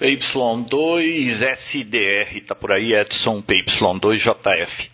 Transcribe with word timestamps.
PY2SDR, 0.00 2.46
tá 2.46 2.54
por 2.54 2.70
aí, 2.70 2.94
Edson 2.94 3.42
PY2JF. 3.42 4.90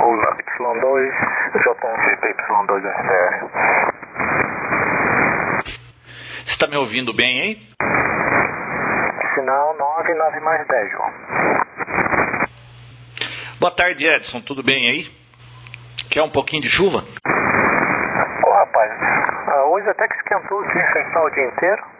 Olá, 0.00 0.36
PY2, 0.38 1.12
J11 1.52 2.16
PY2SDR. 2.22 3.44
Você 6.46 6.54
está 6.54 6.66
me 6.66 6.78
ouvindo 6.78 7.12
bem, 7.12 7.40
hein? 7.40 7.60
Sinal 9.34 9.76
99 9.76 10.40
mais 10.40 10.66
10, 10.66 10.90
João. 10.90 11.12
Boa 13.60 13.76
tarde, 13.76 14.06
Edson, 14.06 14.40
tudo 14.40 14.62
bem 14.62 14.88
aí? 14.88 15.12
Quer 16.08 16.22
um 16.22 16.30
pouquinho 16.30 16.62
de 16.62 16.70
chuva? 16.70 17.04
Ô 18.46 18.50
rapaz, 18.50 18.92
ah, 19.48 19.64
hoje 19.66 19.90
até 19.90 20.08
que 20.08 20.14
esquentou 20.14 20.58
aqui 20.60 20.72
sem 20.72 21.04
o 21.18 21.30
dia 21.30 21.48
inteiro 21.48 21.97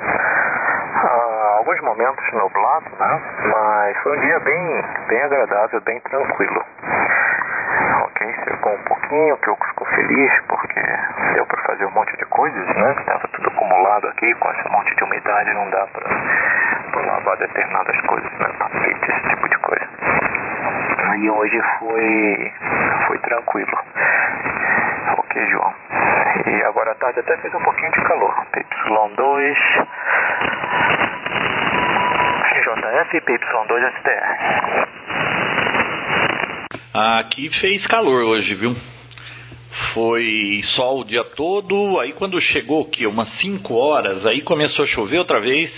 vários 1.78 1.80
momentos 1.82 2.32
nublado, 2.32 2.90
né? 2.98 3.22
Mas 3.52 3.96
foi 4.02 4.16
um 4.16 4.20
dia 4.20 4.40
bem, 4.40 4.84
bem 5.08 5.22
agradável, 5.22 5.80
bem 5.82 6.00
tranquilo. 6.00 6.64
Ok, 8.02 8.34
secou 8.44 8.72
um 8.72 8.84
pouquinho, 8.84 9.36
que 9.38 9.50
eu 9.50 9.56
fico 9.56 9.84
feliz 9.84 10.40
porque 10.48 10.80
deu 11.34 11.46
para 11.46 11.62
fazer 11.62 11.86
um 11.86 11.90
monte 11.90 12.16
de 12.16 12.24
coisas, 12.26 12.66
né? 12.66 12.94
Tava 13.06 13.28
tudo 13.28 13.48
acumulado 13.48 14.08
aqui, 14.08 14.34
com 14.34 14.50
esse 14.50 14.68
monte 14.70 14.96
de 14.96 15.04
umidade 15.04 15.54
não 15.54 15.70
dá 15.70 15.86
para 15.86 17.06
lavar 17.06 17.36
determinadas 17.38 18.00
coisas, 18.02 18.32
né? 18.32 18.48
Tapete, 18.58 19.10
esse 19.10 19.28
tipo 19.28 19.48
de 19.48 19.58
coisa. 19.58 19.88
E 21.18 21.30
hoje 21.30 21.62
foi, 21.78 22.52
foi 23.06 23.18
tranquilo. 23.18 23.78
Ok, 25.18 25.46
João. 25.50 25.74
E 26.46 26.62
agora 26.64 26.92
à 26.92 26.94
tarde 26.94 27.20
até 27.20 27.36
fez 27.38 27.54
um 27.54 27.62
pouquinho 27.62 27.90
de 27.92 28.02
calor. 28.04 28.34
Y2, 28.88 29.86
FPY2STR. 32.98 34.88
Aqui 36.92 37.48
fez 37.60 37.86
calor 37.86 38.24
hoje, 38.24 38.54
viu? 38.56 38.76
Foi 39.94 40.62
sol 40.74 41.00
o 41.00 41.04
dia 41.04 41.22
todo, 41.22 42.00
aí 42.00 42.12
quando 42.12 42.40
chegou 42.40 42.86
que 42.86 43.06
umas 43.06 43.28
5 43.38 43.72
horas, 43.74 44.26
aí 44.26 44.42
começou 44.42 44.84
a 44.84 44.88
chover 44.88 45.18
outra 45.18 45.40
vez. 45.40 45.70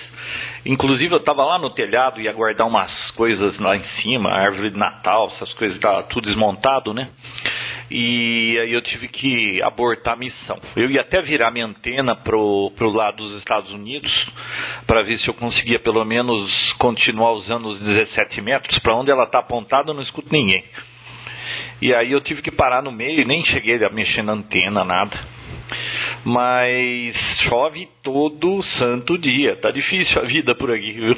Inclusive 0.65 1.13
eu 1.15 1.19
estava 1.19 1.45
lá 1.45 1.59
no 1.59 1.69
telhado 1.71 2.21
e 2.21 2.25
ia 2.25 2.33
guardar 2.33 2.67
umas 2.67 2.91
coisas 3.13 3.59
lá 3.59 3.77
em 3.77 3.85
cima, 4.01 4.31
árvore 4.31 4.71
de 4.71 4.79
Natal, 4.79 5.31
essas 5.35 5.53
coisas 5.55 5.79
tá 5.79 6.03
tudo 6.05 6.27
desmontado, 6.27 6.95
né? 6.95 7.09
E 7.91 8.57
aí 8.61 8.73
eu 8.73 8.81
tive 8.81 9.09
que 9.09 9.61
abortar 9.63 10.15
a 10.15 10.17
missão. 10.17 10.61
Eu 10.77 10.89
ia 10.89 11.01
até 11.01 11.21
virar 11.21 11.51
minha 11.51 11.67
antena 11.67 12.15
pro 12.15 12.73
pro 12.77 12.89
lado 12.89 13.17
dos 13.17 13.39
Estados 13.39 13.73
Unidos 13.73 14.13
para 14.87 15.03
ver 15.03 15.19
se 15.19 15.29
eu 15.29 15.35
conseguia 15.35 15.81
pelo 15.81 16.05
menos 16.05 16.70
continuar 16.81 17.33
usando 17.33 17.69
os 17.69 17.79
17 17.79 18.41
metros. 18.41 18.79
Para 18.79 18.97
onde 18.97 19.11
ela 19.11 19.25
está 19.25 19.39
apontada 19.39 19.91
eu 19.91 19.95
não 19.95 20.03
escuto 20.03 20.33
ninguém. 20.33 20.65
E 21.81 21.95
aí 21.95 22.11
eu 22.11 22.21
tive 22.21 22.43
que 22.43 22.51
parar 22.51 22.83
no 22.83 22.91
meio 22.91 23.21
e 23.21 23.25
nem 23.25 23.45
cheguei 23.45 23.85
a 23.85 23.91
mexer 23.91 24.23
na 24.23 24.33
antena, 24.33 24.83
nada. 24.83 25.17
Mas 26.25 27.17
chove 27.49 27.89
todo 28.03 28.63
santo 28.79 29.19
dia. 29.19 29.57
Tá 29.57 29.71
difícil 29.71 30.21
a 30.21 30.25
vida 30.25 30.55
por 30.55 30.71
aqui, 30.73 30.93
viu? 30.93 31.17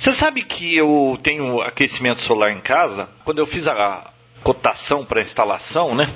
Você 0.00 0.14
sabe 0.16 0.42
que 0.42 0.76
eu 0.76 1.18
tenho 1.22 1.60
aquecimento 1.62 2.24
solar 2.26 2.52
em 2.52 2.60
casa? 2.60 3.08
Quando 3.24 3.38
eu 3.38 3.46
fiz 3.46 3.66
a 3.66 4.12
cotação 4.42 5.04
para 5.04 5.22
instalação, 5.22 5.94
né? 5.94 6.14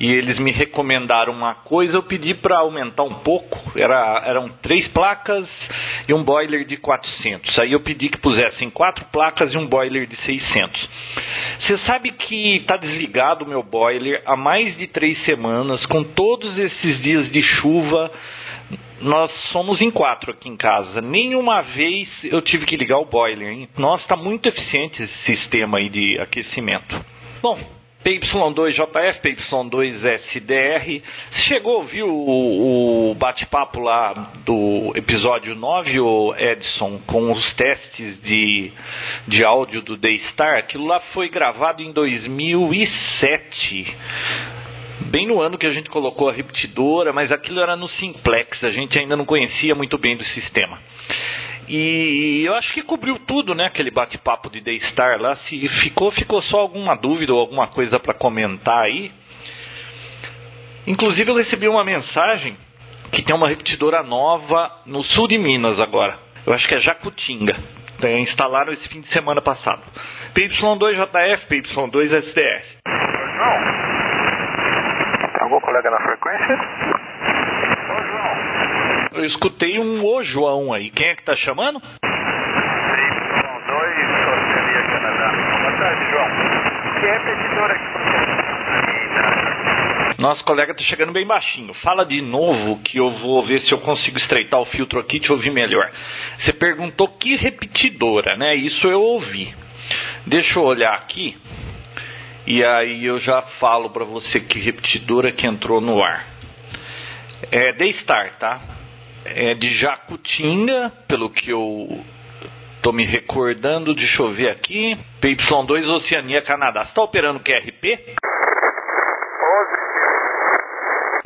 E 0.00 0.10
eles 0.10 0.38
me 0.38 0.52
recomendaram 0.52 1.32
uma 1.32 1.54
coisa, 1.54 1.94
eu 1.94 2.02
pedi 2.02 2.34
para 2.34 2.58
aumentar 2.58 3.02
um 3.02 3.14
pouco. 3.14 3.58
Era, 3.76 4.22
eram 4.24 4.48
três 4.62 4.86
placas 4.88 5.46
e 6.08 6.14
um 6.14 6.24
boiler 6.24 6.64
de 6.64 6.78
400. 6.78 7.58
Aí 7.58 7.72
eu 7.72 7.80
pedi 7.80 8.08
que 8.08 8.18
pusessem 8.18 8.70
quatro 8.70 9.04
placas 9.12 9.52
e 9.52 9.58
um 9.58 9.66
boiler 9.66 10.06
de 10.06 10.16
600. 10.24 10.88
Você 11.60 11.78
sabe 11.84 12.10
que 12.12 12.56
está 12.56 12.78
desligado 12.78 13.44
o 13.44 13.48
meu 13.48 13.62
boiler 13.62 14.22
há 14.24 14.34
mais 14.36 14.74
de 14.78 14.86
três 14.86 15.22
semanas, 15.24 15.84
com 15.84 16.02
todos 16.02 16.58
esses 16.58 16.98
dias 17.02 17.30
de 17.30 17.42
chuva. 17.42 18.10
Nós 19.00 19.30
somos 19.52 19.80
em 19.82 19.90
quatro 19.90 20.30
aqui 20.32 20.48
em 20.48 20.56
casa. 20.56 21.02
Nenhuma 21.02 21.60
vez 21.60 22.08
eu 22.24 22.40
tive 22.40 22.64
que 22.64 22.76
ligar 22.76 22.98
o 22.98 23.04
boiler. 23.04 23.48
Hein? 23.50 23.68
Nossa, 23.76 24.02
está 24.02 24.16
muito 24.16 24.48
eficiente 24.48 25.02
esse 25.02 25.36
sistema 25.36 25.76
aí 25.76 25.90
de 25.90 26.18
aquecimento. 26.18 27.04
Bom, 27.42 27.77
PY2JF, 28.04 29.20
PY2SDR. 29.20 31.02
Chegou 31.46 31.78
ouvir 31.78 32.04
o, 32.04 33.10
o 33.10 33.14
bate-papo 33.14 33.80
lá 33.80 34.32
do 34.44 34.92
episódio 34.94 35.54
9, 35.54 36.00
o 36.00 36.34
Edson, 36.36 37.00
com 37.06 37.32
os 37.32 37.54
testes 37.54 38.20
de, 38.22 38.72
de 39.26 39.44
áudio 39.44 39.82
do 39.82 39.96
Daystar? 39.96 40.58
Aquilo 40.58 40.86
lá 40.86 41.00
foi 41.12 41.28
gravado 41.28 41.82
em 41.82 41.92
2007 41.92 43.96
bem 45.10 45.26
no 45.26 45.40
ano 45.40 45.56
que 45.56 45.66
a 45.66 45.72
gente 45.72 45.88
colocou 45.88 46.28
a 46.28 46.32
repetidora, 46.32 47.12
mas 47.12 47.32
aquilo 47.32 47.60
era 47.60 47.76
no 47.76 47.88
Simplex, 47.88 48.62
a 48.62 48.70
gente 48.70 48.98
ainda 48.98 49.16
não 49.16 49.24
conhecia 49.24 49.74
muito 49.74 49.96
bem 49.96 50.16
do 50.16 50.24
sistema. 50.26 50.78
E 51.68 52.44
eu 52.46 52.54
acho 52.54 52.72
que 52.72 52.82
cobriu 52.82 53.18
tudo, 53.18 53.54
né? 53.54 53.66
Aquele 53.66 53.90
bate-papo 53.90 54.48
de 54.50 54.60
Daystar 54.60 55.20
lá. 55.20 55.36
Se 55.48 55.68
ficou, 55.80 56.10
ficou 56.10 56.42
só 56.42 56.60
alguma 56.60 56.96
dúvida 56.96 57.34
ou 57.34 57.40
alguma 57.40 57.66
coisa 57.66 58.00
para 58.00 58.14
comentar 58.14 58.84
aí. 58.84 59.12
Inclusive 60.86 61.30
eu 61.30 61.36
recebi 61.36 61.68
uma 61.68 61.84
mensagem 61.84 62.56
que 63.12 63.22
tem 63.22 63.34
uma 63.34 63.48
repetidora 63.48 64.02
nova 64.02 64.80
no 64.86 65.02
sul 65.02 65.28
de 65.28 65.36
Minas 65.36 65.78
agora. 65.78 66.18
Eu 66.46 66.54
acho 66.54 66.66
que 66.66 66.74
é 66.74 66.80
Jacutinga. 66.80 67.56
Instalaram 68.20 68.72
esse 68.72 68.88
fim 68.88 69.02
de 69.02 69.12
semana 69.12 69.42
passado. 69.42 69.82
PY2JF, 70.34 71.48
PY2SDR. 71.48 72.62
João, 73.36 73.58
tem 75.32 75.42
algum 75.42 75.60
colega 75.60 75.90
na 75.90 76.00
frequência? 76.00 76.97
Eu 79.12 79.24
escutei 79.24 79.78
um 79.78 80.04
ô 80.04 80.22
João 80.22 80.70
aí. 80.72 80.90
Quem 80.90 81.06
é 81.06 81.14
que 81.14 81.22
tá 81.24 81.34
chamando? 81.34 81.80
PY2, 81.80 81.88
Oceania, 84.28 84.82
Canadá. 84.86 85.32
Boa 85.60 85.78
tarde, 85.78 86.10
João. 86.10 86.28
Que 87.00 87.06
repetidora 87.06 87.74
que 87.74 87.84
você 87.92 88.18
Nosso 90.20 90.44
colega 90.44 90.74
tá 90.74 90.82
chegando 90.82 91.12
bem 91.12 91.26
baixinho. 91.26 91.72
Fala 91.74 92.04
de 92.04 92.20
novo 92.20 92.80
que 92.82 92.98
eu 92.98 93.10
vou 93.12 93.46
ver 93.46 93.62
se 93.62 93.72
eu 93.72 93.78
consigo 93.78 94.18
estreitar 94.18 94.60
o 94.60 94.66
filtro 94.66 94.98
aqui 94.98 95.16
e 95.16 95.20
te 95.20 95.32
ouvir 95.32 95.52
melhor. 95.52 95.90
Você 96.40 96.52
perguntou 96.52 97.08
que 97.08 97.36
repetidora, 97.36 98.36
né? 98.36 98.54
Isso 98.56 98.86
eu 98.88 99.00
ouvi. 99.00 99.54
Deixa 100.26 100.58
eu 100.58 100.64
olhar 100.64 100.92
aqui. 100.92 101.34
E 102.46 102.62
aí 102.64 103.06
eu 103.06 103.18
já 103.20 103.40
falo 103.60 103.88
para 103.90 104.04
você 104.04 104.40
que 104.40 104.58
repetidora 104.58 105.32
que 105.32 105.46
entrou 105.46 105.80
no 105.80 106.02
ar. 106.02 106.26
É 107.50 107.72
Daystar, 107.72 108.36
tá? 108.38 108.77
É 109.34 109.54
de 109.54 109.76
Jacutinga, 109.76 110.92
pelo 111.06 111.30
que 111.30 111.50
eu 111.50 112.04
tô 112.82 112.92
me 112.92 113.04
recordando, 113.04 113.94
deixa 113.94 114.22
eu 114.22 114.32
ver 114.32 114.50
aqui. 114.50 114.98
PY2 115.20 115.86
Oceania 115.88 116.42
Canadá. 116.42 116.84
Você 116.84 116.90
está 116.90 117.02
operando 117.02 117.40
QRP? 117.40 117.92
11. 117.92 118.08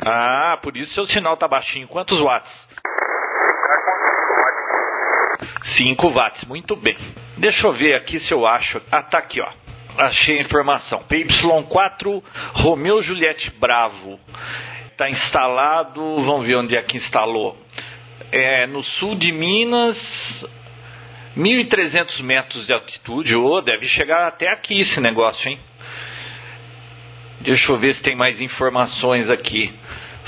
Ah, 0.05 0.59
por 0.61 0.75
isso 0.75 0.93
seu 0.93 1.07
sinal 1.07 1.37
tá 1.37 1.47
baixinho. 1.47 1.87
Quantos 1.87 2.19
watts? 2.19 2.51
Tá 2.83 3.71
com 5.59 5.65
5 5.77 6.09
watts, 6.11 6.43
muito 6.45 6.75
bem. 6.75 6.97
Deixa 7.37 7.65
eu 7.65 7.73
ver 7.73 7.95
aqui 7.95 8.19
se 8.27 8.31
eu 8.31 8.45
acho. 8.45 8.81
Ah, 8.91 9.01
tá 9.01 9.19
aqui, 9.19 9.39
ó. 9.41 9.49
Achei 9.97 10.39
a 10.39 10.41
informação. 10.41 11.03
PY4 11.09 12.23
Romeu 12.55 13.01
Juliette 13.03 13.51
Bravo. 13.59 14.19
Está 14.91 15.09
instalado, 15.09 16.01
vamos 16.23 16.45
ver 16.45 16.55
onde 16.55 16.75
é 16.75 16.81
que 16.81 16.97
instalou 16.97 17.62
é, 18.33 18.65
no 18.65 18.83
sul 18.83 19.13
de 19.13 19.31
Minas, 19.31 19.95
1.300 21.37 22.19
metros 22.23 22.65
de 22.65 22.73
altitude, 22.73 23.35
oh, 23.35 23.61
deve 23.61 23.87
chegar 23.87 24.27
até 24.27 24.49
aqui 24.49 24.81
esse 24.81 24.99
negócio, 24.99 25.47
hein? 25.47 25.59
Deixa 27.41 27.71
eu 27.71 27.77
ver 27.77 27.95
se 27.95 28.01
tem 28.01 28.15
mais 28.15 28.41
informações 28.41 29.29
aqui. 29.29 29.71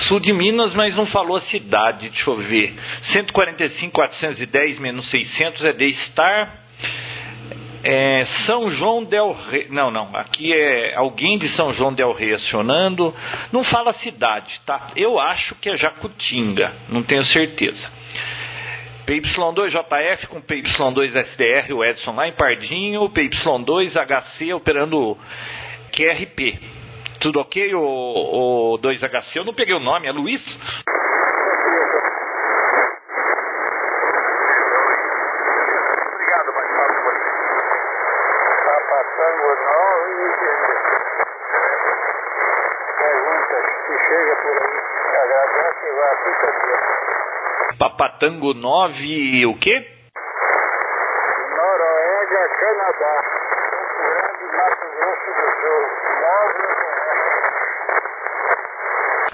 Sul 0.08 0.20
de 0.20 0.32
Minas, 0.34 0.72
mas 0.76 0.94
não 0.96 1.08
falou 1.08 1.38
a 1.38 1.42
cidade, 1.44 2.10
deixa 2.10 2.30
eu 2.30 2.38
ver. 2.38 2.76
145, 3.12 3.92
410 3.92 4.78
menos 4.78 5.10
600 5.10 5.64
é 5.64 5.74
de 5.74 5.86
estar. 5.86 6.64
É 7.84 8.28
São 8.46 8.70
João 8.72 9.04
del 9.04 9.32
Rei. 9.50 9.68
Não, 9.70 9.90
não. 9.90 10.16
Aqui 10.16 10.54
é 10.54 10.96
alguém 10.96 11.40
de 11.40 11.50
São 11.56 11.74
João 11.74 11.94
del 11.94 12.14
Rei 12.14 12.34
acionando. 12.34 13.16
Não 13.52 13.64
fala 13.64 13.96
cidade, 14.00 14.52
tá? 14.66 14.92
Eu 14.96 15.20
acho 15.20 15.56
que 15.56 15.70
é 15.70 15.78
Jacutinga. 15.78 16.74
Não 16.90 17.02
tenho 17.02 17.26
certeza. 17.28 17.95
PY2JF 19.06 20.28
com 20.28 20.42
PY2SDR, 20.42 21.72
o 21.74 21.84
Edson 21.84 22.16
lá 22.16 22.28
em 22.28 22.34
Pardinho. 22.34 23.08
PY2HC 23.10 24.56
operando 24.56 25.18
QRP. 25.92 26.60
Tudo 27.20 27.40
ok, 27.40 27.74
o, 27.76 28.74
o 28.74 28.80
2HC? 28.80 29.36
Eu 29.36 29.46
não 29.46 29.54
peguei 29.54 29.76
o 29.76 29.80
nome, 29.80 30.08
é 30.08 30.12
Luiz? 30.12 30.42
Papatango 48.26 48.54
9, 48.56 49.46
o 49.46 49.56
quê? 49.60 49.88
Noruega, 51.56 52.50
Canadá. 52.60 53.22
Grande, 54.02 54.46
Mato 54.58 54.88
Grosso 54.96 55.30
do 55.30 55.46
Sul. 55.62 55.84
9 56.18 56.76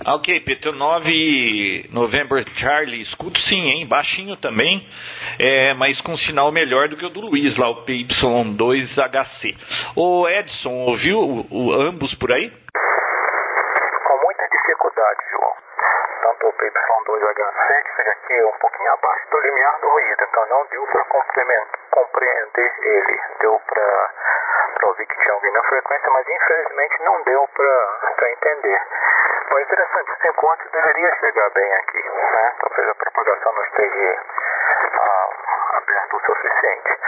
ah, 0.03 0.15
ok, 0.15 0.43
PT9 0.43 1.91
November 1.91 2.43
Charlie, 2.55 3.03
escuto 3.03 3.39
sim, 3.41 3.69
hein? 3.69 3.87
Baixinho 3.87 4.35
também, 4.35 4.85
é, 5.37 5.75
mas 5.75 6.01
com 6.01 6.17
sinal 6.17 6.51
melhor 6.51 6.89
do 6.89 6.97
que 6.97 7.05
o 7.05 7.09
do 7.09 7.21
Luiz, 7.21 7.55
lá 7.55 7.69
o 7.69 7.85
PY2HC. 7.85 9.55
O 9.95 10.27
Edson, 10.27 10.73
ouviu 10.87 11.19
o, 11.19 11.45
o, 11.49 11.71
ambos 11.73 12.15
por 12.15 12.31
aí? 12.31 12.49
Com 12.49 14.21
muita 14.25 14.49
dificuldade, 14.49 15.19
João. 15.29 15.53
Tanto 16.23 16.47
o 16.47 16.49
PY2HC, 16.61 17.83
que 17.83 17.95
fica 17.95 18.11
aqui 18.11 18.43
um 18.43 18.57
pouquinho 18.59 18.93
abaixo 18.93 19.29
do 19.31 19.39
limiar 19.39 19.79
do 19.79 19.89
ruído, 19.89 20.23
então 20.23 20.45
não 20.47 20.65
deu 20.67 20.85
para 20.85 21.05
compreender 21.05 22.71
ele. 22.81 23.21
Deu 23.39 23.59
para 23.65 24.87
ouvir 24.87 25.05
que 25.07 25.17
tinha 25.17 25.33
alguém 25.33 25.51
na 25.53 25.63
frequência, 25.63 26.09
mas 26.11 26.27
infelizmente 26.27 27.03
não 27.03 27.23
deu 27.23 27.47
para 27.47 28.31
entender. 28.31 28.81
Bom, 29.49 29.59
interessante, 29.59 30.11
esse 30.11 30.27
encontro 30.29 30.69
deveria 30.71 31.15
chegar 31.15 31.49
bem 31.49 31.73
aqui, 31.73 32.03
né? 32.09 32.55
Talvez 32.59 32.89
a 32.89 32.95
propagação 32.95 33.53
não 33.53 33.63
esteja 33.63 34.23
ah, 35.01 35.29
aberta 35.81 36.15
o 36.15 36.19
suficiente. 36.19 36.99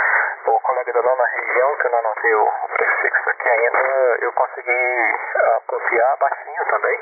O 0.46 0.60
colega 0.60 0.94
da 0.94 1.02
nona 1.02 1.26
região, 1.26 1.76
que 1.78 1.88
eu 1.88 1.92
não 1.92 2.00
anotei 2.00 2.36
o 2.36 2.50
prefixo 2.76 3.30
aqui 3.30 3.50
ainda, 3.50 3.80
eu 4.22 4.34
consegui 4.34 5.18
ah, 5.36 5.62
copiar 5.68 6.18
baixinho 6.18 6.66
também, 6.66 7.00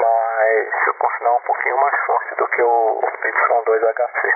mas 0.00 0.96
com 0.98 1.10
sinal 1.10 1.36
um 1.36 1.46
pouquinho 1.46 1.76
mais 1.78 2.00
forte 2.06 2.34
do 2.36 2.46
que 2.48 2.62
o 2.62 3.00
Y2HC. 3.00 4.34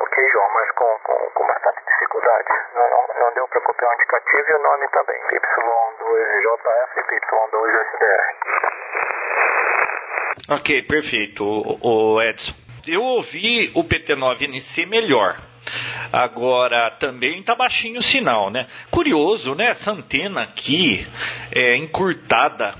Ok, 0.00 0.28
João, 0.28 0.50
mas 0.52 0.70
com, 0.72 0.98
com, 1.04 1.30
com 1.30 1.46
bastante 1.46 1.82
dificuldade. 1.86 2.48
Não, 2.74 2.90
não, 2.90 3.06
não 3.20 3.32
deu 3.34 3.48
para 3.48 3.60
copiar 3.62 3.90
o 3.90 3.94
indicativo 3.94 4.50
e 4.50 4.54
o 4.54 4.58
nome 4.62 4.88
também, 4.88 5.20
Y2JF 5.22 6.96
e 6.96 7.02
Y2SDR. 7.20 8.36
Ok, 10.48 10.82
perfeito, 10.82 11.42
o, 11.44 12.14
o 12.14 12.22
Edson. 12.22 12.65
Eu 12.86 13.02
ouvi 13.02 13.70
o 13.74 13.84
PT9NC 13.84 14.86
melhor. 14.86 15.40
Agora, 16.12 16.90
também 16.92 17.42
tá 17.42 17.54
baixinho 17.54 18.00
o 18.00 18.04
sinal, 18.04 18.50
né? 18.50 18.66
Curioso, 18.90 19.54
né? 19.54 19.76
Essa 19.80 19.90
antena 19.90 20.42
aqui 20.42 21.06
é 21.52 21.76
encurtada 21.76 22.74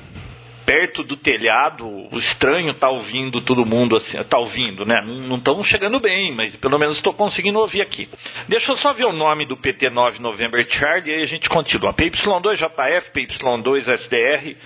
perto 0.66 1.04
do 1.04 1.16
telhado, 1.16 1.86
o 1.86 2.18
estranho 2.18 2.74
tá 2.74 2.90
ouvindo 2.90 3.40
todo 3.40 3.64
mundo 3.64 3.96
assim, 3.96 4.22
tá 4.24 4.36
ouvindo, 4.36 4.84
né? 4.84 5.00
Não 5.00 5.36
estão 5.36 5.62
chegando 5.62 6.00
bem, 6.00 6.32
mas 6.32 6.54
pelo 6.56 6.76
menos 6.76 6.96
estou 6.96 7.14
conseguindo 7.14 7.60
ouvir 7.60 7.80
aqui. 7.80 8.08
Deixa 8.48 8.72
eu 8.72 8.78
só 8.78 8.92
ver 8.92 9.04
o 9.04 9.12
nome 9.12 9.46
do 9.46 9.56
PT9 9.56 10.18
November 10.18 10.66
Charlie 10.68 11.12
e 11.12 11.14
aí 11.14 11.22
a 11.22 11.28
gente 11.28 11.48
continua. 11.48 11.94
PY2JF, 11.94 13.12
PY2SDR, 13.14 14.56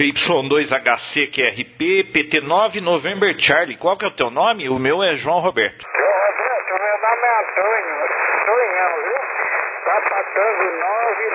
PY2HCQRP, 0.00 2.08
PT9 2.10 2.80
November 2.80 3.36
Charlie. 3.38 3.76
Qual 3.76 3.98
que 3.98 4.06
é 4.06 4.08
o 4.08 4.12
teu 4.12 4.30
nome? 4.30 4.66
O 4.70 4.78
meu 4.78 5.02
é 5.02 5.16
João 5.16 5.40
Roberto. 5.40 5.82
João 5.82 6.20
Roberto, 6.26 6.72
meu 6.80 6.98
nome 7.04 7.22
é 7.22 7.40
Antônio. 7.42 7.96
Tonhão, 8.46 8.92
viu? 9.04 9.18
Papatango 9.84 10.64
9, 10.64 10.72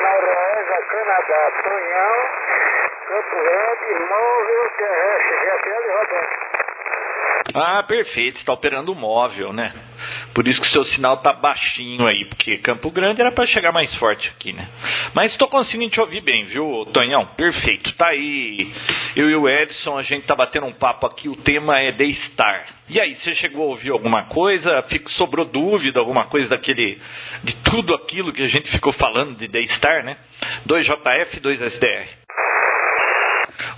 Noruega, 0.02 0.78
Canadá. 0.90 1.42
Tonhão, 1.64 2.16
Campo 3.08 3.36
Grande, 3.46 3.90
móvel 4.10 4.64
terrestre, 4.80 5.36
GPL 5.46 5.86
Roberto. 6.00 6.36
Ah, 7.54 7.84
perfeito, 7.84 8.40
está 8.40 8.52
operando 8.52 8.96
móvel, 8.96 9.54
né? 9.54 9.72
Por 10.36 10.46
isso 10.50 10.60
que 10.60 10.68
o 10.68 10.72
seu 10.72 10.86
sinal 10.88 11.16
tá 11.20 11.32
baixinho 11.32 12.06
aí, 12.06 12.26
porque 12.26 12.58
Campo 12.58 12.92
Grande 12.92 13.22
era 13.22 13.32
para 13.32 13.48
chegar 13.48 13.72
mais 13.72 13.92
forte 13.96 14.28
aqui, 14.36 14.52
né? 14.52 14.68
Mas 15.14 15.32
estou 15.32 15.48
conseguindo 15.48 15.92
te 15.92 16.02
ouvir 16.02 16.20
bem, 16.20 16.44
viu, 16.44 16.86
Tonhão? 16.92 17.26
Perfeito, 17.38 17.94
tá 17.94 18.08
aí. 18.08 18.70
Eu 19.16 19.30
e 19.30 19.36
o 19.38 19.48
Edson, 19.48 19.98
a 19.98 20.04
gente 20.04 20.26
tá 20.26 20.36
batendo 20.36 20.66
um 20.66 20.74
papo 20.74 21.08
aqui, 21.08 21.30
o 21.30 21.38
tema 21.38 21.80
é 21.80 21.94
The 21.94 22.12
Star. 22.26 22.66
E 22.90 23.00
aí, 23.00 23.18
você 23.24 23.34
chegou 23.36 23.64
a 23.64 23.70
ouvir 23.70 23.92
alguma 23.92 24.24
coisa? 24.24 24.84
Fico, 24.90 25.10
sobrou 25.14 25.46
dúvida, 25.46 26.02
alguma 26.02 26.26
coisa 26.26 26.50
daquele. 26.50 27.02
de 27.42 27.54
tudo 27.64 27.96
aquilo 27.96 28.34
que 28.34 28.44
a 28.44 28.50
gente 28.50 28.70
ficou 28.70 28.92
falando 28.92 29.38
de 29.38 29.48
The 29.48 29.64
Star, 29.78 30.04
né? 30.04 30.18
2JF, 30.68 31.40
2SDR. 31.40 32.26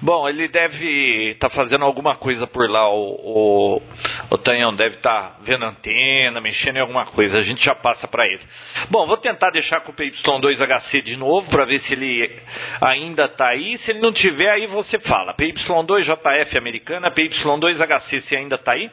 Bom, 0.01 0.29
ele 0.29 0.47
deve 0.47 1.31
estar 1.31 1.49
tá 1.49 1.55
fazendo 1.55 1.83
alguma 1.83 2.15
coisa 2.15 2.45
por 2.45 2.69
lá, 2.69 2.87
o, 2.87 3.77
o, 3.77 3.81
o 4.29 4.37
Tanhão 4.37 4.75
deve 4.75 4.97
estar 4.97 5.21
tá 5.21 5.35
vendo 5.41 5.65
antena, 5.65 6.41
mexendo 6.41 6.77
em 6.77 6.81
alguma 6.81 7.05
coisa, 7.05 7.37
a 7.37 7.43
gente 7.43 7.63
já 7.63 7.73
passa 7.73 8.07
para 8.07 8.25
ele. 8.25 8.41
Bom, 8.89 9.07
vou 9.07 9.17
tentar 9.17 9.49
deixar 9.51 9.81
com 9.81 9.91
o 9.91 9.95
PY2HC 9.95 11.01
de 11.01 11.15
novo 11.15 11.49
para 11.49 11.65
ver 11.65 11.81
se 11.83 11.93
ele 11.93 12.41
ainda 12.81 13.25
está 13.25 13.47
aí. 13.47 13.79
Se 13.85 13.91
ele 13.91 13.99
não 13.99 14.11
tiver, 14.11 14.49
aí 14.49 14.67
você 14.67 14.99
fala. 14.99 15.33
PY2JF 15.33 16.57
americana, 16.57 17.11
PY2HC, 17.11 18.27
se 18.27 18.35
ainda 18.35 18.55
está 18.55 18.73
aí? 18.73 18.91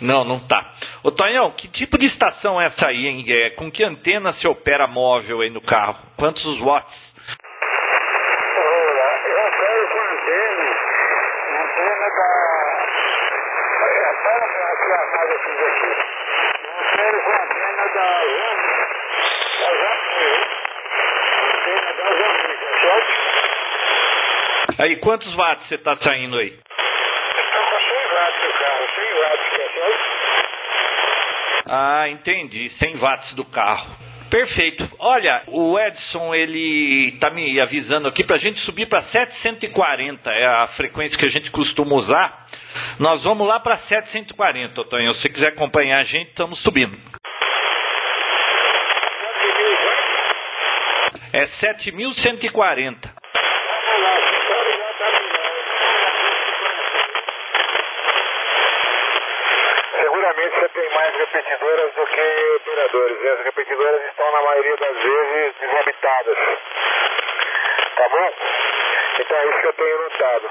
Não, 0.00 0.24
não 0.24 0.40
tá. 0.40 0.74
Ô 1.02 1.10
Tonhão, 1.10 1.50
que 1.52 1.68
tipo 1.68 1.98
de 1.98 2.06
estação 2.06 2.60
é 2.60 2.66
essa 2.66 2.88
aí, 2.88 3.06
hein? 3.06 3.24
É, 3.26 3.50
com 3.50 3.70
que 3.70 3.84
antena 3.84 4.34
se 4.34 4.46
opera 4.46 4.86
móvel 4.86 5.40
aí 5.40 5.50
no 5.50 5.60
carro? 5.60 5.96
Quantos 6.16 6.60
watts? 6.60 7.09
Aí, 24.82 24.96
quantos 24.96 25.30
watts 25.34 25.68
você 25.68 25.74
está 25.74 25.96
saindo 26.02 26.38
aí? 26.38 26.48
Estou 26.48 27.62
com 27.62 27.80
100 27.80 28.06
watts 28.14 28.40
do 28.46 28.52
carro, 28.58 28.88
100 28.94 29.14
watts, 29.20 29.50
quer 29.56 29.70
Ah, 31.66 32.08
entendi, 32.08 32.72
100 32.78 32.96
watts 32.96 33.34
do 33.34 33.44
carro. 33.44 33.94
Perfeito. 34.30 34.88
Olha, 34.98 35.42
o 35.48 35.78
Edson, 35.78 36.34
ele 36.34 37.10
está 37.14 37.28
me 37.30 37.60
avisando 37.60 38.08
aqui 38.08 38.24
para 38.24 38.36
a 38.36 38.38
gente 38.38 38.60
subir 38.60 38.86
para 38.86 39.02
740, 39.10 40.30
é 40.30 40.46
a 40.46 40.68
frequência 40.76 41.18
que 41.18 41.26
a 41.26 41.30
gente 41.30 41.50
costuma 41.50 41.96
usar. 41.96 42.46
Nós 42.98 43.22
vamos 43.22 43.46
lá 43.46 43.60
para 43.60 43.78
740, 43.88 44.84
Tonho. 44.84 45.14
Se 45.16 45.28
quiser 45.28 45.48
acompanhar 45.48 45.98
a 45.98 46.04
gente, 46.04 46.28
estamos 46.28 46.58
subindo. 46.62 46.96
É 51.32 51.46
7.140. 51.60 53.20
Seguramente 60.00 60.54
você 60.54 60.68
tem 60.68 60.90
mais 60.94 61.09
repetidoras 61.20 61.92
do 61.94 62.06
que 62.06 62.56
operadores. 62.56 63.22
E 63.22 63.28
as 63.28 63.44
repetidoras 63.44 64.04
estão, 64.06 64.32
na 64.32 64.42
maioria 64.42 64.76
das 64.76 64.96
vezes, 65.02 65.54
desabitadas. 65.60 66.38
Tá 67.96 68.08
bom? 68.08 68.32
Então 69.20 69.36
é 69.36 69.46
isso 69.46 69.60
que 69.60 69.66
eu 69.68 69.72
tenho 69.74 70.02
notado. 70.02 70.50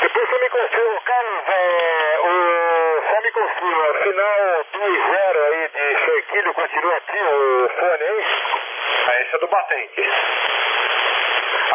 Depois 0.00 0.28
você 0.28 0.38
me 0.38 0.50
confirma, 0.50 1.00
Carlos, 1.04 1.42
é, 1.46 2.18
o, 2.20 3.02
só 3.08 3.20
me 3.20 3.32
confirma, 3.32 3.90
o 3.90 3.94
final 4.02 4.64
2-0 4.72 5.52
aí 5.52 5.68
de 5.68 6.04
Cerquilho 6.04 6.54
continua 6.54 6.96
aqui, 6.96 7.18
o 7.18 7.68
fone 7.68 8.02
aí? 8.02 8.24
Ah, 9.06 9.20
esse 9.20 9.34
é 9.34 9.38
do 9.38 9.48
batente. 9.48 10.10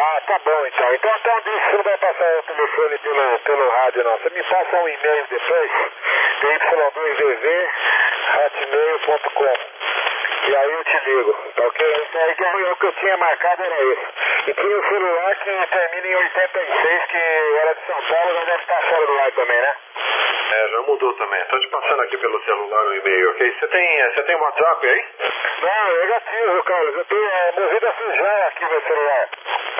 Ah, 0.00 0.20
tá 0.26 0.38
bom 0.44 0.66
então. 0.66 0.94
Então 0.94 1.10
até 1.12 1.34
um 1.34 1.40
dia 1.40 1.60
você 1.60 1.76
não 1.76 1.82
vai 1.82 1.98
passar 1.98 2.38
o 2.38 2.42
telefone 2.44 2.98
pelo, 2.98 3.38
pelo 3.40 3.68
rádio 3.68 4.04
não. 4.04 4.18
Você 4.18 4.30
me 4.30 4.42
passa 4.44 4.76
um 4.76 4.88
e-mail 4.88 5.26
depois, 5.28 5.72
y2dv, 6.42 7.68
hotmail.com. 8.36 9.58
E 10.48 10.56
aí 10.56 10.72
eu 10.72 10.84
te 10.84 10.98
ligo, 11.04 11.32
tá 11.56 11.66
ok? 11.66 12.06
Então 12.08 12.22
aí 12.22 12.34
que 12.36 12.44
o 12.44 12.76
que 12.76 12.86
eu 12.86 12.92
tinha 12.92 13.16
marcado 13.16 13.62
era 13.64 13.82
esse. 13.82 14.06
E 14.46 14.54
tinha 14.54 14.78
o 14.78 14.88
celular 14.88 15.34
que 15.34 15.66
termina 15.66 16.06
em 16.06 16.16
86, 16.16 17.04
que 17.06 17.16
era 17.60 17.74
de 17.74 17.86
São 17.86 18.02
Paulo, 18.02 18.34
já 18.34 18.44
deve 18.44 18.62
estar 18.62 18.82
fora 18.82 19.06
do 19.06 19.18
ar 19.18 19.32
também, 19.32 19.60
né? 19.60 19.76
É, 20.50 20.68
já 20.68 20.80
mudou 20.82 21.12
também. 21.14 21.40
Estou 21.42 21.60
te 21.60 21.68
passando 21.68 22.02
aqui 22.02 22.16
pelo 22.18 22.42
celular 22.44 22.84
o 22.84 22.94
e-mail, 22.94 23.30
ok? 23.32 23.52
Você 23.58 23.68
tem, 23.68 24.10
você 24.14 24.22
tem 24.22 24.36
WhatsApp 24.36 24.86
aí? 24.86 25.04
Não, 25.60 25.96
negativo, 25.98 26.62
Carlos. 26.62 26.96
Eu 26.96 27.04
tenho 27.04 27.24
é, 27.24 27.52
movida 27.58 27.94
já 28.14 28.46
aqui 28.46 28.64
no 28.64 28.80
celular. 28.80 29.28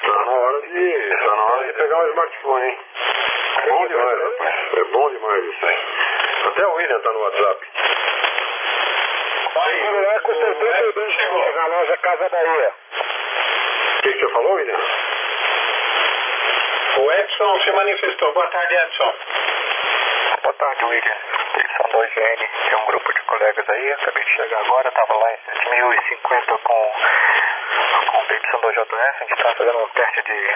Tá 0.02 0.24
na 0.24 0.32
hora 0.32 0.60
de. 0.62 1.16
Tá 1.16 1.36
na 1.36 1.44
hora 1.44 1.66
de 1.66 1.72
pegar 1.74 1.98
um 1.98 2.08
smartphone, 2.08 2.66
hein? 2.66 2.78
É 3.56 3.68
bom 3.70 3.88
demais, 3.88 4.18
rapaz. 4.22 4.54
É 4.74 4.84
bom 4.84 5.10
demais 5.10 5.44
isso 5.44 5.66
aí. 5.66 5.78
Até 6.46 6.66
o 6.66 6.74
William 6.74 7.00
tá 7.00 7.12
no 7.12 7.20
WhatsApp. 7.20 7.66
O 9.54 9.60
celular 9.60 10.20
com 10.20 10.34
certeza 10.34 11.52
na 11.56 11.66
loja 11.66 11.96
Casa 11.96 12.28
Bahia. 12.28 12.72
O 13.98 14.02
que, 14.02 14.12
que 14.12 14.20
você 14.20 14.32
falou, 14.32 14.52
William? 14.54 14.78
O 16.98 17.12
Edson 17.12 17.60
se 17.60 17.72
manifestou. 17.72 18.32
Boa 18.32 18.46
tarde, 18.46 18.74
Edson. 18.74 19.14
Boa 20.42 20.54
tarde, 20.54 20.84
William. 20.84 21.16
São 21.76 22.00
2GN, 22.00 22.48
tem 22.70 22.78
um 22.78 22.86
grupo 22.86 23.12
de 23.12 23.20
colegas 23.22 23.68
aí, 23.68 23.92
acabei 23.92 24.24
de 24.24 24.30
chegar 24.30 24.60
agora, 24.60 24.88
estava 24.88 25.14
lá 25.16 25.32
em 25.32 25.38
7050 25.70 26.58
com, 26.58 26.92
com 28.10 28.18
o 28.18 28.26
PY2JF, 28.26 29.14
a 29.16 29.18
gente 29.20 29.32
está 29.32 29.54
fazendo 29.54 29.78
um 29.78 29.88
teste 29.88 30.22
de, 30.22 30.54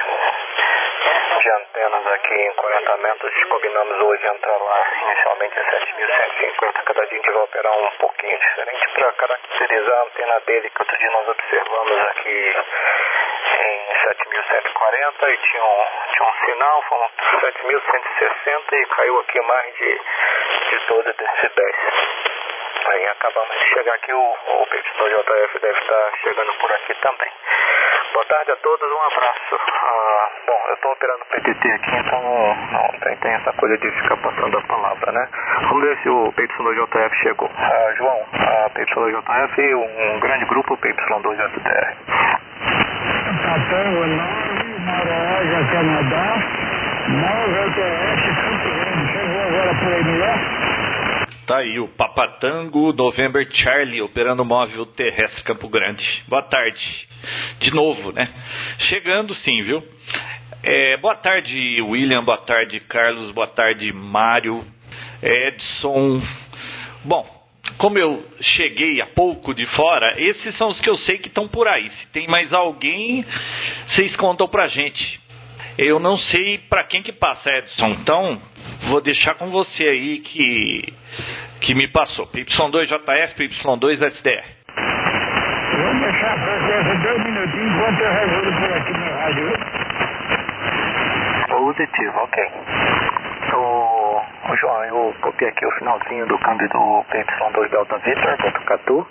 de 1.40 1.50
antenas 1.50 2.06
aqui 2.06 2.34
em 2.34 2.52
40 2.52 2.96
metros, 2.96 3.44
combinamos 3.44 4.00
hoje 4.00 4.26
entrar 4.26 4.56
lá 4.56 4.84
inicialmente 5.02 5.58
em 5.58 5.64
7150, 5.64 6.82
cada 6.82 7.06
dia 7.06 7.18
a 7.18 7.22
gente 7.22 7.32
vai 7.32 7.42
operar 7.42 7.72
um 7.72 7.90
pouquinho 7.98 8.38
diferente 8.38 8.88
para 8.94 9.12
caracterizar 9.12 9.98
a 9.98 10.02
antena 10.02 10.40
dele, 10.40 10.70
que 10.70 10.82
outro 10.82 10.98
dia 10.98 11.10
nós 11.10 11.28
observamos 11.28 12.06
aqui 12.08 12.56
em 13.60 13.94
7140 13.94 15.30
e 15.30 15.36
tinha 15.38 15.64
um, 15.64 15.86
tinha 16.12 16.28
um 16.28 16.34
sinal, 16.46 16.82
foram 16.82 17.10
7160 17.40 18.76
e 18.76 18.86
caiu 18.86 19.20
aqui 19.20 19.40
mais 19.42 19.74
de, 19.76 20.00
de 20.70 20.86
12 20.86 21.12
decibéis. 21.12 22.31
Aí 22.86 23.06
acabamos 23.06 23.56
de 23.58 23.64
chegar 23.66 23.94
aqui, 23.94 24.12
o, 24.12 24.18
o 24.18 24.66
PY-JF 24.66 25.58
deve 25.60 25.78
estar 25.78 26.12
chegando 26.22 26.52
por 26.54 26.70
aqui 26.72 26.94
também. 27.00 27.30
Boa 28.12 28.24
tarde 28.26 28.52
a 28.52 28.56
todos, 28.56 28.90
um 28.90 29.02
abraço. 29.02 29.54
Ah, 29.54 30.28
bom, 30.46 30.60
eu 30.68 30.74
estou 30.74 30.92
operando 30.92 31.24
PTT 31.26 31.72
aqui, 31.72 31.96
então 31.96 32.22
não 32.22 33.00
tem, 33.00 33.16
tem, 33.16 33.32
essa 33.34 33.52
coisa 33.54 33.78
de 33.78 33.90
ficar 33.90 34.16
passando 34.18 34.58
a 34.58 34.62
palavra, 34.62 35.12
né? 35.12 35.28
Vamos 35.68 35.82
ver 35.82 35.96
se 35.98 36.08
o 36.08 36.32
PY-JF 36.32 37.16
chegou. 37.22 37.50
Ah, 37.56 37.92
João, 37.96 38.26
a 38.32 38.70
PY-JF, 38.70 39.74
um 39.74 40.20
grande 40.20 40.44
grupo 40.46 40.76
PY2SDR. 40.76 41.96
Catango 43.42 44.06
9, 44.06 44.62
Noruega, 44.86 45.72
Canadá, 45.72 46.34
9 47.08 47.58
LTS, 47.58 48.22
Campo 48.42 48.68
Grande. 48.74 49.12
Chegou 49.12 49.40
agora 49.40 49.74
por 49.74 49.92
aí 49.92 50.04
melhor? 50.04 50.51
Tá 51.46 51.58
aí 51.58 51.80
o 51.80 51.88
Papatango 51.88 52.92
November 52.92 53.44
Charlie 53.52 54.00
operando 54.00 54.44
móvel 54.44 54.86
terrestre 54.86 55.42
Campo 55.42 55.68
Grande. 55.68 56.22
Boa 56.28 56.42
tarde. 56.42 57.08
De 57.58 57.70
novo, 57.72 58.12
né? 58.12 58.28
Chegando 58.78 59.34
sim, 59.44 59.60
viu? 59.64 59.82
É, 60.62 60.96
boa 60.98 61.16
tarde, 61.16 61.82
William. 61.82 62.22
Boa 62.22 62.38
tarde, 62.38 62.78
Carlos. 62.78 63.32
Boa 63.32 63.48
tarde, 63.48 63.92
Mário. 63.92 64.64
Edson. 65.20 66.22
Bom, 67.04 67.26
como 67.78 67.98
eu 67.98 68.24
cheguei 68.40 69.00
há 69.00 69.06
pouco 69.06 69.52
de 69.52 69.66
fora, 69.66 70.14
esses 70.22 70.56
são 70.56 70.70
os 70.70 70.78
que 70.78 70.88
eu 70.88 70.98
sei 70.98 71.18
que 71.18 71.26
estão 71.26 71.48
por 71.48 71.66
aí. 71.66 71.90
Se 72.00 72.06
tem 72.12 72.28
mais 72.28 72.52
alguém, 72.52 73.26
vocês 73.88 74.14
contam 74.14 74.46
pra 74.46 74.68
gente. 74.68 75.20
Eu 75.78 75.98
não 75.98 76.18
sei 76.18 76.58
para 76.58 76.84
quem 76.84 77.02
que 77.02 77.12
passa, 77.12 77.48
Edson. 77.50 77.88
Então, 77.88 78.40
vou 78.88 79.00
deixar 79.00 79.34
com 79.34 79.50
você 79.50 79.84
aí 79.84 80.18
que, 80.18 80.92
que 81.60 81.74
me 81.74 81.88
passou. 81.88 82.26
PY2JF, 82.26 83.34
PY2SDR. 83.36 84.44
Vou 85.74 85.94
deixar 86.00 86.34
pra 86.34 86.58
você 86.58 86.98
dois 87.02 87.24
minutinhos 87.24 87.72
enquanto 87.72 88.00
eu 88.00 88.12
resolvo 88.12 88.52
por 88.60 88.72
aqui 88.72 88.92
no 88.92 89.04
rádio. 89.04 89.52
Positivo, 91.48 92.18
ok. 92.18 93.21
João, 94.56 94.84
eu 94.84 95.14
copiei 95.20 95.50
aqui 95.50 95.64
o 95.64 95.70
finalzinho 95.72 96.26
do 96.26 96.38
câmbio 96.38 96.68
do 96.68 97.04
PY2 97.10 97.70
Delta 97.70 97.98
Victor, 97.98 98.36
ponto. 98.92 99.06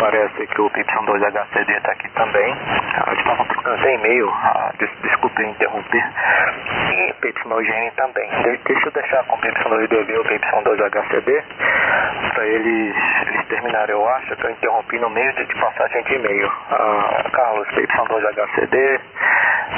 Parece 0.00 0.46
que 0.46 0.60
o 0.60 0.70
PY2HCD 0.70 1.76
está 1.76 1.92
aqui 1.92 2.08
também. 2.10 2.54
Gente 2.54 3.18
estava 3.18 3.44
procurando 3.44 3.88
e-mail, 3.88 4.28
ah, 4.28 4.72
des, 4.78 4.90
desculpe 5.02 5.44
interromper. 5.44 6.04
E 6.90 7.14
PY2GN 7.20 7.92
também. 7.96 8.28
De, 8.42 8.56
deixa 8.64 8.88
eu 8.88 8.92
deixar 8.92 9.24
com 9.24 9.36
o 9.36 9.38
PY2DV 9.38 10.18
o 10.18 10.24
PY2HCD 10.24 11.44
para 12.34 12.46
eles, 12.46 12.96
eles 13.28 13.44
terminarem. 13.46 13.94
Eu 13.94 14.08
acho 14.08 14.34
que 14.36 14.46
eu 14.46 14.50
interrompi 14.50 14.98
no 14.98 15.10
meio 15.10 15.32
de, 15.34 15.46
de 15.46 15.54
passagem 15.60 16.02
de 16.04 16.14
e-mail. 16.14 16.50
Ah, 16.70 17.30
Carlos, 17.32 17.68
PY2HCD, 17.68 19.00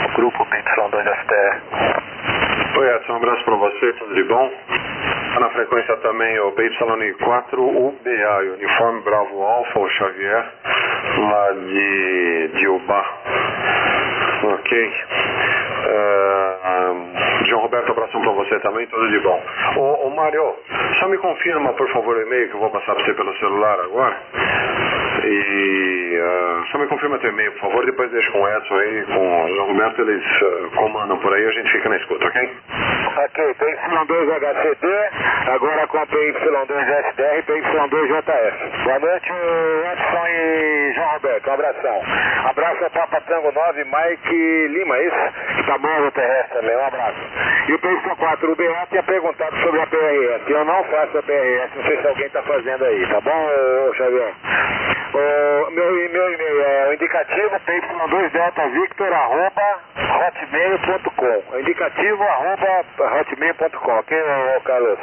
o 0.04 0.08
grupo 0.16 0.46
PY2STR. 0.46 2.45
Oi, 2.74 2.96
Edson, 2.96 3.12
um 3.12 3.16
abraço 3.16 3.44
para 3.44 3.56
você, 3.56 3.92
tudo 3.94 4.14
de 4.14 4.24
bom? 4.24 4.50
Tá 5.34 5.40
na 5.40 5.50
frequência 5.50 5.96
também 5.98 6.38
o 6.40 6.52
PY4UBA, 6.52 8.54
Uniforme 8.54 9.00
Bravo 9.02 9.42
Alpha, 9.42 9.78
o 9.78 9.88
Xavier, 9.88 10.52
lá 11.18 11.52
de, 11.52 12.48
de 12.48 12.68
Ubá. 12.68 13.04
Ok. 14.44 14.92
Uh, 15.86 17.44
João 17.46 17.62
Roberto, 17.62 17.92
abração 17.92 18.20
para 18.20 18.32
você 18.32 18.58
também, 18.60 18.86
tudo 18.88 19.08
de 19.10 19.20
bom. 19.20 19.42
Ô, 19.76 20.06
ô 20.06 20.10
Mário, 20.10 20.56
só 20.98 21.08
me 21.08 21.16
confirma, 21.18 21.72
por 21.74 21.88
favor, 21.92 22.16
o 22.16 22.22
e-mail 22.22 22.48
que 22.48 22.54
eu 22.56 22.60
vou 22.60 22.70
passar 22.70 22.94
para 22.94 23.04
você 23.04 23.14
pelo 23.14 23.32
celular 23.36 23.78
agora. 23.80 24.16
E 25.28 26.20
uh, 26.20 26.64
só 26.70 26.78
me 26.78 26.86
confirma 26.86 27.18
teu 27.18 27.30
e-mail, 27.30 27.50
por 27.52 27.62
favor, 27.62 27.84
depois 27.84 28.10
deixa 28.12 28.30
com 28.30 28.40
o 28.40 28.48
Edson 28.48 28.74
aí, 28.76 29.04
com 29.06 29.44
o 29.44 29.48
João 29.48 29.66
Roberto, 29.72 30.00
eles 30.02 30.24
uh, 30.42 30.70
comandam 30.76 31.18
por 31.18 31.32
aí, 31.34 31.44
a 31.44 31.50
gente 31.50 31.72
fica 31.72 31.88
na 31.88 31.96
escuta, 31.96 32.26
ok? 32.26 32.56
Ok, 33.16 33.54
PY2HCD, 33.54 35.10
agora 35.48 35.86
com 35.88 35.98
a 35.98 36.06
PY2SDR 36.06 37.38
e 37.38 37.42
PY2JF. 37.42 38.84
Boa 38.84 38.98
noite, 39.00 39.32
Edson 39.92 40.26
e 40.28 40.92
João 40.94 41.08
Roberto, 41.08 41.48
um 41.48 41.52
abração. 41.54 42.02
Abraço 42.44 42.84
ao 42.84 42.90
Papa 42.90 43.20
Tango 43.22 43.52
9, 43.52 43.84
Mike 43.84 44.68
Lima, 44.68 44.96
é 44.96 45.06
isso? 45.06 45.56
Que 45.56 45.66
tá 45.66 45.78
móvel 45.78 46.12
terrestre 46.12 46.60
também, 46.60 46.76
um 46.76 46.84
abraço. 46.84 47.18
E 47.68 47.72
o 47.72 47.78
PY4 47.80 48.44
UBA 48.44 48.86
tinha 48.90 49.02
perguntado 49.02 49.56
sobre 49.56 49.80
a 49.80 49.86
PRS. 49.88 50.48
Eu 50.50 50.64
não 50.64 50.84
faço 50.84 51.18
a 51.18 51.22
PRS, 51.22 51.74
não 51.74 51.84
sei 51.84 52.00
se 52.00 52.06
alguém 52.06 52.30
tá 52.30 52.42
fazendo 52.42 52.84
aí, 52.84 53.08
tá 53.08 53.20
bom, 53.22 53.92
Xavier? 53.94 54.32
O 55.16 55.70
meu, 55.70 55.96
meu 56.10 56.34
e-mail 56.34 56.60
é 56.62 56.94
indicativo 56.94 57.56
PY2 57.66 58.30
Delta 58.32 58.68
Victor 58.68 59.10
arroba 59.14 59.80
hotmail.com. 60.26 61.58
Indicativo 61.58 62.22
arroba 62.22 62.84
hotmail.com, 63.18 63.92
ok, 63.92 64.22
Carlos? 64.64 64.98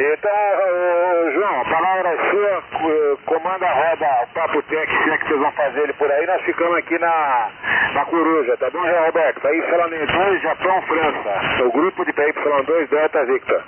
Então, 0.00 1.32
João, 1.32 1.60
a 1.62 1.64
palavra 1.64 2.08
é 2.10 2.30
sua, 2.30 2.62
co- 2.78 3.18
comanda 3.24 3.66
roda, 3.72 4.06
o 4.24 4.34
Papo 4.34 4.62
Tech, 4.64 4.86
se 5.02 5.10
é 5.10 5.16
que 5.16 5.26
vocês 5.28 5.40
vão 5.40 5.52
fazer 5.52 5.80
ele 5.80 5.92
por 5.94 6.12
aí, 6.12 6.26
nós 6.26 6.42
ficamos 6.42 6.76
aqui 6.76 6.98
na, 6.98 7.48
na 7.94 8.04
Coruja, 8.04 8.54
tá 8.58 8.68
bom, 8.70 8.86
João 8.86 9.06
Roberto? 9.06 9.40
PY2 9.40 10.40
Japão, 10.42 10.82
França, 10.82 11.64
o 11.64 11.72
grupo 11.72 12.04
de 12.04 12.12
PY2 12.12 12.88
Delta 12.90 13.24
Victor. 13.24 13.64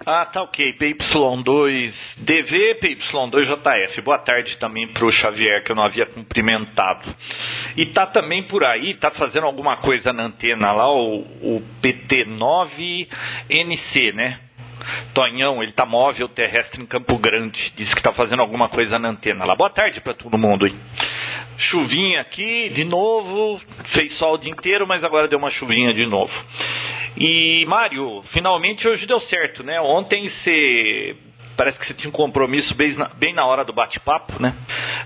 Ah, 0.06 0.24
tá 0.24 0.42
ok. 0.42 0.78
PY2DV, 0.78 2.80
PY2JF. 2.80 4.00
Boa 4.02 4.18
tarde 4.18 4.56
também 4.56 4.88
pro 4.88 5.12
Xavier, 5.12 5.62
que 5.62 5.72
eu 5.72 5.76
não 5.76 5.82
havia 5.82 6.06
cumprimentado. 6.06 7.14
E 7.76 7.86
tá 7.86 8.06
também 8.06 8.42
por 8.44 8.64
aí, 8.64 8.94
tá 8.94 9.10
fazendo 9.10 9.46
alguma 9.46 9.76
coisa 9.76 10.12
na 10.12 10.24
antena 10.24 10.72
lá, 10.72 10.90
o, 10.90 11.20
o 11.20 11.62
PT9NC, 11.82 14.14
né? 14.14 14.40
Tonhão, 15.12 15.62
ele 15.62 15.72
tá 15.72 15.84
móvel 15.84 16.28
terrestre 16.28 16.82
em 16.82 16.86
Campo 16.86 17.18
Grande. 17.18 17.72
Diz 17.76 17.92
que 17.92 18.02
tá 18.02 18.12
fazendo 18.12 18.40
alguma 18.40 18.68
coisa 18.68 18.98
na 18.98 19.10
antena 19.10 19.44
lá. 19.44 19.54
Boa 19.54 19.68
tarde 19.68 20.00
para 20.00 20.14
todo 20.14 20.38
mundo. 20.38 20.66
Chuvinha 21.60 22.20
aqui, 22.20 22.70
de 22.70 22.84
novo. 22.84 23.60
Fez 23.92 24.16
sol 24.18 24.34
o 24.34 24.38
dia 24.38 24.50
inteiro, 24.50 24.86
mas 24.86 25.04
agora 25.04 25.28
deu 25.28 25.38
uma 25.38 25.50
chuvinha 25.50 25.92
de 25.92 26.06
novo. 26.06 26.32
E, 27.16 27.66
Mário, 27.68 28.24
finalmente 28.32 28.88
hoje 28.88 29.06
deu 29.06 29.20
certo, 29.28 29.62
né? 29.62 29.80
Ontem 29.80 30.30
você. 30.30 31.16
Parece 31.56 31.78
que 31.78 31.86
você 31.86 31.94
tinha 31.94 32.08
um 32.08 32.12
compromisso 32.12 32.74
bem 32.74 32.94
na, 32.94 33.08
bem 33.08 33.34
na 33.34 33.44
hora 33.44 33.64
do 33.64 33.72
bate-papo, 33.72 34.40
né? 34.40 34.54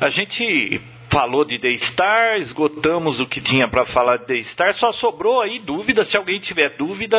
A 0.00 0.08
gente 0.10 0.80
falou 1.10 1.44
de 1.44 1.58
Daystar, 1.58 2.38
esgotamos 2.38 3.20
o 3.20 3.26
que 3.26 3.40
tinha 3.40 3.68
para 3.68 3.86
falar 3.86 4.18
de 4.18 4.26
Daystar, 4.26 4.76
só 4.78 4.92
sobrou 4.94 5.40
aí 5.40 5.58
dúvida, 5.60 6.04
se 6.06 6.16
alguém 6.16 6.40
tiver 6.40 6.70
dúvida, 6.70 7.16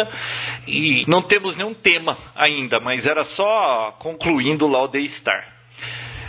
e 0.67 1.05
não 1.07 1.21
temos 1.21 1.55
nenhum 1.55 1.73
tema 1.73 2.17
ainda, 2.35 2.79
mas 2.79 3.05
era 3.05 3.25
só 3.35 3.95
concluindo 3.99 4.67
lá 4.67 4.83
o 4.83 4.87
Daystar. 4.87 5.54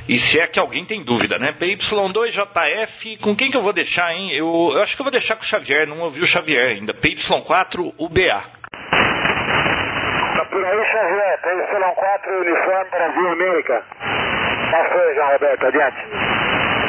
E 0.08 0.20
se 0.20 0.38
é 0.38 0.46
que 0.46 0.58
alguém 0.58 0.84
tem 0.84 1.02
dúvida, 1.02 1.38
né? 1.38 1.52
PY2JF, 1.60 3.18
com 3.20 3.34
quem 3.34 3.50
que 3.50 3.56
eu 3.56 3.62
vou 3.62 3.72
deixar, 3.72 4.12
hein? 4.14 4.30
Eu, 4.32 4.70
eu 4.72 4.82
acho 4.82 4.94
que 4.94 5.00
eu 5.02 5.04
vou 5.04 5.10
deixar 5.12 5.34
com 5.36 5.42
o 5.42 5.46
Xavier, 5.46 5.86
não 5.86 5.98
ouvi 6.00 6.20
o 6.22 6.26
Xavier 6.26 6.68
ainda. 6.76 6.94
PY4UBA. 6.94 8.42
Tá 10.36 10.44
por 10.50 10.64
aí, 10.64 10.84
Xavier, 10.84 11.40
PY4 11.42 12.40
Uniforme 12.40 12.90
Brasil 12.90 13.28
América. 13.32 13.84
Passou, 14.70 15.14
João 15.14 15.32
Roberto, 15.32 15.66
adiante. 15.66 15.96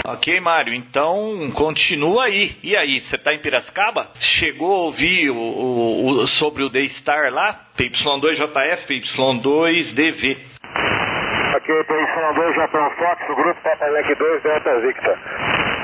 Ok, 0.05 0.39
Mário, 0.39 0.73
então 0.73 1.51
continua 1.55 2.25
aí. 2.25 2.55
E 2.63 2.77
aí, 2.77 3.01
você 3.09 3.17
tá 3.17 3.33
em 3.33 3.39
Piracicaba? 3.39 4.09
Chegou 4.39 4.71
a 4.73 4.77
ouvir 4.85 5.29
o, 5.31 5.35
o- 5.35 6.05
o- 6.23 6.27
sobre 6.39 6.63
o 6.63 6.69
Daystar 6.69 7.31
lá? 7.33 7.61
PY2JF, 7.77 8.87
PY2DV. 8.87 10.37
Aqui, 11.67 11.83
PY2 11.83 12.53
Japão 12.53 12.89
Fox, 12.91 13.29
o 13.29 13.35
grupo 13.35 13.61
Papa 13.61 13.87
Yankee 13.87 14.15
2 14.15 14.41
Delta 14.41 14.79
Victor. 14.79 15.17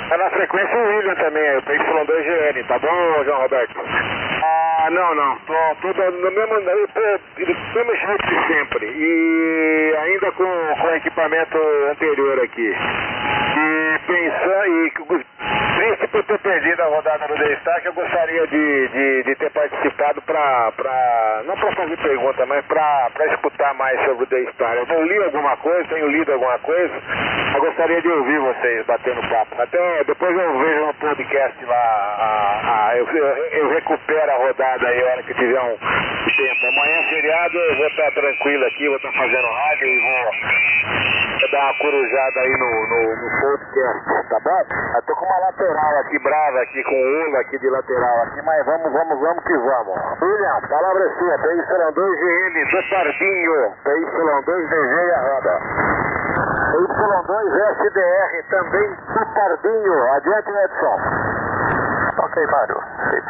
Tá 0.08 0.18
na 0.18 0.30
frequência 0.30 0.78
o 0.78 0.88
William 0.88 1.16
também, 1.16 1.58
o 1.58 1.62
PY2GN, 1.62 2.68
tá 2.68 2.80
bom, 2.80 3.24
João 3.26 3.42
Roberto? 3.42 3.76
Ah, 3.84 4.88
não, 4.90 5.14
não. 5.14 5.36
Tô, 5.40 5.54
tô 5.82 6.12
no 6.12 6.32
mesmo, 6.32 6.62
mesmo 6.62 7.96
jeito 7.96 8.28
de 8.28 8.48
sempre. 8.48 8.86
E 8.96 9.96
ainda 10.04 10.32
com, 10.32 10.46
com 10.46 10.90
equipamento 10.96 11.58
anterior 11.92 12.40
aqui. 12.42 12.74
E 13.58 13.93
pensando, 14.06 14.86
e 14.86 14.92
triste 15.84 16.08
por 16.08 16.24
ter 16.24 16.40
perdido 16.40 16.82
a 16.82 16.86
rodada 16.86 17.28
do 17.28 17.36
Destaque, 17.36 17.88
eu 17.88 17.94
gostaria 17.94 18.48
de, 18.48 18.88
de, 18.90 19.24
de 19.24 19.36
ter 19.36 19.50
participado 19.52 20.22
para, 20.22 21.42
não 21.46 21.56
para 21.56 21.76
fazer 21.76 21.98
pergunta, 21.98 22.46
mas 22.46 22.66
para 22.66 23.26
escutar 23.32 23.74
mais 23.74 24.00
sobre 24.06 24.24
o 24.24 24.28
Daystar. 24.28 24.76
Eu 24.76 25.04
li 25.04 25.24
alguma 25.24 25.58
coisa, 25.58 25.90
tenho 25.90 26.08
lido 26.08 26.32
alguma 26.32 26.58
coisa, 26.60 26.94
eu 27.56 27.62
gostaria 27.62 28.02
de 28.02 28.10
ouvir 28.10 28.40
vocês 28.40 28.86
batendo 28.86 29.30
papo. 29.30 29.62
Até 29.62 30.04
depois 30.06 30.38
eu 30.38 30.60
vejo 30.60 30.86
no 30.86 30.94
podcast 30.96 31.66
lá, 31.66 31.76
a, 31.76 32.90
a, 32.90 32.98
eu, 32.98 33.08
eu, 33.08 33.26
eu, 33.26 33.70
recupero 33.70 34.32
a 34.32 34.36
rodada 34.36 34.88
aí 34.88 35.02
a 35.02 35.06
hora 35.12 35.24
que 35.24 35.34
tiver 35.34 35.62
um 35.62 35.78
tempo. 35.78 36.66
Amanhã 36.68 37.04
feriado, 37.10 37.58
eu 37.58 37.78
vou 37.78 37.88
estar 37.88 38.12
tranquilo 38.12 38.66
aqui, 38.66 38.88
vou 38.88 38.98
estar 38.98 39.12
fazendo 39.12 39.48
rádio 39.48 39.88
e 39.88 40.02
vou, 40.02 41.40
vou 41.40 41.52
dar 41.52 41.64
uma 41.64 41.78
corujada 41.80 42.40
aí 42.40 42.52
no, 42.52 42.88
no, 42.90 43.16
no 43.16 43.42
podcast, 43.42 43.93
tá 44.30 44.40
bom? 44.40 44.62
Eu 44.96 45.02
tô 45.04 45.16
com 45.16 45.26
uma 45.26 45.40
lateral 45.40 45.98
aqui 46.00 46.20
brava 46.20 46.60
aqui, 46.60 46.84
com 46.84 46.96
o 46.96 47.38
aqui 47.38 47.60
de 47.60 47.70
lateral 47.70 48.24
aqui, 48.24 48.42
mas 48.44 48.66
vamos, 48.66 48.92
vamos, 48.92 49.20
vamos 49.20 49.44
que 49.44 49.58
vamos. 49.58 50.00
William, 50.22 50.62
palavra 50.70 51.04
é 51.04 51.10
sua, 51.18 51.38
PY2GL 51.38 52.72
do 52.72 52.90
Pardinho, 52.90 53.74
PY2DG 53.84 54.94
e 54.94 55.12
a 55.12 55.20
roda. 55.22 55.60
Y2SDR 56.74 58.32
também 58.50 58.90
do 58.90 59.26
Pardinho, 59.34 60.14
adiante 60.14 60.50
Edson. 60.50 60.98
Ok, 62.18 62.46
Mário. 62.48 62.80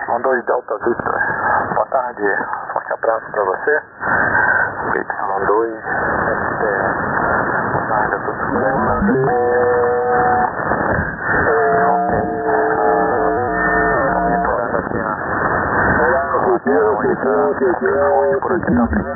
Y2 0.08 0.46
Delta 0.46 0.78
Victor. 0.86 1.20
Boa 1.74 1.86
tarde. 1.88 2.24
Forte 2.72 2.94
abraço 2.94 3.32
para 3.32 3.44
você. 3.44 3.82
Y2 4.94 5.74
SDR. 6.28 6.94
Boa 7.72 7.88
tarde 7.88 8.16
a 8.16 8.20
todos. 8.20 9.73
Por 18.44 18.52
aqui 18.52 18.66
também. 18.66 19.16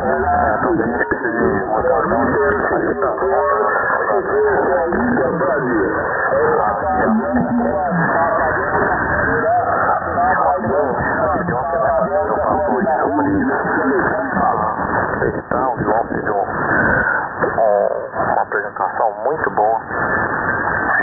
É, 0.00 0.58
também 0.62 0.92
precisa 0.96 1.30
de 1.30 1.64
mutação, 1.66 2.24
Então, 15.36 15.74
o 15.74 15.82
João 15.82 16.04
fez 16.06 16.24
uma 17.50 18.42
apresentação 18.42 19.12
muito 19.24 19.50
boa. 19.50 19.80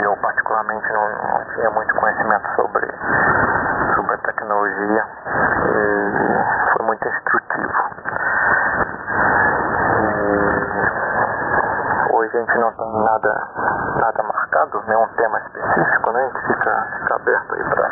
Eu 0.02 0.16
particularmente 0.58 0.92
não, 0.92 1.08
não 1.08 1.44
tinha 1.54 1.70
muito 1.70 1.94
conhecimento 1.94 2.48
sobre 2.56 2.86
sobre 3.94 4.14
a 4.14 4.18
tecnologia 4.18 5.06
e 5.64 6.72
foi 6.72 6.86
muito 6.86 7.08
instrutivo. 7.08 7.82
E 12.10 12.12
hoje 12.12 12.36
a 12.36 12.40
gente 12.40 12.58
não 12.58 12.72
tem 12.72 13.02
nada, 13.02 13.48
marcado, 14.22 14.82
nenhum 14.86 15.06
tema 15.16 15.38
específico, 15.38 16.12
né? 16.12 16.20
A 16.20 16.28
gente 16.28 16.46
fica, 16.46 16.86
fica 16.98 17.14
aberto 17.14 17.54
aí 17.54 17.64
para 17.64 17.90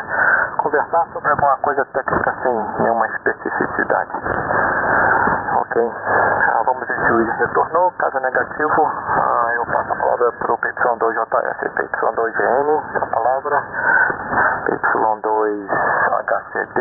conversar 0.57 1.07
sobre 1.13 1.31
alguma 1.31 1.57
coisa 1.57 1.85
técnica 1.85 2.35
sem 2.43 2.53
nenhuma 2.79 3.07
especificidade. 3.07 4.11
Ok? 5.55 5.91
Ah, 6.53 6.61
vamos 6.65 6.87
ver 6.87 6.97
se 7.05 7.11
o 7.11 7.17
retornou. 7.37 7.91
Caso 7.97 8.19
negativo, 8.19 8.85
ah, 8.85 9.51
eu 9.55 9.65
passo 9.65 9.93
a 9.93 9.95
palavra 9.95 10.31
para 10.31 10.53
o 10.53 10.57
PY2JS, 10.57 11.69
PY2GN, 11.75 12.81
a 13.01 13.05
palavra. 13.07 13.63
Y2HCD, 16.27 16.79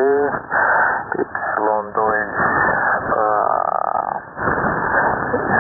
Y2 1.17 2.01
uh, 3.13 4.23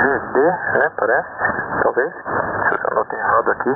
GD, 0.02 0.38
né, 0.78 0.86
parece, 0.96 1.28
talvez, 1.82 2.12
se 2.12 2.20
eu 2.74 2.88
anotei 2.92 3.18
errado 3.18 3.50
aqui, 3.52 3.70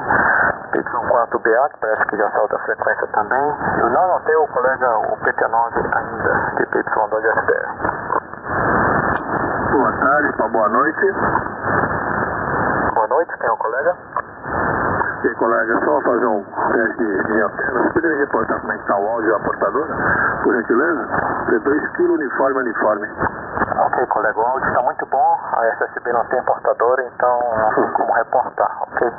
Y4BA, 1.61 1.69
que 1.69 1.79
parece 1.81 2.05
que 2.07 2.17
já 2.17 2.31
salta 2.31 2.57
a 2.57 2.59
frequência 2.61 3.07
também, 3.09 3.55
eu 3.81 3.91
não 3.91 4.03
anotei 4.05 4.35
o 4.37 4.47
colega, 4.49 4.99
o 4.99 5.17
PT9 5.19 5.77
ainda, 5.93 6.53
de 6.57 6.65
Y2SDR. 6.67 7.69
Boa 9.73 9.93
tarde, 9.93 10.33
boa 10.53 10.69
noite. 10.69 11.13
Boa 12.95 13.09
noite, 13.09 13.39
quem 13.39 13.49
é 13.49 13.53
o 13.53 13.57
colega? 13.57 13.97
E 15.23 15.35
colega, 15.35 15.81
só 15.85 16.01
fazer 16.01 16.27
um 16.27 16.43
teste 16.73 17.05
de 17.05 17.43
antena. 17.43 17.83
Você 17.83 17.93
poderia 17.93 18.19
reportar 18.19 18.61
como 18.61 18.73
é 18.73 18.77
que 18.77 18.83
está 18.83 18.97
o 18.97 19.07
áudio 19.07 19.31
da 19.31 19.41
portadora, 19.41 19.95
por 20.43 20.55
gentileza? 20.55 21.09
De 21.51 21.59
2 21.59 21.89
kg 21.91 22.11
uniforme 22.11 22.59
uniforme. 22.61 23.09
Ok, 24.01 24.07
colega, 24.09 24.41
o 24.41 24.47
áudio 24.47 24.67
está 24.69 24.83
muito 24.83 25.05
bom. 25.07 25.39
A 25.53 25.67
SSB 25.77 26.11
não 26.13 26.25
tem 26.25 26.43
portadora, 26.45 27.05
então 27.05 27.39
não 27.59 27.69
tem 27.77 27.93
como 27.93 28.13
reportar, 28.15 28.83
ok? 28.83 29.11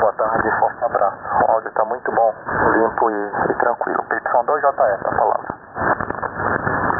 Boa 0.00 0.12
tarde, 0.14 0.50
forte 0.58 0.84
abraço. 0.84 1.18
O 1.46 1.50
áudio 1.52 1.68
está 1.68 1.84
muito 1.84 2.10
bom, 2.10 2.34
limpo 2.72 3.10
e, 3.10 3.30
e 3.50 3.54
tranquilo. 3.54 4.04
PY2JS, 4.10 5.06
a 5.06 5.14
palavra. 5.14 5.54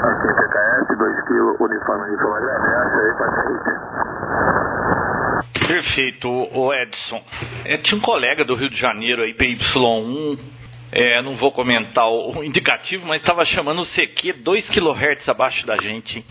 Aqui, 0.04 0.28
PKS, 0.28 0.96
2 0.96 1.20
kg 1.24 1.56
uniforme 1.58 2.04
uniforme. 2.04 2.50
Agradeço 2.50 3.00
aí, 3.00 3.12
paciente. 3.18 3.70
Perfeito, 5.66 6.28
o 6.28 6.72
Edson. 6.72 7.20
É, 7.64 7.78
tinha 7.78 7.98
um 7.98 8.02
colega 8.02 8.44
do 8.44 8.54
Rio 8.54 8.70
de 8.70 8.76
Janeiro 8.76 9.22
aí, 9.22 9.34
PY1, 9.34 10.38
é, 10.90 11.20
não 11.20 11.36
vou 11.36 11.52
comentar 11.52 12.08
o 12.08 12.42
indicativo, 12.42 13.06
mas 13.06 13.20
estava 13.20 13.44
chamando 13.44 13.82
o 13.82 13.86
CQ 13.86 14.34
2 14.34 14.68
kHz 14.68 15.28
abaixo 15.28 15.66
da 15.66 15.76
gente. 15.76 16.24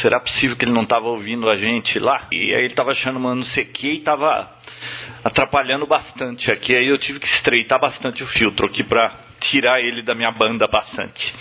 Será 0.00 0.20
possível 0.20 0.56
que 0.56 0.64
ele 0.64 0.72
não 0.72 0.82
estava 0.82 1.06
ouvindo 1.06 1.48
a 1.48 1.56
gente 1.56 1.98
lá? 1.98 2.26
E 2.32 2.54
aí 2.54 2.64
ele 2.64 2.72
estava 2.72 2.94
chamando 2.94 3.42
o 3.42 3.50
CQ 3.50 3.86
e 3.86 3.98
estava 3.98 4.50
atrapalhando 5.22 5.86
bastante 5.86 6.50
aqui. 6.50 6.74
Aí 6.74 6.86
eu 6.86 6.98
tive 6.98 7.20
que 7.20 7.26
estreitar 7.26 7.80
bastante 7.80 8.22
o 8.22 8.26
filtro 8.26 8.66
aqui 8.66 8.82
para 8.82 9.12
tirar 9.40 9.80
ele 9.80 10.02
da 10.02 10.14
minha 10.14 10.30
banda 10.30 10.66
bastante. 10.66 11.34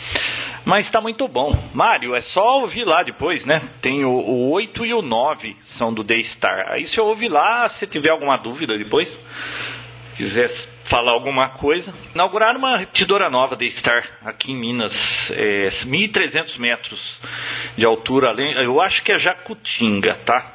Mas 0.66 0.86
está 0.86 1.02
muito 1.02 1.28
bom. 1.28 1.70
Mário, 1.74 2.16
é 2.16 2.22
só 2.34 2.62
ouvir 2.62 2.86
lá 2.86 3.04
depois, 3.04 3.44
né? 3.46 3.62
Tem 3.82 4.06
o, 4.06 4.12
o 4.12 4.52
8 4.52 4.86
e 4.86 4.94
o 4.94 5.02
9 5.02 5.56
são 5.78 5.94
do 5.94 6.04
Daystar. 6.04 6.72
Aí 6.72 6.88
se 6.90 6.98
eu 6.98 7.06
ouvir 7.06 7.30
lá, 7.30 7.70
se 7.80 7.88
tiver 7.88 8.10
alguma 8.10 8.38
dúvida 8.38 8.78
depois, 8.78 9.08
quiser 10.16 10.73
falar 10.90 11.12
alguma 11.12 11.50
coisa. 11.50 11.94
Inauguraram 12.14 12.60
uma 12.60 12.78
repetidora 12.78 13.30
nova 13.30 13.56
Daystar 13.56 14.04
aqui 14.26 14.52
em 14.52 14.56
Minas, 14.56 14.94
é, 15.32 15.72
1.300 15.86 16.58
metros 16.60 17.00
de 17.78 17.86
altura, 17.86 18.30
além, 18.30 18.54
eu 18.64 18.82
acho 18.82 19.04
que 19.04 19.12
é 19.12 19.20
Jacutinga, 19.20 20.16
tá? 20.26 20.54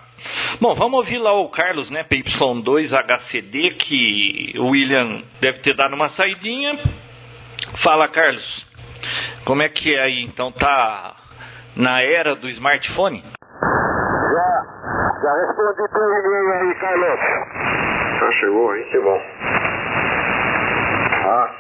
Bom, 0.61 0.75
vamos 0.75 0.99
ouvir 0.99 1.19
lá 1.19 1.33
o 1.33 1.49
Carlos, 1.49 1.88
né, 1.91 2.05
PY2 2.05 2.93
HCD, 2.93 3.71
que 3.71 4.55
o 4.59 4.69
William 4.69 5.23
deve 5.41 5.61
ter 5.61 5.75
dado 5.75 5.95
uma 5.95 6.11
saidinha. 6.11 6.79
Fala, 7.83 8.09
Carlos. 8.09 8.67
Como 9.45 9.62
é 9.62 9.69
que 9.69 9.95
é 9.95 10.03
aí? 10.03 10.23
Então 10.25 10.53
tá 10.53 11.17
na 11.77 12.03
era 12.03 12.35
do 12.35 12.49
smartphone? 12.51 13.23
Já, 13.23 14.51
já 15.23 15.33
respondi 15.47 15.88
teu 15.93 16.03
e-mail 16.03 16.53
aí, 16.53 16.75
Carlos. 16.81 17.21
Já 18.21 18.31
chegou 18.41 18.71
aí, 18.71 18.85
que 18.91 19.01
bom. 19.01 19.67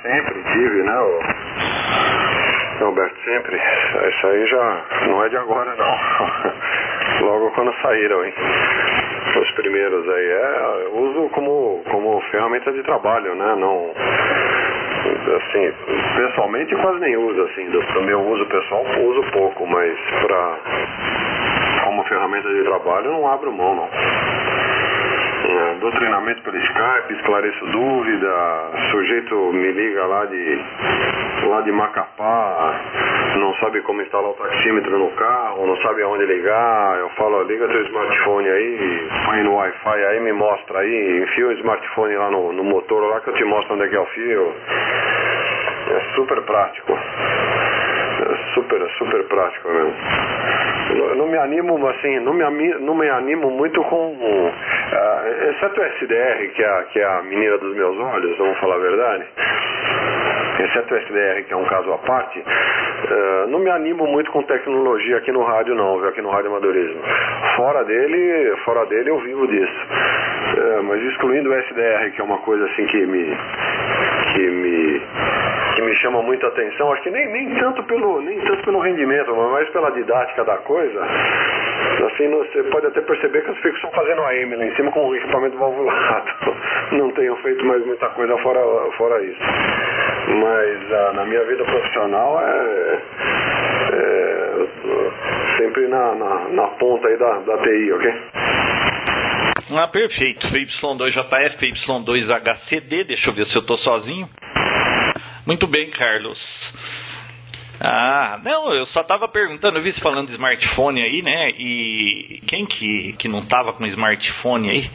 Sempre 0.02 0.42
tive, 0.52 0.82
né, 0.82 0.98
o... 0.98 2.84
Alberto, 2.84 3.16
sempre. 3.24 3.56
Isso 3.56 4.26
aí 4.28 4.46
já 4.46 4.84
não 5.08 5.24
é 5.24 5.28
de 5.28 5.36
agora, 5.36 5.74
não. 5.74 7.26
Logo 7.26 7.50
quando 7.50 7.74
saíram, 7.82 8.24
hein? 8.24 8.32
Os 9.36 9.50
primeiros 9.52 10.08
aí. 10.08 10.30
É, 10.30 10.88
uso 10.92 11.28
como, 11.30 11.82
como 11.90 12.20
ferramenta 12.30 12.72
de 12.72 12.82
trabalho, 12.84 13.34
né? 13.34 13.56
Não 13.56 13.92
assim, 15.36 15.72
pessoalmente 16.16 16.74
quase 16.76 17.00
nem 17.00 17.16
uso, 17.16 17.42
assim, 17.42 17.68
do, 17.70 17.80
do 17.80 18.02
meu 18.02 18.20
uso 18.20 18.46
pessoal 18.46 18.84
uso 19.00 19.22
pouco, 19.32 19.66
mas 19.66 19.98
para 20.22 20.58
como 21.84 22.02
ferramenta 22.04 22.48
de 22.48 22.64
trabalho 22.64 23.12
não 23.12 23.28
abro 23.28 23.52
mão 23.52 23.74
não. 23.74 23.88
Dou 25.80 25.92
treinamento 25.92 26.42
pelo 26.42 26.56
Skype, 26.56 27.14
esclareço 27.14 27.64
dúvida, 27.66 28.70
sujeito 28.90 29.52
me 29.52 29.70
liga 29.70 30.06
lá 30.06 30.24
de 30.24 30.64
lá 31.46 31.60
de 31.60 31.70
Macapá, 31.70 32.80
não 33.36 33.54
sabe 33.54 33.80
como 33.82 34.02
instalar 34.02 34.30
o 34.30 34.34
taxímetro 34.34 34.98
no 34.98 35.10
carro, 35.12 35.66
não 35.68 35.76
sabe 35.76 36.02
aonde 36.02 36.26
ligar, 36.26 36.98
eu 36.98 37.08
falo, 37.10 37.44
liga 37.44 37.68
teu 37.68 37.82
smartphone 37.84 38.48
aí, 38.48 39.08
põe 39.24 39.42
no 39.44 39.54
Wi-Fi 39.54 40.04
aí, 40.04 40.20
me 40.20 40.32
mostra 40.32 40.80
aí, 40.80 41.22
enfia 41.22 41.46
o 41.46 41.52
smartphone 41.52 42.16
lá 42.16 42.28
no, 42.28 42.52
no 42.52 42.64
motor 42.64 43.00
lá 43.08 43.20
que 43.20 43.30
eu 43.30 43.34
te 43.34 43.44
mostro 43.44 43.74
onde 43.74 43.84
é 43.84 43.88
que 43.88 43.96
é 43.96 44.00
o 44.00 44.06
fio. 44.06 44.54
é 45.90 46.00
super 46.16 46.42
prático. 46.42 46.92
É 46.92 48.54
super, 48.54 48.88
super 48.98 49.24
prático 49.28 49.68
mesmo. 49.68 49.94
Não 51.16 51.26
me 51.26 51.36
animo 51.36 51.86
assim, 51.88 52.18
não 52.20 52.32
me, 52.32 52.74
não 52.78 52.94
me 52.94 53.08
animo 53.10 53.50
muito 53.50 53.82
com. 53.84 54.12
Uh, 54.12 55.50
exceto 55.50 55.80
o 55.80 55.84
SDR, 55.84 56.48
que 56.54 56.62
é, 56.62 56.82
que 56.92 57.00
é 57.00 57.04
a 57.04 57.22
menina 57.22 57.58
dos 57.58 57.76
meus 57.76 57.96
olhos, 57.98 58.38
vamos 58.38 58.58
falar 58.58 58.76
a 58.76 58.78
verdade 58.78 59.26
exceto 60.62 60.94
o 60.94 60.98
SDR, 60.98 61.44
que 61.46 61.52
é 61.52 61.56
um 61.56 61.64
caso 61.64 61.92
à 61.92 61.98
parte, 61.98 62.40
uh, 62.40 63.48
não 63.48 63.58
me 63.58 63.70
animo 63.70 64.06
muito 64.06 64.30
com 64.30 64.42
tecnologia 64.42 65.18
aqui 65.18 65.32
no 65.32 65.42
rádio 65.42 65.74
não, 65.74 65.98
viu? 65.98 66.08
aqui 66.08 66.20
no 66.20 66.30
Rádio 66.30 66.50
Amadorismo. 66.50 67.00
Fora 67.56 67.84
dele, 67.84 68.56
fora 68.64 68.84
dele 68.86 69.10
eu 69.10 69.18
vivo 69.20 69.46
disso. 69.46 69.86
Uh, 70.58 70.82
mas 70.82 71.02
excluindo 71.02 71.50
o 71.50 71.54
SDR, 71.54 72.10
que 72.14 72.20
é 72.20 72.24
uma 72.24 72.38
coisa 72.38 72.64
assim 72.64 72.86
que 72.86 73.06
me 73.06 73.36
que 74.34 74.50
me 74.50 75.02
que 75.76 75.82
me 75.82 75.94
chama 75.96 76.22
muita 76.22 76.48
atenção, 76.48 76.92
acho 76.92 77.02
que 77.04 77.10
nem, 77.10 77.30
nem 77.30 77.54
tanto 77.60 77.84
pelo 77.84 78.20
nem 78.20 78.40
tanto 78.40 78.64
pelo 78.64 78.80
rendimento, 78.80 79.34
mas 79.34 79.68
pela 79.70 79.90
didática 79.92 80.44
da 80.44 80.56
coisa. 80.58 81.00
Assim, 81.00 82.28
você 82.30 82.64
pode 82.64 82.86
até 82.86 83.00
perceber 83.00 83.42
que 83.42 83.50
eu 83.50 83.54
fico 83.56 83.76
só 83.78 83.90
fazendo 83.90 84.22
a 84.22 84.34
M 84.34 84.56
lá 84.56 84.64
em 84.64 84.74
cima 84.74 84.90
com 84.90 85.06
o 85.06 85.14
equipamento 85.14 85.56
valvulado. 85.56 86.32
Não 86.92 87.10
tenho 87.12 87.36
feito 87.36 87.64
mais 87.64 87.84
muita 87.86 88.08
coisa 88.08 88.36
fora, 88.38 88.60
fora 88.96 89.22
isso. 89.22 89.40
Mas 89.40 90.92
ah, 90.92 91.12
na 91.14 91.24
minha 91.24 91.44
vida 91.44 91.64
profissional 91.64 92.40
é, 92.40 92.98
é 93.92 94.28
sempre 95.58 95.86
na, 95.88 96.14
na, 96.14 96.48
na, 96.50 96.66
ponta 96.78 97.08
aí 97.08 97.16
da, 97.16 97.38
da 97.38 97.58
TI, 97.58 97.92
ok? 97.92 98.14
Ah, 99.70 99.86
perfeito. 99.88 100.46
Y2JF, 100.46 101.58
Y2HCD, 101.60 103.04
deixa 103.04 103.28
eu 103.28 103.34
ver 103.34 103.46
se 103.48 103.54
eu 103.54 103.60
estou 103.60 103.76
sozinho. 103.78 104.28
Muito 105.44 105.66
bem, 105.66 105.90
Carlos. 105.90 106.38
Ah, 107.80 108.40
não, 108.42 108.72
eu 108.72 108.86
só 108.88 109.02
estava 109.02 109.28
perguntando, 109.28 109.78
eu 109.78 109.82
vi 109.82 109.92
você 109.92 110.00
falando 110.00 110.28
de 110.28 110.32
smartphone 110.34 111.02
aí, 111.02 111.22
né? 111.22 111.50
E 111.50 112.42
quem 112.46 112.66
que, 112.66 113.12
que 113.18 113.28
não 113.28 113.40
estava 113.40 113.72
com 113.74 113.86
smartphone 113.86 114.70
aí? 114.70 114.90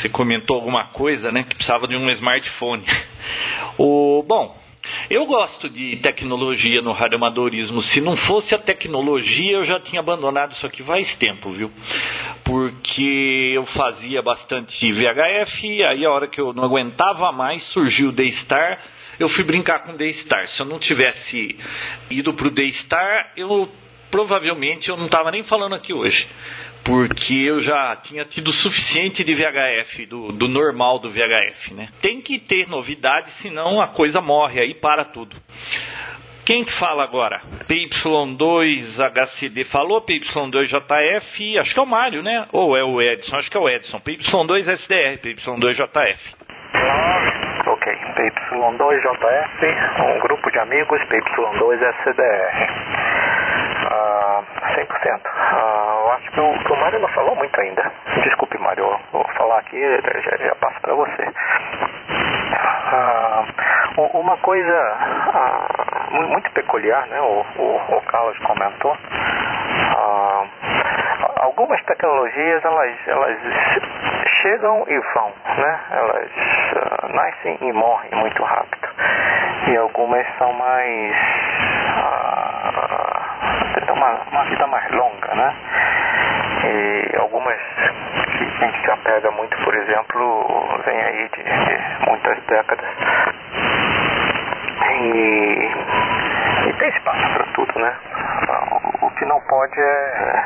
Você 0.00 0.08
comentou 0.08 0.56
alguma 0.56 0.84
coisa, 0.84 1.30
né? 1.30 1.44
Que 1.44 1.54
precisava 1.54 1.86
de 1.86 1.96
um 1.96 2.10
smartphone. 2.10 2.84
O, 3.78 4.24
bom, 4.26 4.56
eu 5.10 5.26
gosto 5.26 5.68
de 5.68 5.96
tecnologia 5.96 6.80
no 6.80 6.92
radioamadorismo. 6.92 7.82
Se 7.84 8.00
não 8.00 8.16
fosse 8.16 8.54
a 8.54 8.58
tecnologia, 8.58 9.58
eu 9.58 9.64
já 9.64 9.78
tinha 9.80 10.00
abandonado 10.00 10.54
isso 10.54 10.66
aqui 10.66 10.82
faz 10.82 11.12
tempo, 11.16 11.52
viu? 11.52 11.70
Porque 12.46 13.52
eu 13.54 13.66
fazia 13.66 14.22
bastante 14.22 14.92
VHF, 14.92 15.82
aí 15.82 16.06
a 16.06 16.10
hora 16.10 16.28
que 16.28 16.40
eu 16.40 16.52
não 16.54 16.64
aguentava 16.64 17.30
mais, 17.32 17.62
surgiu 17.72 18.08
o 18.08 18.12
D-Star 18.12 18.78
eu 19.18 19.28
fui 19.30 19.44
brincar 19.44 19.80
com 19.80 19.92
o 19.92 19.96
D-Star. 19.96 20.48
Se 20.50 20.60
eu 20.60 20.66
não 20.66 20.78
tivesse 20.78 21.58
ido 22.10 22.34
para 22.34 22.48
o 22.48 22.50
D-Star, 22.50 23.32
eu 23.36 23.68
provavelmente 24.10 24.88
eu 24.88 24.96
não 24.96 25.06
estava 25.06 25.30
nem 25.30 25.42
falando 25.44 25.74
aqui 25.74 25.92
hoje. 25.92 26.28
Porque 26.84 27.34
eu 27.34 27.60
já 27.62 27.96
tinha 27.96 28.24
tido 28.24 28.52
suficiente 28.52 29.24
de 29.24 29.34
VHF, 29.34 30.06
do, 30.06 30.32
do 30.32 30.46
normal 30.46 31.00
do 31.00 31.10
VHF, 31.10 31.74
né? 31.74 31.88
Tem 32.00 32.20
que 32.20 32.38
ter 32.38 32.68
novidade, 32.68 33.28
senão 33.42 33.80
a 33.80 33.88
coisa 33.88 34.20
morre 34.20 34.60
aí 34.60 34.74
para 34.74 35.04
tudo. 35.04 35.34
Quem 36.46 36.64
fala 36.78 37.02
agora? 37.02 37.42
PY2HCD 37.68 39.66
falou, 39.68 40.00
PY2JF, 40.02 41.58
acho 41.58 41.74
que 41.74 41.80
é 41.80 41.82
o 41.82 41.86
Mário, 41.86 42.22
né? 42.22 42.46
Ou 42.52 42.76
é 42.76 42.84
o 42.84 43.02
Edson? 43.02 43.34
Acho 43.34 43.50
que 43.50 43.56
é 43.56 43.60
o 43.60 43.68
Edson. 43.68 43.98
PY2SDR, 43.98 45.18
PY2JF. 45.18 46.18
Ok, 47.66 47.92
PY2JF, 48.14 49.60
um 49.98 50.20
grupo 50.20 50.48
de 50.52 50.58
amigos, 50.60 51.00
PY2SDR. 51.08 52.52
Uh, 53.86 54.44
100%. 54.76 54.86
Uh, 55.26 55.85
eu 55.85 55.85
o, 56.36 56.72
o 56.72 56.80
Mário 56.80 56.98
não 56.98 57.08
falou 57.08 57.34
muito 57.36 57.60
ainda. 57.60 57.92
Desculpe, 58.22 58.58
Mário, 58.58 58.84
eu 58.84 59.00
vou 59.12 59.28
falar 59.36 59.58
aqui, 59.58 59.80
já, 60.22 60.36
já 60.36 60.54
passo 60.56 60.80
para 60.80 60.94
você. 60.94 61.32
Uh, 62.86 64.18
uma 64.18 64.36
coisa 64.38 64.96
uh, 65.34 66.14
muito 66.28 66.50
peculiar, 66.52 67.06
né? 67.06 67.20
O, 67.20 67.44
o, 67.58 67.96
o 67.96 68.00
Carlos 68.02 68.38
comentou. 68.40 68.92
Uh, 68.92 70.48
algumas 71.40 71.82
tecnologias 71.82 72.64
elas, 72.64 73.08
elas 73.08 73.38
chegam 74.42 74.84
e 74.88 74.98
vão, 75.14 75.32
né? 75.58 75.80
Elas 75.90 76.30
uh, 76.30 77.08
nascem 77.14 77.58
e 77.60 77.72
morrem 77.72 78.10
muito 78.14 78.42
rápido. 78.42 78.88
E 79.68 79.76
algumas 79.76 80.26
são 80.38 80.52
mais. 80.52 81.16
Uh, 81.98 83.80
têm 83.86 83.94
uma, 83.94 84.20
uma 84.30 84.44
vida 84.44 84.66
mais 84.66 84.90
longa, 84.92 85.34
né? 85.34 85.54
E 86.64 87.16
algumas 87.18 87.58
que 88.38 88.44
a 88.44 88.66
gente 88.66 88.84
se 88.84 88.90
apega 88.90 89.30
muito, 89.32 89.56
por 89.64 89.74
exemplo, 89.74 90.82
vem 90.84 91.00
aí 91.00 91.28
de, 91.28 91.42
de 91.42 92.08
muitas 92.08 92.38
décadas. 92.46 92.90
E, 94.90 95.70
e 96.68 96.72
tem 96.78 96.88
espaço 96.88 97.32
para 97.34 97.44
tudo, 97.54 97.78
né? 97.80 97.96
O, 99.02 99.10
que 99.10 99.24
não 99.24 99.40
pode 99.42 99.80
é 99.80 100.44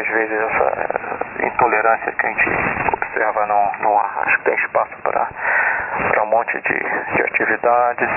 às 0.00 0.08
vezes 0.08 0.38
essa 0.38 1.46
intolerância 1.46 2.12
que 2.12 2.26
a 2.26 2.28
gente 2.30 2.50
observa 2.94 3.46
não, 3.46 3.72
não 3.80 3.98
há. 3.98 4.22
Acho 4.24 4.38
que 4.38 4.44
tem 4.44 4.54
espaço 4.54 4.96
para 5.02 6.22
um 6.22 6.26
monte 6.26 6.60
de, 6.62 6.78
de 6.78 7.22
atividades, 7.22 8.08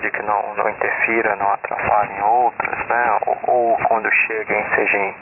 desde 0.00 0.10
que 0.10 0.22
não, 0.22 0.54
não 0.56 0.68
interfira, 0.68 1.36
não 1.36 1.52
atrapalhe 1.52 2.12
em 2.14 2.22
outras, 2.22 2.86
né? 2.88 3.18
ou, 3.26 3.38
ou 3.46 3.76
quando 3.86 4.10
cheguem 4.10 4.64
sejam 4.74 5.14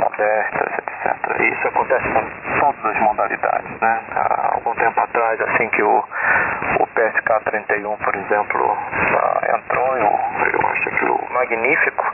modestas, 0.00 0.78
etc. 0.78 1.40
Isso 1.40 1.68
acontece 1.68 2.08
com 2.12 2.60
todas 2.60 2.96
as 2.96 3.02
modalidades. 3.02 3.80
Né? 3.80 4.00
Há 4.12 4.54
algum 4.54 4.74
tempo 4.74 5.00
atrás, 5.00 5.40
assim 5.40 5.68
que 5.70 5.82
o, 5.82 5.98
o 5.98 6.86
PSK-31, 6.86 7.96
por 8.04 8.14
exemplo, 8.16 8.78
ah, 9.18 9.56
entrou, 9.56 9.96
eu, 9.96 10.18
eu 10.52 10.68
acho 10.68 10.88
aquilo 10.90 11.20
magnífico, 11.30 12.04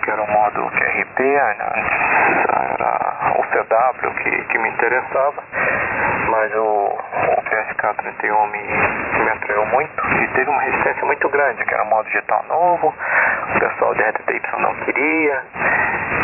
porque 0.00 0.10
era 0.10 0.22
um 0.22 0.32
modo 0.32 0.70
QRP, 0.70 1.22
era 1.22 1.74
o 3.36 3.42
CW 3.42 4.14
que, 4.14 4.44
que 4.46 4.58
me 4.58 4.70
interessava, 4.70 5.42
mas 6.30 6.54
o, 6.54 6.86
o 6.88 7.42
PSK31 7.42 8.50
me, 8.50 8.62
me 9.24 9.30
atraiu 9.30 9.66
muito 9.66 10.06
e 10.22 10.28
teve 10.28 10.48
uma 10.48 10.62
resistência 10.62 11.04
muito 11.04 11.28
grande, 11.28 11.64
que 11.66 11.74
era 11.74 11.82
um 11.82 11.90
modo 11.90 12.06
digital 12.06 12.42
novo, 12.48 12.94
o 13.56 13.58
pessoal 13.60 13.94
de 13.94 14.02
RTTY 14.02 14.40
não 14.58 14.74
queria 14.86 15.44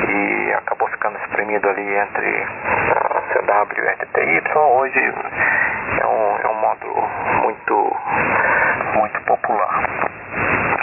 e 0.08 0.54
acabou 0.54 0.88
ficando 0.88 1.18
espremido 1.18 1.68
ali 1.68 1.96
entre 1.98 2.46
CW 3.32 3.84
e 3.84 3.88
a 3.88 3.92
RTTY. 3.92 4.42
Hoje 4.56 5.14
é 6.00 6.06
um, 6.06 6.38
é 6.38 6.48
um 6.48 6.60
modo 6.60 6.86
muito, 7.42 7.96
muito 8.94 9.20
popular 9.26 10.15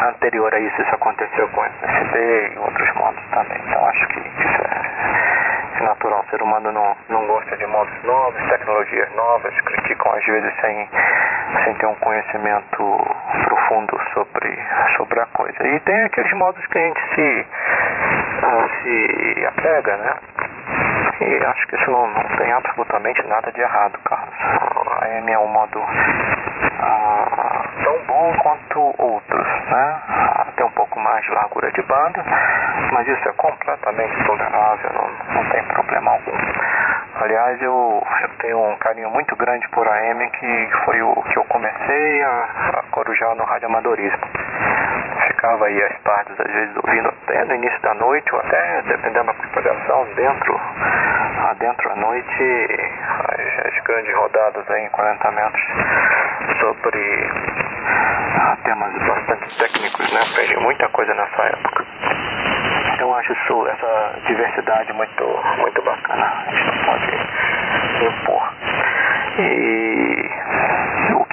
anterior 0.09 0.53
a 0.53 0.59
isso, 0.59 0.81
isso 0.81 0.95
aconteceu 0.95 1.47
com 1.49 1.61
o 1.61 1.65
SSD 1.65 2.53
e 2.53 2.59
outros 2.59 2.93
modos 2.95 3.23
também. 3.31 3.61
Então 3.67 3.85
acho 3.87 4.07
que 4.07 4.19
isso 4.19 4.61
é, 4.63 5.79
é 5.79 5.83
natural. 5.83 6.21
O 6.21 6.29
ser 6.29 6.41
humano 6.41 6.71
não, 6.71 6.95
não 7.09 7.27
gosta 7.27 7.57
de 7.57 7.65
modos 7.67 8.03
novos, 8.03 8.49
tecnologias 8.49 9.15
novas, 9.15 9.61
criticam 9.61 10.13
às 10.13 10.25
vezes 10.25 10.53
sem, 10.61 10.89
sem 11.63 11.73
ter 11.75 11.85
um 11.85 11.95
conhecimento 11.95 13.15
profundo 13.45 13.99
sobre, 14.13 14.57
sobre 14.97 15.19
a 15.19 15.25
coisa. 15.27 15.67
E 15.67 15.79
tem 15.81 16.03
aqueles 16.05 16.33
modos 16.33 16.65
que 16.67 16.77
a 16.77 16.81
gente 16.81 17.01
se, 17.15 17.47
se 18.81 19.45
apega, 19.45 19.97
né? 19.97 20.15
E 21.21 21.45
acho 21.45 21.67
que 21.67 21.75
isso 21.75 21.91
não, 21.91 22.07
não 22.07 22.37
tem 22.37 22.51
absolutamente 22.51 23.25
nada 23.27 23.51
de 23.51 23.61
errado, 23.61 23.97
Carlos. 24.03 24.35
A 24.39 25.05
AM 25.05 25.31
é 25.31 25.39
um 25.39 25.47
modo 25.47 25.79
ah, 26.79 27.69
tão 27.83 28.05
bom 28.05 28.33
quanto 28.41 29.01
outros, 29.01 29.47
né? 29.69 30.01
Tem 30.55 30.65
um 30.65 30.71
pouco 30.71 30.99
mais 30.99 31.25
de 31.25 31.31
largura 31.31 31.71
de 31.71 31.81
banda, 31.83 32.23
mas 32.91 33.07
isso 33.07 33.29
é 33.29 33.33
completamente 33.33 34.25
tolerável, 34.25 34.91
não, 34.93 35.33
não 35.36 35.49
tem 35.49 35.63
problema 35.63 36.12
algum. 36.12 36.38
Aliás, 37.15 37.62
eu, 37.62 38.03
eu 38.23 38.29
tenho 38.39 38.59
um 38.59 38.75
carinho 38.77 39.09
muito 39.09 39.36
grande 39.36 39.67
por 39.69 39.88
AM, 39.88 40.29
que 40.31 40.69
foi 40.83 41.01
o 41.01 41.13
que 41.23 41.38
eu 41.38 41.45
comecei 41.45 42.23
a, 42.23 42.79
a 42.79 42.83
corujar 42.91 43.36
no 43.36 43.43
radioamadorismo. 43.43 44.27
Ficava 45.27 45.65
aí 45.65 45.83
às 45.83 45.99
tardes, 46.01 46.39
às 46.39 46.51
vezes, 46.51 46.75
ouvindo 46.75 47.09
até 47.09 47.45
no 47.45 47.55
início 47.55 47.81
da 47.81 47.93
noite, 47.93 48.33
ou 48.33 48.39
até, 48.39 48.81
dependendo 48.81 49.25
da 49.27 49.33
propagação, 49.33 50.05
dentro, 50.15 50.59
adentro 51.49 51.91
à 51.91 51.95
noite, 51.95 52.67
as, 53.29 53.65
as 53.67 53.79
grandes 53.83 54.13
rodadas 54.15 54.69
aí 54.69 54.86
em 54.86 54.89
40 54.89 55.31
metros 55.31 55.62
sobre 56.59 56.99
ah, 56.99 57.62
temas 58.63 58.93
bastante 59.08 59.58
técnicos, 59.58 60.12
né? 60.13 60.21
Aprendi 60.21 60.58
muita 60.58 60.88
coisa 60.89 61.13
nessa 61.13 61.43
época. 61.43 61.86
Então 62.93 63.15
acho 63.15 63.34
isso, 63.34 63.67
essa 63.67 64.19
diversidade 64.28 64.93
muito, 64.93 65.23
muito 65.58 65.82
bacana. 65.82 66.26
A 66.47 66.52
gente 66.52 66.65
não 66.65 66.86
pode 66.86 67.12
impor. 68.06 68.54
E 69.39 70.13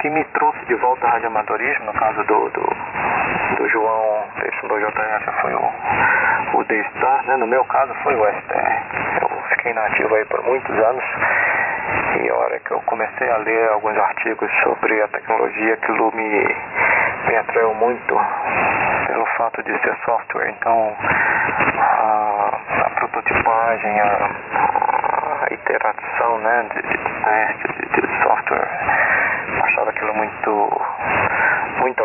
que 0.01 0.09
me 0.09 0.23
trouxe 0.33 0.65
de 0.65 0.73
volta 0.75 1.05
ao 1.05 1.13
radioamadorismo, 1.13 1.85
no 1.85 1.93
caso 1.93 2.23
do, 2.23 2.49
do, 2.49 3.55
do 3.55 3.69
João 3.69 4.25
YJF, 4.41 5.41
foi 5.41 5.53
o, 5.53 6.57
o 6.57 6.63
D-Star, 6.63 7.23
né? 7.27 7.37
no 7.37 7.45
meu 7.45 7.63
caso 7.65 7.93
foi 8.01 8.15
o 8.15 8.25
STR. 8.25 9.21
Eu 9.21 9.29
fiquei 9.49 9.73
nativo 9.73 10.15
aí 10.15 10.25
por 10.25 10.43
muitos 10.43 10.75
anos 10.75 11.03
e 12.21 12.29
a 12.29 12.35
hora 12.35 12.59
que 12.59 12.71
eu 12.71 12.81
comecei 12.81 13.29
a 13.29 13.37
ler 13.37 13.69
alguns 13.69 13.97
artigos 13.97 14.51
sobre 14.63 15.01
a 15.01 15.07
tecnologia, 15.07 15.73
aquilo 15.73 16.11
me, 16.15 16.55
me 17.27 17.35
atraiu 17.37 17.73
muito 17.73 18.15
pelo 19.07 19.25
fato 19.37 19.63
de 19.63 19.77
ser 19.81 19.95
software. 20.05 20.49
Então, 20.49 20.95
a, 21.77 22.59
a 22.85 22.89
prototipagem, 22.95 23.99
a, 24.01 24.29
a, 25.49 25.53
iteração 25.53 26.37
né, 26.39 26.69
de, 26.73 26.81
de 26.81 27.23
teste 27.23 27.67
de, 27.73 28.01
de 28.01 28.23
software, 28.23 28.69
achava 29.63 29.89
aquilo 29.89 30.13
muito 30.15 30.81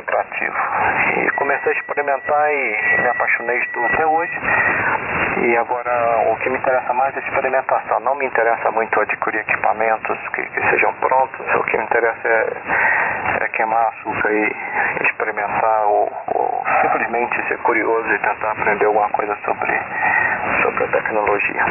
atrativo. 0.07 0.57
E 1.17 1.31
comecei 1.33 1.73
a 1.73 1.77
experimentar 1.77 2.51
e 2.53 3.03
me 3.03 3.09
apaixonei, 3.09 3.59
estou 3.59 3.85
até 3.85 4.07
hoje. 4.07 4.41
E 5.43 5.57
agora 5.59 6.31
o 6.33 6.37
que 6.37 6.49
me 6.49 6.57
interessa 6.59 6.93
mais 6.95 7.15
é 7.15 7.19
a 7.19 7.23
experimentação. 7.23 8.01
Não 8.01 8.15
me 8.15 8.27
interessa 8.27 8.71
muito 8.71 9.01
adquirir 9.01 9.41
equipamentos 9.41 10.19
que, 10.29 10.43
que 10.43 10.61
sejam 10.71 10.93
prontos. 10.95 11.55
O 11.55 11.63
que 11.65 11.77
me 11.77 11.85
interessa 11.85 12.29
é, 12.29 13.45
é 13.45 13.49
queimar 13.49 13.89
açúcar 13.89 14.31
e 14.31 14.57
experimentar 15.03 15.83
ou, 15.87 16.11
ou, 16.29 16.65
simplesmente 16.83 17.49
ser 17.49 17.59
curioso 17.59 18.09
e 18.09 18.19
tentar 18.19 18.53
aprender 18.53 18.87
alguma 18.87 19.11
coisa 19.11 19.37
sobre, 19.45 19.73
sobre 20.63 20.85
a 20.85 20.89
tecnologia. 20.89 21.65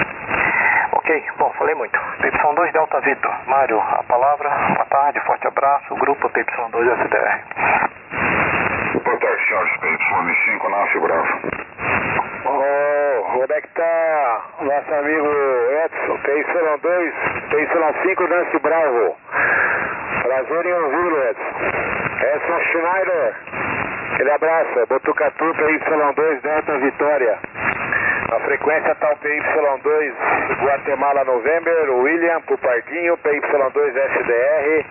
Ok, 0.92 1.24
bom, 1.38 1.52
falei 1.58 1.76
muito. 1.76 2.00
PY2 2.22 2.72
Delta 2.72 3.00
Vitor. 3.02 3.36
Mário, 3.48 3.80
a 3.80 4.04
palavra. 4.04 4.50
Boa 4.50 4.86
tarde, 4.86 5.20
forte 5.22 5.48
abraço. 5.48 5.96
Grupo 5.96 6.30
PY2 6.30 7.04
SDR. 7.04 7.85
Tarde, 9.26 9.42
senhores. 9.48 9.72
PY5 9.82 10.70
Nasce 10.70 11.00
Bravo. 11.00 11.28
Oh, 12.46 13.40
onde 13.42 13.54
é 13.54 13.62
que 13.62 13.68
tá 13.70 14.42
nosso 14.62 14.94
amigo 14.94 15.28
Edson? 15.84 16.18
PY2, 16.20 17.14
PY5 17.50 18.30
Nancy 18.30 18.60
Bravo. 18.60 19.18
Prazer 20.22 20.66
em 20.68 20.74
ouvi-lo, 20.74 21.24
Edson. 21.24 21.56
Edson 22.36 22.60
Schneider. 22.72 23.36
Aquele 24.14 24.32
abraço. 24.32 24.86
Botucatu, 24.88 25.46
PY2 25.56 26.42
Delta 26.42 26.78
Vitória. 26.78 27.40
A 28.32 28.40
frequência 28.40 28.92
está 28.92 29.12
o 29.12 29.18
PY2 29.18 30.14
Guatemala 30.64 31.24
November, 31.26 31.90
o 31.92 32.02
William 32.02 32.42
pro 32.42 32.58
Pardinho, 32.58 33.16
PY2 33.20 33.96
SDR, 33.96 34.86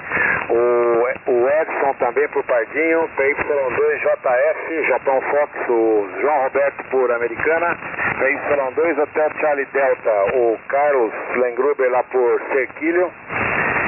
o, 0.51 1.33
o 1.33 1.49
Edson 1.49 1.95
também 1.99 2.29
pro 2.29 2.45
Pardinho, 2.45 3.09
PY2 3.17 3.99
JF, 3.99 4.85
Japão 4.85 5.21
Fox, 5.21 5.69
o 5.69 6.09
João 6.21 6.43
Roberto 6.45 6.85
por 6.91 7.11
Americana, 7.11 7.77
PY2 8.21 9.03
Hotel 9.03 9.31
Charlie 9.41 9.67
Delta, 9.67 10.37
o 10.37 10.57
Carlos 10.69 11.13
Lengruber 11.37 11.91
lá 11.91 12.05
por 12.05 12.41
Cerquilho, 12.53 13.11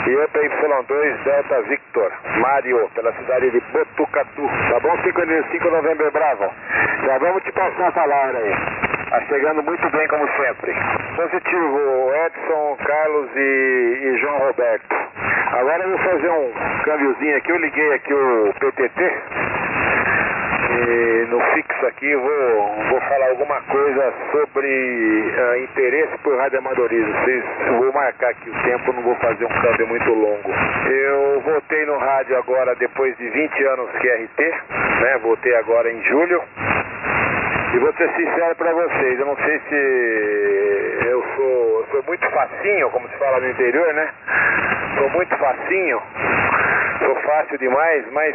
e 0.08 0.12
eu 0.12 0.28
PY2 0.28 1.22
Delta 1.22 1.62
Victor, 1.62 2.12
Mário, 2.40 2.90
pela 2.96 3.12
cidade 3.12 3.50
de 3.52 3.60
Botucatu. 3.72 4.48
Tá 4.70 4.80
bom? 4.80 4.96
5, 5.04 5.20
5 5.52 5.70
November 5.70 6.10
Bravo. 6.10 6.52
Já 7.04 7.18
vamos 7.18 7.42
te 7.44 7.52
passar 7.52 7.88
a 7.88 7.92
palavra 7.92 8.38
aí. 8.38 8.95
Tá 9.16 9.24
chegando 9.28 9.62
muito 9.62 9.90
bem, 9.92 10.06
como 10.08 10.28
sempre. 10.28 10.74
Positivo, 11.16 12.12
Edson, 12.26 12.76
Carlos 12.84 13.30
e, 13.34 13.98
e, 14.02 14.18
João 14.18 14.38
Roberto. 14.40 14.94
Agora 15.52 15.84
eu 15.84 15.88
vou 15.88 15.98
fazer 16.00 16.28
um 16.28 16.52
câmbiozinho 16.84 17.36
aqui. 17.38 17.50
Eu 17.50 17.56
liguei 17.56 17.94
aqui 17.94 18.12
o 18.12 18.52
PTT. 18.60 19.22
E 20.68 21.26
no 21.30 21.40
fixo 21.40 21.86
aqui 21.86 22.14
vou, 22.14 22.76
vou 22.90 23.00
falar 23.00 23.30
alguma 23.30 23.58
coisa 23.62 24.12
sobre 24.32 24.66
uh, 24.68 25.64
interesse 25.64 26.18
por 26.18 26.36
radioamadorismo. 26.36 27.14
Vocês, 27.14 27.44
vou 27.78 27.90
marcar 27.94 28.28
aqui 28.28 28.50
o 28.50 28.62
tempo, 28.64 28.92
não 28.92 29.02
vou 29.02 29.14
fazer 29.14 29.46
um 29.46 29.62
câmbio 29.62 29.86
muito 29.86 30.12
longo. 30.12 30.50
Eu 30.90 31.40
voltei 31.40 31.86
no 31.86 31.96
rádio 31.96 32.36
agora 32.36 32.74
depois 32.74 33.16
de 33.16 33.30
20 33.30 33.64
anos 33.64 33.90
QRT, 33.92 34.42
né? 35.00 35.18
Voltei 35.22 35.56
agora 35.56 35.90
em 35.90 36.02
julho. 36.02 36.42
E 37.76 37.78
vou 37.78 37.92
ser 37.92 38.10
sincero 38.14 38.56
para 38.56 38.72
vocês, 38.72 39.20
eu 39.20 39.26
não 39.26 39.36
sei 39.36 39.60
se 39.68 41.06
eu 41.08 41.22
sou, 41.36 41.80
eu 41.80 41.86
sou 41.90 42.02
muito 42.04 42.26
facinho, 42.30 42.88
como 42.88 43.06
se 43.06 43.18
fala 43.18 43.38
no 43.38 43.50
interior, 43.50 43.92
né? 43.92 44.08
Sou 44.96 45.10
muito 45.10 45.36
facinho, 45.36 46.02
sou 47.00 47.16
fácil 47.16 47.58
demais, 47.58 48.10
mas 48.12 48.34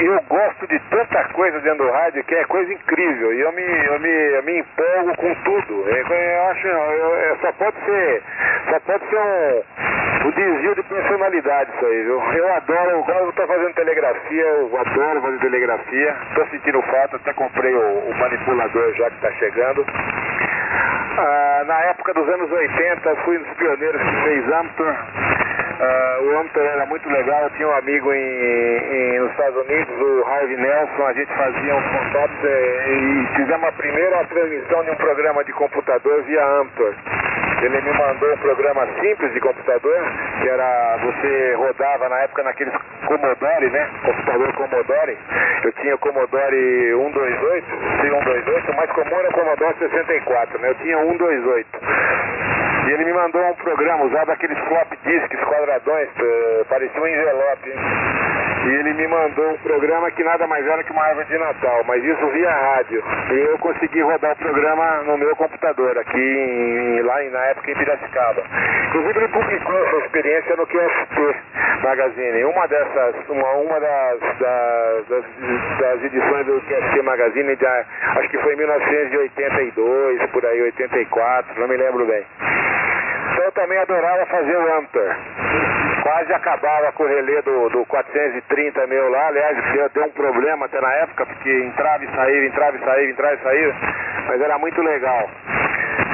eu 0.00 0.22
gosto 0.22 0.66
de 0.68 0.78
tanta 0.88 1.24
coisa 1.34 1.60
dentro 1.60 1.84
do 1.84 1.92
rádio 1.92 2.24
que 2.24 2.34
é 2.34 2.44
coisa 2.44 2.72
incrível. 2.72 3.34
E 3.34 3.40
eu 3.42 3.52
me, 3.52 3.62
eu 3.62 4.00
me, 4.00 4.08
eu 4.08 4.42
me 4.42 4.60
empolgo 4.60 5.14
com 5.18 5.34
tudo. 5.44 5.88
Eu, 5.90 6.06
eu 6.06 6.42
acho, 6.44 6.66
eu, 6.66 7.14
eu, 7.14 7.36
só 7.36 7.52
pode 7.52 7.76
ser, 7.84 8.22
só 8.70 8.80
pode 8.80 9.06
ser 9.10 9.18
um, 9.18 9.62
um 10.26 10.30
desvio 10.30 10.74
de 10.74 10.82
personalidade 10.82 11.70
isso 11.76 11.86
aí, 11.86 12.02
viu? 12.02 12.20
Eu 12.20 12.52
adoro, 12.54 13.04
eu 13.08 13.30
estou 13.30 13.46
fazendo 13.46 13.74
telegrafia, 13.74 14.44
eu 14.44 14.76
adoro 14.76 15.22
fazer 15.22 15.38
telegrafia. 15.38 16.16
Estou 16.30 16.46
sentindo 16.48 16.82
falta, 16.82 17.16
até 17.16 17.32
comprei 17.32 17.74
o, 17.74 17.98
o 18.10 18.18
manipulador 18.18 18.92
já 18.94 19.10
que 19.10 19.16
está 19.16 19.32
chegando. 19.32 19.86
Ah, 21.18 21.62
na 21.66 21.80
época 21.90 22.12
dos 22.14 22.28
anos 22.28 22.50
80, 22.50 23.16
fui 23.24 23.38
um 23.38 23.42
dos 23.42 23.52
pioneiros 23.54 24.02
que 24.02 24.22
fez 24.24 24.52
Amptor. 24.52 24.96
Uh, 25.76 26.24
o 26.24 26.38
Amptor 26.38 26.62
era 26.62 26.86
muito 26.86 27.06
legal, 27.06 27.42
eu 27.42 27.50
tinha 27.50 27.68
um 27.68 27.76
amigo 27.76 28.10
em, 28.10 28.18
em, 28.18 29.20
nos 29.20 29.30
Estados 29.30 29.56
Unidos, 29.56 30.00
o 30.00 30.24
Harvey 30.24 30.56
Nelson, 30.56 31.02
a 31.04 31.12
gente 31.12 31.36
fazia 31.36 31.76
uns 31.76 31.84
contatos 31.84 32.44
é, 32.44 32.88
e 32.88 33.26
fizemos 33.36 33.68
a 33.68 33.72
primeira 33.72 34.24
transmissão 34.24 34.82
de 34.84 34.90
um 34.90 34.96
programa 34.96 35.44
de 35.44 35.52
computador 35.52 36.22
via 36.22 36.42
Amptor. 36.46 36.94
Ele 37.60 37.80
me 37.82 37.92
mandou 37.92 38.32
um 38.32 38.38
programa 38.38 38.86
simples 39.00 39.32
de 39.34 39.40
computador, 39.40 39.98
que 40.40 40.48
era, 40.48 40.96
você 40.98 41.54
rodava 41.56 42.08
na 42.08 42.20
época 42.20 42.42
naqueles 42.42 42.74
Commodore, 43.06 43.70
né? 43.70 43.90
Computador 44.04 44.52
Commodore. 44.54 45.18
Eu 45.64 45.72
tinha 45.72 45.94
o 45.94 45.98
Commodore 45.98 46.90
128, 46.90 47.66
C128, 47.66 48.72
o 48.72 48.76
mais 48.76 48.90
comum 48.92 49.18
era 49.18 49.28
o 49.28 49.32
Commodore 49.32 49.76
64, 49.78 50.58
né? 50.58 50.70
Eu 50.70 50.74
tinha 50.76 50.98
128. 50.98 52.55
E 52.86 52.90
ele 52.90 53.04
me 53.04 53.12
mandou 53.12 53.42
um 53.42 53.54
programa 53.54 54.04
usado 54.04 54.30
aqueles 54.30 54.58
flop 54.68 54.92
disks 55.04 55.40
quadradões, 55.44 56.08
uh, 56.08 56.64
parecia 56.68 57.02
um 57.02 57.06
envelope. 57.06 57.68
Hein? 57.68 57.76
E 58.66 58.68
ele 58.68 58.94
me 58.94 59.08
mandou 59.08 59.50
um 59.50 59.58
programa 59.58 60.10
que 60.12 60.22
nada 60.22 60.46
mais 60.46 60.64
era 60.64 60.84
que 60.84 60.92
uma 60.92 61.02
árvore 61.02 61.26
de 61.26 61.38
Natal, 61.38 61.84
mas 61.84 62.02
isso 62.04 62.30
via 62.30 62.50
rádio. 62.50 63.02
E 63.30 63.38
eu 63.50 63.58
consegui 63.58 64.02
rodar 64.02 64.32
o 64.32 64.36
programa 64.36 65.02
no 65.02 65.18
meu 65.18 65.34
computador, 65.34 65.98
aqui 65.98 66.18
em, 66.18 67.02
lá 67.02 67.22
na 67.30 67.44
época 67.46 67.70
em 67.70 67.74
Piracicaba. 67.74 68.42
Inclusive 68.88 69.18
ele 69.18 69.28
publicou 69.28 69.86
essa 69.86 69.96
experiência 69.98 70.56
no 70.56 70.66
QST 70.66 71.36
Magazine. 71.82 72.44
Uma 72.44 72.66
dessas, 72.66 73.14
uma, 73.28 73.52
uma 73.52 73.80
das, 73.80 74.20
das, 74.38 75.08
das, 75.08 75.24
das 75.80 76.04
edições 76.04 76.46
do 76.46 76.60
QST 76.60 77.02
Magazine, 77.02 77.56
de, 77.56 77.66
acho 77.66 78.28
que 78.30 78.38
foi 78.38 78.54
em 78.54 78.56
1982, 78.58 80.30
por 80.30 80.46
aí, 80.46 80.62
84, 80.62 81.60
não 81.60 81.68
me 81.68 81.76
lembro 81.76 82.06
bem. 82.06 82.24
Também 83.56 83.78
adorava 83.78 84.26
fazer 84.26 84.54
o 84.54 84.76
Amper. 84.76 85.16
Quase 86.02 86.32
acabava 86.34 86.92
com 86.92 87.04
o 87.04 87.06
relé 87.06 87.40
do, 87.40 87.70
do 87.70 87.86
430 87.86 88.86
meu 88.86 89.08
lá, 89.08 89.28
aliás, 89.28 89.92
deu 89.94 90.04
um 90.04 90.10
problema 90.10 90.66
até 90.66 90.78
na 90.78 90.92
época, 90.96 91.24
porque 91.24 91.50
entrava 91.64 92.04
e 92.04 92.14
saía, 92.14 92.46
entrava 92.46 92.76
e 92.76 92.80
saía, 92.80 93.10
entrava 93.10 93.34
e 93.34 93.42
saía, 93.42 93.74
mas 94.28 94.40
era 94.42 94.58
muito 94.58 94.80
legal. 94.82 95.30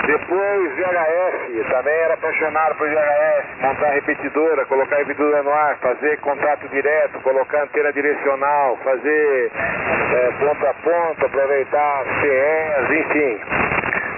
Depois 0.06 0.72
VHS, 0.76 1.68
também 1.68 1.94
era 1.94 2.14
apaixonado 2.14 2.76
por 2.76 2.88
VHS, 2.88 3.60
montar 3.60 3.90
repetidora, 3.90 4.64
colocar 4.66 4.96
repetidora 4.98 5.42
no 5.42 5.50
ar, 5.50 5.76
fazer 5.78 6.20
contato 6.20 6.68
direto, 6.68 7.20
colocar 7.22 7.64
antena 7.64 7.92
direcional, 7.92 8.78
fazer 8.84 9.50
é, 9.52 10.30
ponto 10.38 10.66
a 10.66 10.74
ponto, 10.74 11.26
aproveitar 11.26 12.04
CEs, 12.20 12.90
enfim. 13.00 13.40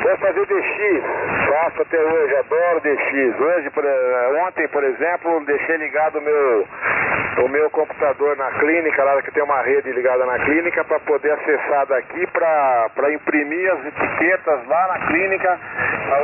Vou 0.02 0.16
fazer 0.18 0.46
DX, 0.46 1.02
faço 1.48 1.83
até 1.83 1.98
hoje, 1.98 2.37
adoro 2.37 2.80
DX. 2.80 3.40
Hoje, 3.40 3.70
por, 3.70 3.85
ontem, 4.46 4.68
por 4.68 4.85
exemplo, 4.85 5.44
deixei 5.46 5.76
ligado 5.76 6.18
o 6.18 6.20
meu, 6.20 6.68
o 7.44 7.48
meu 7.48 7.70
computador 7.70 8.37
na 8.37 8.50
clínica, 8.59 9.02
lá 9.02 9.22
que 9.22 9.30
tem 9.30 9.42
uma 9.42 9.62
rede 9.62 9.92
ligada 9.92 10.26
na 10.26 10.38
clínica, 10.44 10.85
para 10.85 11.00
poder 11.00 11.33
acessar 11.33 11.87
daqui 11.87 12.26
para 12.33 13.12
imprimir 13.12 13.72
as 13.72 13.87
etiquetas 13.87 14.66
lá 14.66 14.88
na 14.88 15.07
clínica. 15.07 15.59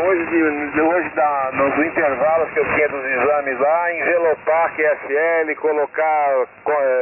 Hoje, 0.05 0.27
de, 0.27 0.81
hoje 0.81 1.09
da, 1.15 1.51
no, 1.55 1.71
do 1.71 1.85
intervalo 1.85 2.47
que 2.47 2.61
eu 2.61 2.75
tinha 2.75 2.89
dos 2.89 3.05
exames 3.05 3.59
lá, 3.59 3.93
envelopar 3.93 4.75
QSL, 4.77 5.57
colocar 5.57 6.47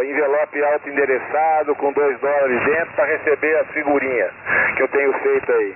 envelope 0.04 0.62
alto 0.64 0.88
endereçado 0.88 1.74
com 1.74 1.92
2 1.92 2.20
dólares 2.20 2.64
dentro 2.64 2.92
para 2.94 3.04
receber 3.04 3.56
as 3.56 3.66
figurinhas 3.68 4.32
que 4.76 4.82
eu 4.82 4.88
tenho 4.88 5.12
feito 5.14 5.52
aí. 5.52 5.74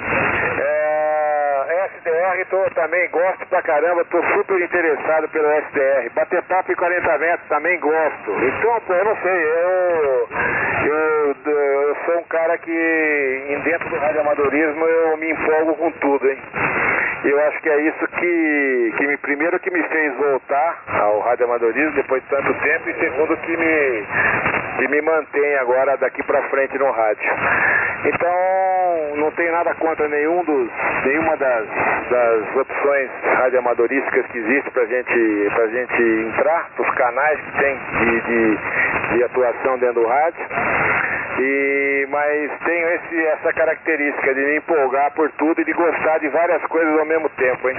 É, 0.61 0.82
SDR 0.83 2.23
SDR, 2.33 2.47
tô, 2.51 2.71
também 2.75 3.09
gosto 3.11 3.47
pra 3.47 3.63
caramba, 3.63 4.05
tô 4.07 4.23
super 4.35 4.61
interessado 4.61 5.29
pelo 5.29 5.51
SDR. 5.51 6.11
Bater 6.15 6.43
papo 6.43 6.73
em 6.73 6.75
40 6.75 7.19
metros, 7.19 7.49
também 7.49 7.79
gosto. 7.81 8.31
Então, 8.31 8.81
pô, 8.87 8.95
eu 8.95 9.05
não 9.05 9.17
sei, 9.17 9.45
eu, 9.45 10.29
eu, 10.87 11.37
eu 11.47 11.97
sou 12.05 12.19
um 12.19 12.25
cara 12.25 12.59
que, 12.59 13.61
dentro 13.65 13.89
do 13.89 13.97
radioamadorismo, 13.97 14.85
eu 14.85 15.17
me 15.17 15.31
empolgo 15.31 15.75
com 15.75 15.91
tudo, 15.93 16.29
hein. 16.29 16.39
Eu 17.25 17.41
acho 17.47 17.63
que 17.63 17.71
é 17.71 17.81
isso 17.83 18.09
que, 18.09 18.95
que 18.97 19.07
me, 19.07 19.17
primeiro 19.19 19.61
que 19.61 19.71
me 19.71 19.83
fez 19.85 20.17
voltar 20.17 20.83
ao 20.89 21.21
radioamadorismo 21.21 21.95
depois 21.95 22.21
de 22.23 22.29
tanto 22.29 22.53
tempo 22.53 22.89
e 22.89 22.95
segundo 22.95 23.37
que 23.37 23.57
me, 23.57 24.07
que 24.79 24.89
me 24.89 25.03
mantém 25.03 25.55
agora 25.59 25.97
daqui 25.99 26.21
pra 26.25 26.43
frente 26.51 26.77
no 26.79 26.91
rádio. 26.91 27.33
Então, 28.07 28.72
não 29.17 29.31
tenho 29.33 29.53
nada 29.53 29.75
contra 29.75 30.09
nenhum 30.09 30.45
dos, 30.45 30.71
nenhuma 31.05 31.37
das, 31.37 31.67
das 32.11 32.57
opções 32.57 33.11
radioamadorísticas 33.23 34.27
que 34.27 34.39
existe 34.39 34.71
pra 34.71 34.87
gente, 34.87 35.51
pra 35.55 35.67
gente 35.69 36.03
entrar, 36.03 36.71
os 36.79 36.91
canais 36.95 37.41
que 37.41 37.59
tem 37.59 37.79
de, 37.79 38.21
de, 38.23 39.17
de 39.17 39.25
atuação 39.25 39.79
dentro 39.79 40.03
do 40.03 40.07
rádio. 40.07 40.47
E, 41.39 42.07
mas 42.11 42.59
tenho 42.65 42.89
esse, 42.89 43.27
essa 43.27 43.53
característica 43.55 44.35
de 44.35 44.41
me 44.41 44.57
empolgar 44.59 45.13
por 45.15 45.31
tudo 45.33 45.61
e 45.61 45.65
de 45.65 45.73
gostar 45.73 46.19
de 46.19 46.29
várias 46.29 46.63
coisas 46.67 46.99
ao 46.99 47.07
mesmo 47.07 47.29
tempo, 47.31 47.69
hein? 47.69 47.77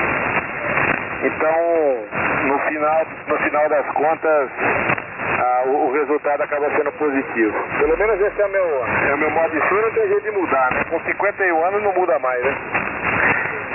Então, 1.24 2.04
no 2.48 2.60
final, 2.68 3.06
no 3.28 3.38
final 3.38 3.70
das 3.70 3.86
contas, 3.92 4.50
ah, 5.40 5.64
o, 5.66 5.88
o, 5.88 5.92
resultado 5.94 6.42
acaba 6.42 6.70
sendo 6.76 6.92
positivo. 6.94 7.54
Pelo 7.80 7.98
menos 7.98 8.22
esse 8.22 8.42
é 8.42 8.46
o 8.46 8.50
meu, 8.50 8.86
é 8.86 9.14
o 9.14 9.18
meu 9.18 9.32
modo 9.32 9.52
de 9.52 9.68
ser, 9.68 9.82
não 9.82 9.92
tem 9.94 10.08
jeito 10.08 10.24
de 10.24 10.32
mudar, 10.32 10.72
né? 10.74 10.84
Com 10.90 11.00
51 11.00 11.66
anos 11.66 11.84
não 11.84 11.94
muda 11.94 12.20
mais, 12.20 12.44
né? 12.44 12.56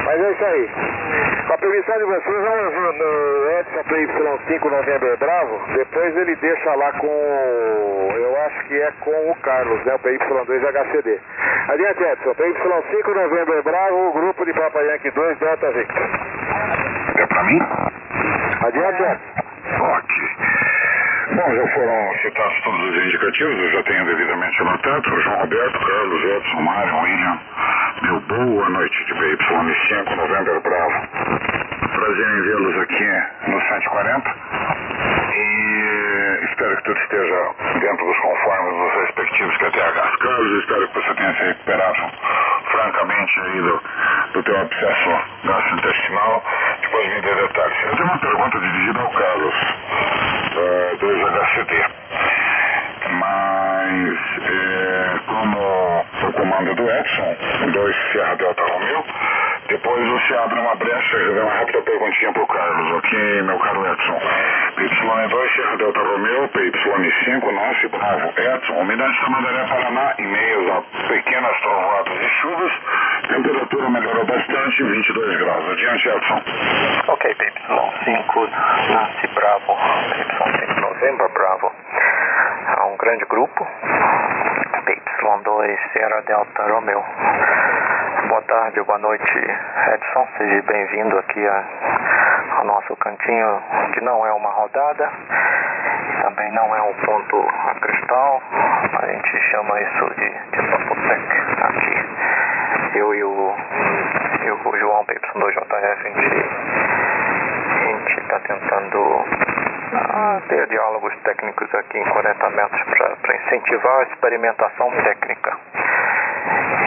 Mas 0.04 0.20
é 0.20 0.32
isso 0.32 0.44
aí. 0.44 0.70
Com 1.46 1.52
a 1.54 1.58
permissão 1.58 1.98
de 1.98 2.04
vocês, 2.04 2.24
vamos 2.24 2.98
no 2.98 3.50
Edson 3.58 3.84
PY5 3.84 4.70
November 4.70 5.18
Bravo. 5.18 5.60
Depois 5.74 6.16
ele 6.16 6.36
deixa 6.36 6.74
lá 6.74 6.92
com. 6.92 7.06
Eu 7.06 8.40
acho 8.42 8.68
que 8.68 8.74
é 8.80 8.92
com 9.00 9.30
o 9.30 9.34
Carlos, 9.42 9.84
né? 9.84 9.94
O 9.94 9.98
PY2 9.98 10.64
HCD. 10.64 11.20
Adiante, 11.68 12.02
Edson. 12.04 12.34
PY5 12.34 13.14
November 13.14 13.62
Bravo, 13.62 14.12
grupo 14.12 14.44
de 14.44 14.52
Papa 14.54 14.80
Yankee 14.80 15.10
2 15.10 15.38
Delta 15.38 15.70
Victor. 15.72 16.08
É 17.18 17.26
pra 17.26 17.44
mim? 17.44 17.60
Adiante, 18.66 19.02
Edson. 19.02 19.48
Ok. 19.80 20.67
Bom, 21.30 21.54
já 21.54 21.66
foram 21.74 22.14
citados 22.22 22.62
todos 22.62 22.80
os 22.80 23.04
indicativos, 23.04 23.54
eu 23.54 23.70
já 23.72 23.82
tenho 23.82 24.04
devidamente 24.06 24.62
anotado. 24.62 25.20
João 25.20 25.40
Roberto, 25.40 25.78
Carlos, 25.78 26.24
Edson, 26.24 26.60
Mário, 26.60 26.96
William, 27.02 27.40
meu 28.02 28.20
boa 28.20 28.68
noite 28.70 29.04
de 29.04 29.14
BY5, 29.14 30.16
November 30.16 30.60
Bravo. 30.62 31.08
Prazer 31.92 32.28
em 32.28 32.42
vê-los 32.42 32.78
aqui 32.78 33.50
no 33.50 33.60
140 33.60 34.34
e 35.34 36.44
espero 36.44 36.76
que 36.76 36.82
tudo 36.84 36.98
esteja 36.98 37.54
dentro 37.78 38.06
dos 38.06 38.18
conformes 38.20 38.74
dos 38.74 39.00
respectivos 39.02 39.56
QTHs. 39.58 40.16
Carlos, 40.16 40.60
espero 40.60 40.88
que 40.88 40.94
você 40.94 41.14
tenha 41.14 41.34
se 41.34 41.42
recuperado 41.44 41.98
francamente 42.70 43.40
aí 43.40 43.60
do, 43.60 43.82
do 44.32 44.42
teu 44.42 44.60
abscesso 44.60 45.10
gastrointestinal. 45.44 46.44
Depois 46.82 47.06
me 47.08 47.20
dê 47.20 47.34
detalhes. 47.34 47.82
Eu 47.84 47.96
tenho 47.96 48.08
uma 48.08 48.18
pergunta 48.18 48.60
dirigida 48.60 49.00
ao 49.00 49.10
Carlos, 49.10 49.54
uh, 49.54 50.96
2HCD. 51.18 51.72
Mas, 53.10 54.18
é, 54.44 55.18
como 55.26 56.04
o 56.28 56.32
comando 56.32 56.74
do 56.74 56.90
Edson, 56.90 57.36
2 57.72 57.96
Sierra 58.12 58.36
Delta 58.36 58.62
Romeo, 58.64 59.04
depois 59.68 60.08
você 60.08 60.34
abre 60.34 60.60
uma 60.60 60.74
brecha 60.76 61.16
e 61.18 61.34
dá 61.34 61.42
uma 61.42 61.52
rápida 61.52 61.82
perguntinha 61.82 62.32
pro 62.32 62.46
Carlos, 62.46 62.92
ok, 62.92 63.42
meu 63.42 63.58
caro 63.58 63.86
Edson? 63.86 64.18
PY2, 64.76 65.54
Sierra 65.54 65.76
Delta 65.76 66.00
Romeo, 66.00 66.48
PY5, 66.48 67.52
Nasce 67.52 67.88
Bravo, 67.88 68.32
Edson, 68.36 68.72
umidade 68.74 69.20
Tamandaré, 69.20 69.66
Paraná, 69.68 70.14
em 70.18 70.26
meio 70.26 70.72
a 70.72 70.82
pequenas 71.08 71.60
trovoadas 71.60 72.18
e 72.18 72.28
chuvas, 72.40 72.72
temperatura 73.28 73.90
melhorou 73.90 74.24
bastante, 74.24 74.82
22 74.84 75.36
graus. 75.38 75.68
Adiante, 75.70 76.08
Edson. 76.08 76.42
Ok, 77.08 77.34
PY5, 77.34 78.50
Nasce 78.90 79.26
Bravo, 79.34 79.76
PY5, 79.76 80.87
November 80.98 81.28
Bravo. 81.28 81.72
Há 82.66 82.86
um 82.86 82.96
grande 82.96 83.24
grupo, 83.26 83.64
PY2, 84.84 85.78
Sierra 85.92 86.20
Delta 86.22 86.62
Romeo. 86.64 87.04
Boa 88.28 88.42
tarde, 88.42 88.82
boa 88.82 88.98
noite, 88.98 89.38
Edson. 89.94 90.26
Seja 90.36 90.60
bem-vindo 90.62 91.16
aqui 91.20 91.46
a, 91.46 91.64
ao 92.58 92.64
nosso 92.64 92.96
cantinho, 92.96 93.62
que 93.94 94.00
não 94.00 94.26
é 94.26 94.32
uma 94.32 94.50
rodada, 94.50 95.08
também 96.22 96.50
não 96.50 96.74
é 96.74 96.82
um 96.82 96.94
ponto 96.94 97.46
a 97.48 97.74
cristal, 97.80 98.42
a 99.00 99.06
gente 99.06 99.40
chama 99.52 99.80
isso 99.80 100.14
de, 100.16 100.30
de 100.50 100.68
Papotec 100.68 101.22
aqui. 101.62 102.98
Eu 102.98 103.14
e 103.14 103.22
o, 103.22 103.54
o 104.64 104.76
João 104.76 105.04
PY2JF, 105.04 105.72
a 105.78 106.10
gente 107.86 108.18
a 108.18 108.20
está 108.20 108.40
tentando 108.40 109.67
ah, 109.92 110.40
ter 110.48 110.66
diálogos 110.68 111.14
técnicos 111.24 111.74
aqui 111.74 111.98
em 111.98 112.04
40 112.04 112.50
metros 112.50 112.82
para 112.84 113.36
incentivar 113.36 113.98
a 113.98 114.02
experimentação 114.02 114.90
técnica. 115.02 115.56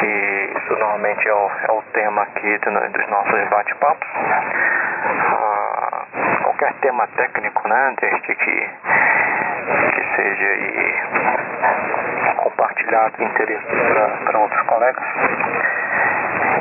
E 0.03 0.53
isso 0.57 0.73
normalmente 0.73 1.27
é 1.27 1.33
o, 1.33 1.49
é 1.67 1.71
o 1.71 1.81
tema 1.93 2.23
aqui 2.23 2.57
do, 2.59 2.71
dos 2.91 3.07
nossos 3.09 3.49
bate-papos. 3.49 4.07
Ah, 5.33 6.05
qualquer 6.43 6.73
tema 6.81 7.07
técnico, 7.07 7.67
né, 7.67 7.95
desde 7.99 8.35
que, 8.35 8.69
que 9.93 10.15
seja 10.15 10.47
aí 10.47 10.81
compartilhado 12.37 13.23
interesse 13.23 13.65
para 14.25 14.39
outros 14.39 14.61
colegas. 14.67 15.03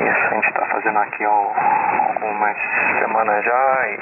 Isso 0.01 0.27
a 0.27 0.33
gente 0.33 0.47
está 0.47 0.65
fazendo 0.65 0.97
aqui 0.97 1.23
há 1.23 1.29
algumas 1.29 2.57
semanas 2.97 3.45
já 3.45 3.87
e 3.87 3.97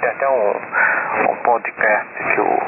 tem 0.00 0.10
até 0.10 0.28
um, 0.28 1.30
um 1.30 1.36
podcast 1.36 2.08
que 2.34 2.40
o, 2.40 2.58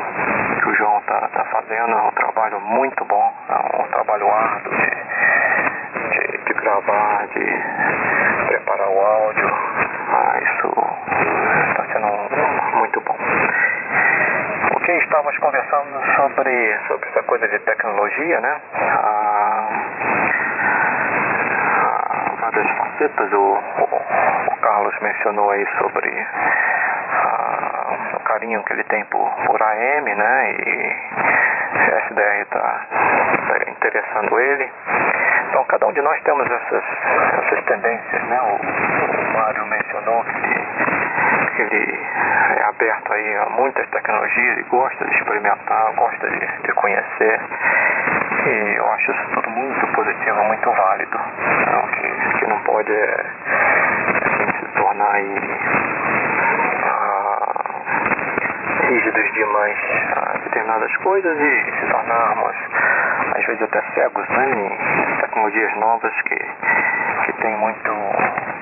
que 0.61 0.69
o 0.69 0.75
João 0.75 0.99
está 0.99 1.29
tá 1.29 1.45
fazendo, 1.47 1.91
é 1.91 2.03
um 2.03 2.11
trabalho 2.12 2.61
muito 2.61 3.05
bom, 3.05 3.35
é 3.49 3.83
um 3.83 3.88
trabalho 3.88 4.31
árduo 4.31 4.73
de, 4.77 4.91
de, 6.11 6.45
de 6.45 6.55
gravar, 6.55 7.27
de 7.27 8.47
preparar 8.47 8.88
o 8.88 9.01
áudio. 9.01 9.49
Ah, 10.11 10.41
isso 10.41 10.73
está 11.71 11.85
sendo 11.93 12.79
muito 12.79 13.01
bom. 13.01 13.17
O 14.77 14.81
que 14.81 14.93
estávamos 14.93 15.37
conversando 15.38 16.01
sobre, 16.14 16.79
sobre 16.87 17.09
essa 17.09 17.23
coisa 17.25 17.49
de 17.49 17.59
tecnologia, 17.59 18.41
né? 18.41 18.61
Ah, 18.75 19.88
das 22.59 22.77
facetas, 22.77 23.33
o, 23.33 23.37
o, 23.37 24.53
o 24.53 24.57
Carlos 24.61 24.94
mencionou 25.01 25.51
aí 25.51 25.64
sobre 25.79 26.11
ah, 27.11 28.16
o 28.16 28.21
carinho 28.21 28.64
que 28.64 28.73
ele 28.73 28.85
tem 28.85 29.05
por, 29.05 29.31
por 29.47 29.62
AM, 29.62 30.14
né? 30.14 30.53
E 30.53 30.97
a 31.92 31.99
SDR 32.07 32.42
está 32.42 32.61
tá 32.61 33.71
interessando 33.71 34.40
ele. 34.40 34.73
Então 35.49 35.64
cada 35.66 35.87
um 35.87 35.92
de 35.92 36.03
nós 36.03 36.21
temos 36.23 36.51
essas, 36.51 36.85
essas 37.44 37.64
tendências, 37.64 38.23
né? 38.25 38.40
O, 38.40 38.57
o 38.57 39.33
Mário 39.35 39.66
mencionou 39.66 40.25
que 40.25 41.62
ele, 41.62 42.09
é 42.57 42.62
aberto 42.64 43.12
aí 43.12 43.37
a 43.37 43.51
muitas 43.51 43.87
tecnologias 43.88 44.59
e 44.59 44.62
gosta 44.64 45.05
de 45.05 45.14
experimentar, 45.14 45.92
gosta 45.94 46.29
de, 46.29 46.63
de 46.63 46.73
conhecer. 46.73 47.40
E 48.46 48.79
eu 48.79 48.87
acho 48.92 49.11
isso 49.11 49.31
tudo 49.35 49.50
muito 49.50 49.87
positivo, 49.92 50.44
muito 50.44 50.71
válido. 50.71 51.19
Então, 51.19 51.83
que, 51.88 52.38
pode 52.79 52.92
é, 52.92 53.26
a 54.24 54.38
gente 54.38 54.58
se 54.58 54.72
tornar 54.81 55.10
aí 55.10 55.35
ah, 56.85 57.52
rígidos 58.87 59.33
demais 59.33 59.79
a 60.14 60.38
determinadas 60.44 60.96
coisas 60.98 61.40
e 61.40 61.64
se 61.72 61.90
tornarmos 61.90 62.56
às 63.35 63.46
vezes 63.46 63.62
até 63.62 63.83
cegos 63.94 64.29
né, 64.29 64.50
em 64.52 65.20
tecnologias 65.22 65.76
novas 65.79 66.22
que, 66.22 66.37
que 67.26 67.33
tem 67.42 67.56
muito, 67.56 67.90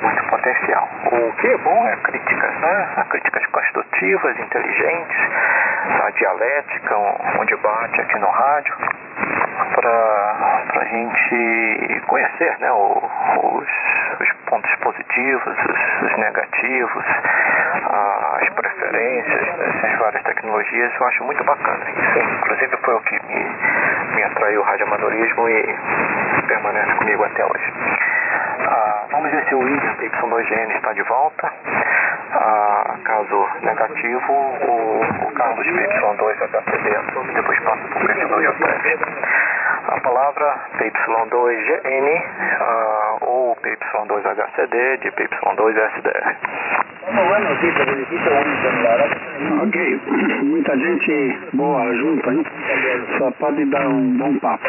muito 0.01 0.25
potencial. 0.31 0.89
O 1.13 1.33
que 1.35 1.49
é 1.49 1.59
bom 1.59 1.87
é 1.87 1.97
críticas, 1.97 2.59
né? 2.61 3.05
Críticas 3.11 3.47
construtivas, 3.49 4.39
inteligentes, 4.39 5.19
a 6.05 6.11
dialética, 6.11 6.97
um, 6.97 7.43
um 7.43 7.45
debate 7.45 8.01
aqui 8.01 8.19
no 8.19 8.31
rádio 8.31 8.77
para 9.75 10.36
a 10.77 10.85
gente 10.85 12.01
conhecer 12.07 12.59
né, 12.61 12.71
os, 12.73 13.69
os, 14.21 14.33
pontos 14.49 14.75
positivos, 14.77 15.59
os, 15.59 16.03
os 16.03 16.19
negativos, 16.19 17.05
as 18.37 18.51
preferências 18.51 19.57
dessas 19.57 19.99
várias 19.99 20.23
tecnologias, 20.23 20.93
eu 20.99 21.07
acho 21.07 21.25
muito 21.25 21.45
bacana. 21.45 21.85
Inclusive, 22.39 22.77
foi 22.85 22.95
o 22.95 23.01
que 23.01 23.21
me, 23.27 24.15
me 24.15 24.23
atraiu 24.25 24.61
o 24.61 24.65
radioamadorismo 24.65 25.49
e 25.49 25.77
permanece 26.47 26.95
comigo 26.97 27.25
até 27.25 27.45
hoje. 27.45 27.73
Ah, 28.69 29.05
vamos 29.11 29.31
ver 29.31 29.45
se 29.49 29.55
o 29.55 29.59
William 29.59 29.97
Y2GN 29.97 30.77
está 30.77 30.93
de 30.93 31.03
volta. 31.03 31.53
Ah, 32.33 32.97
caso 33.05 33.49
negativo, 33.63 34.33
o, 34.33 35.01
o 35.27 35.33
Carlos 35.33 35.67
PY2HCD 35.67 36.97
assume, 36.97 37.35
depois 37.35 37.61
passa 37.61 37.89
para 37.89 37.99
o 37.99 38.09
PY2JF. 38.09 38.57
A 38.67 39.36
palavra 40.07 40.69
PY2GN 40.79 42.07
ah, 42.61 43.17
ou 43.23 43.57
PY2HCD 43.57 45.01
de 45.03 45.11
PY2SDR. 45.11 46.37
Ok, 49.63 50.01
muita 50.47 50.79
gente 50.79 51.39
boa 51.55 51.93
junto, 51.95 52.31
hein? 52.31 52.45
Só 53.19 53.31
pode 53.33 53.65
dar 53.67 53.89
um 53.89 54.17
bom 54.17 54.39
papo. 54.39 54.65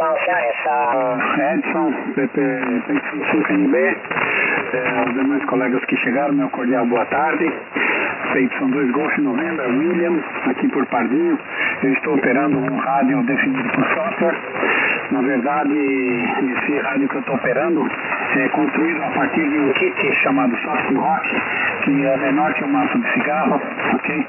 Uh, 0.00 1.40
Edson, 1.54 1.94
PP5NB, 2.16 3.76
eh, 3.76 5.04
os 5.06 5.14
demais 5.14 5.44
colegas 5.44 5.84
que 5.84 5.96
chegaram, 5.98 6.34
meu 6.34 6.48
cordial 6.50 6.86
boa 6.86 7.06
tarde. 7.06 7.52
PY2 8.32 8.92
Golf 8.92 9.18
Novembro, 9.18 9.68
William, 9.68 10.18
aqui 10.48 10.68
por 10.68 10.86
Pardinho. 10.86 11.38
Eu 11.82 11.92
estou 11.94 12.14
operando 12.14 12.58
um 12.58 12.76
rádio 12.76 13.22
definido 13.24 13.68
por 13.70 13.84
software. 13.94 14.36
Na 15.10 15.20
verdade, 15.20 15.74
esse 15.74 16.78
rádio 16.78 17.08
que 17.08 17.16
eu 17.16 17.20
estou 17.20 17.34
operando 17.34 17.84
é 18.36 18.48
construído 18.50 19.02
a 19.02 19.10
partir 19.10 19.48
de 19.48 19.58
um 19.58 19.72
kit 19.72 20.14
chamado 20.22 20.56
Soft 20.58 20.94
Rock, 20.94 21.28
que 21.84 22.06
é 22.06 22.16
menor 22.18 22.54
que 22.54 22.64
um 22.64 22.68
maço 22.68 22.98
de 22.98 23.12
cigarro, 23.12 23.60
ok? 23.94 24.26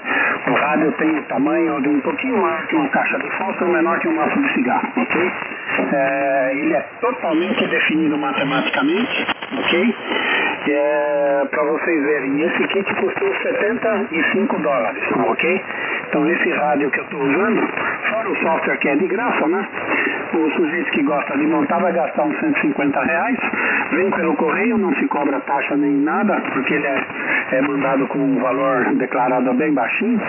O 0.48 0.54
rádio 0.54 0.92
tem 0.94 1.20
o 1.20 1.24
tamanho 1.24 1.82
de 1.82 1.90
um 1.90 2.00
pouquinho 2.02 2.42
maior 2.42 2.66
que 2.66 2.76
uma 2.76 2.90
caixa 2.90 3.20
de 3.20 3.30
fósforo, 3.38 3.72
menor 3.72 4.00
que 4.00 4.08
um 4.08 4.16
maço 4.16 4.42
de 4.42 4.54
cigarro, 4.54 4.88
ok? 4.98 5.32
É, 5.94 6.52
ele 6.56 6.74
é 6.74 6.82
totalmente 7.00 7.68
definido 7.68 8.18
matematicamente, 8.18 9.28
ok? 9.58 9.96
É, 10.66 11.46
para 11.52 11.64
vocês 11.64 12.04
verem, 12.06 12.42
esse 12.42 12.68
kit 12.70 12.96
custou 12.96 13.34
75 13.36 14.60
dólares, 14.60 15.04
ok? 15.28 15.62
Então 16.08 16.26
esse 16.26 16.50
rádio 16.52 16.90
que 16.90 17.00
eu 17.02 17.04
estou 17.04 17.20
usando, 17.20 17.68
fora 18.10 18.30
o 18.30 18.36
software 18.38 18.78
que 18.78 18.88
é 18.88 18.96
de 18.96 19.08
graça, 19.08 19.46
né? 19.48 19.68
O 20.34 20.50
sujeito 20.52 20.90
que 20.92 21.04
gosta 21.04 21.38
de 21.38 21.48
montar 21.48 21.80
vai 21.80 21.92
gastar 21.92 22.24
uns 22.24 22.40
150 22.40 23.04
reais, 23.04 23.38
vem 23.92 24.10
pelo 24.12 24.38
correio, 24.38 24.78
não 24.78 24.94
se 24.94 25.06
cobra 25.08 25.42
taxa 25.42 25.76
nem 25.76 25.98
nada, 25.98 26.40
porque 26.54 26.76
ele 26.76 26.88
é, 26.88 27.08
é 27.52 27.62
mandado 27.62 28.08
com 28.08 28.20
um 28.20 28.40
valor 28.40 28.86
declarado 28.96 29.54
bem 29.56 29.74
baixinho. 29.74 30.22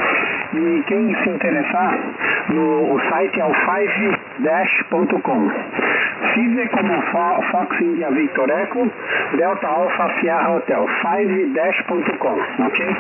E 0.53 0.83
quem 0.87 1.15
se 1.15 1.31
interessar, 1.31 1.97
no, 2.49 2.93
o 2.93 3.01
site 3.09 3.41
é 3.41 3.45
o 3.45 3.53
5dash.com. 3.53 5.51
Five 6.35 6.69
como 6.69 7.03
Fo 7.03 7.43
Fox 7.51 7.81
India 7.81 8.11
Victor 8.11 8.51
Echo, 8.51 8.91
Delta 9.37 9.69
Alpha 9.69 10.09
Sierra 10.25 10.57
Hotel, 10.57 10.87
5dash.com, 11.03 12.65
ok? 12.65 12.97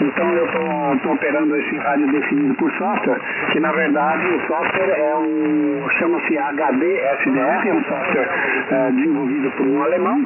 Então 0.00 0.32
eu 0.32 0.46
estou 0.94 1.12
operando 1.12 1.54
esse 1.54 1.76
rádio 1.76 2.10
definido 2.10 2.54
por 2.54 2.70
software, 2.78 3.20
que 3.52 3.60
na 3.60 3.70
verdade 3.72 4.26
o 4.26 4.40
software 4.46 4.88
é 4.88 5.14
um, 5.14 5.86
chama-se 5.98 6.38
HD 6.38 6.96
SDR, 7.20 7.68
é 7.68 7.74
um 7.74 7.84
software 7.84 8.28
é, 8.70 8.90
desenvolvido 8.92 9.50
por 9.50 9.66
um 9.66 9.82
alemão 9.82 10.24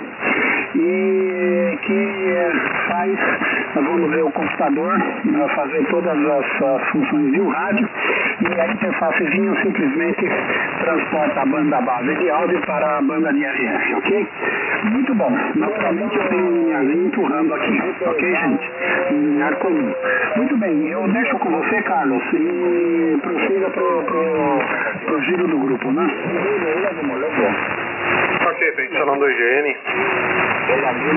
e 0.76 1.78
que 1.82 2.36
faz, 2.88 3.18
vamos 3.74 4.10
ver, 4.10 4.22
o 4.22 4.30
computador 4.30 5.00
fazer 5.56 5.84
todas 5.86 6.16
as, 6.16 6.62
as 6.62 6.88
funções 6.90 7.32
de 7.32 7.40
um 7.40 7.48
rádio 7.48 7.88
e 8.40 8.60
a 8.60 8.72
interfacezinha 8.72 9.54
simplesmente 9.62 10.28
transporta 10.84 11.40
a 11.40 11.46
banda 11.46 11.80
base 11.80 12.14
de 12.14 12.30
áudio 12.30 12.60
para 12.66 12.98
a 12.98 13.02
banda 13.02 13.32
de 13.32 13.44
RF, 13.44 13.94
ok? 13.94 14.28
Muito 14.84 15.14
bom. 15.14 15.30
Naturalmente 15.54 16.16
eu 16.16 16.28
tenho 16.36 16.48
um 16.48 16.64
linhazinho 16.66 17.06
empurrando 17.06 17.54
aqui, 17.54 17.94
ok, 18.04 18.36
gente? 18.36 18.70
Em 19.12 19.42
ar 19.42 19.56
comum. 19.56 19.94
Muito 20.36 20.56
bem, 20.58 20.88
eu 20.90 21.08
deixo 21.12 21.38
com 21.38 21.50
você, 21.50 21.82
Carlos, 21.82 22.22
e 22.34 23.18
prossiga 23.22 23.70
pro, 23.70 24.02
pro, 24.04 24.58
pro 25.06 25.22
giro 25.22 25.46
do 25.48 25.58
grupo, 25.58 25.90
né? 25.92 26.06
Ok, 28.48 28.72
PY2GN. 28.72 29.76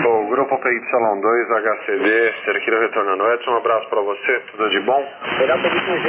O 0.06 0.28
grupo 0.30 0.58
PY2HCD, 0.58 2.34
Cerquilho 2.46 2.80
retornando. 2.82 3.28
Edson, 3.34 3.52
um 3.52 3.58
abraço 3.58 3.90
para 3.90 4.02
você, 4.02 4.40
tudo 4.52 4.70
de 4.70 4.80
bom? 4.82 5.04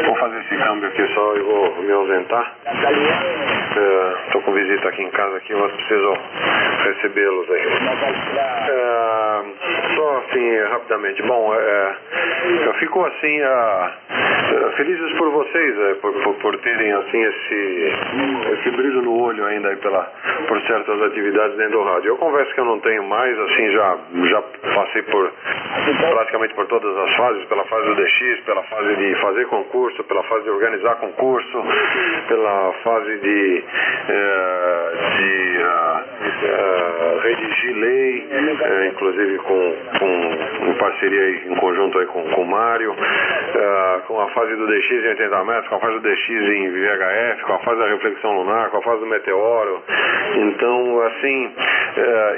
Vou 0.05 0.17
fazer 0.17 0.39
esse 0.41 0.57
câmbio 0.57 0.89
aqui 0.89 1.07
só 1.15 1.37
e 1.37 1.41
vou 1.41 1.83
me 1.83 1.93
ausentar. 1.93 2.55
Estou 4.27 4.43
com 4.43 4.53
visita 4.53 4.89
aqui 4.89 5.03
em 5.03 5.11
casa 5.11 5.37
aqui, 5.37 5.55
mas 5.55 5.73
preciso 5.73 6.13
recebê-los 6.85 7.51
aí. 7.51 7.67
É, 9.01 9.95
só 9.95 10.19
assim, 10.19 10.59
rapidamente. 10.71 11.23
Bom, 11.23 11.55
é, 11.55 11.97
eu 12.67 12.75
fico 12.75 13.05
assim, 13.05 13.41
é, 13.41 13.93
felizes 14.77 15.13
por 15.19 15.31
vocês, 15.31 15.79
é, 15.79 15.95
por, 15.95 16.13
por, 16.23 16.35
por, 16.35 16.59
terem 16.59 16.93
assim 16.93 17.23
esse, 17.23 17.93
esse 18.53 18.71
brilho 18.71 19.03
no 19.03 19.23
olho 19.23 19.45
ainda 19.47 19.69
aí 19.69 19.77
pela, 19.77 20.05
por 20.49 20.61
certas 20.63 21.01
atividades 21.03 21.57
dentro 21.57 21.79
do 21.79 21.85
rádio. 21.85 22.09
Eu 22.09 22.17
confesso 22.19 22.55
que 22.55 22.61
eu 22.61 22.65
não 22.65 22.81
tenho 22.81 23.03
mais, 23.05 23.39
assim, 23.39 23.71
já, 23.71 23.99
já 24.25 24.43
passei 24.75 25.03
por 25.03 25.33
praticamente 26.11 26.55
por 26.55 26.67
todas 26.67 26.97
as 26.97 27.17
fases, 27.17 27.45
pela 27.47 27.65
fase 27.65 27.87
do 27.87 27.95
DX, 27.97 28.41
pela 28.45 28.63
fase 28.65 28.97
de 28.97 29.15
fazer 29.21 29.47
concurso, 29.47 30.05
pela 30.05 30.23
fase 30.25 30.45
de 30.45 30.51
organizar 30.51 30.97
concurso, 30.97 31.65
pela 32.29 32.73
fase 32.83 33.19
de, 33.19 33.65
de 35.19 35.65
uh, 36.31 37.19
redigir 37.21 37.77
lei, 37.77 38.29
uh, 38.31 38.85
inclusive 38.87 39.39
com, 39.39 39.77
com, 39.99 40.71
em 40.71 40.75
parceria 40.79 41.31
em 41.47 41.55
conjunto 41.57 41.99
aí 41.99 42.07
com, 42.07 42.23
com 42.31 42.43
o 42.43 42.47
Mário, 42.47 42.95
com 44.07 44.21
a 44.21 44.29
fase 44.31 44.57
do 44.57 44.67
DX 44.67 44.91
em 44.91 45.09
80 45.09 45.45
metros, 45.45 45.69
com 45.69 45.77
a 45.77 45.81
fase 45.81 45.95
do 45.95 46.01
DX 46.01 46.29
em 46.31 46.71
VHF, 46.71 47.45
com 47.45 47.53
a 47.53 47.59
fase 47.59 47.79
da 47.79 47.89
reflexão 47.89 48.37
lunar, 48.37 48.71
com 48.71 48.79
a 48.79 48.83
fase 48.83 49.01
do 49.01 49.07
meteoro. 49.07 49.83
Então, 50.37 51.01
assim, 51.03 51.53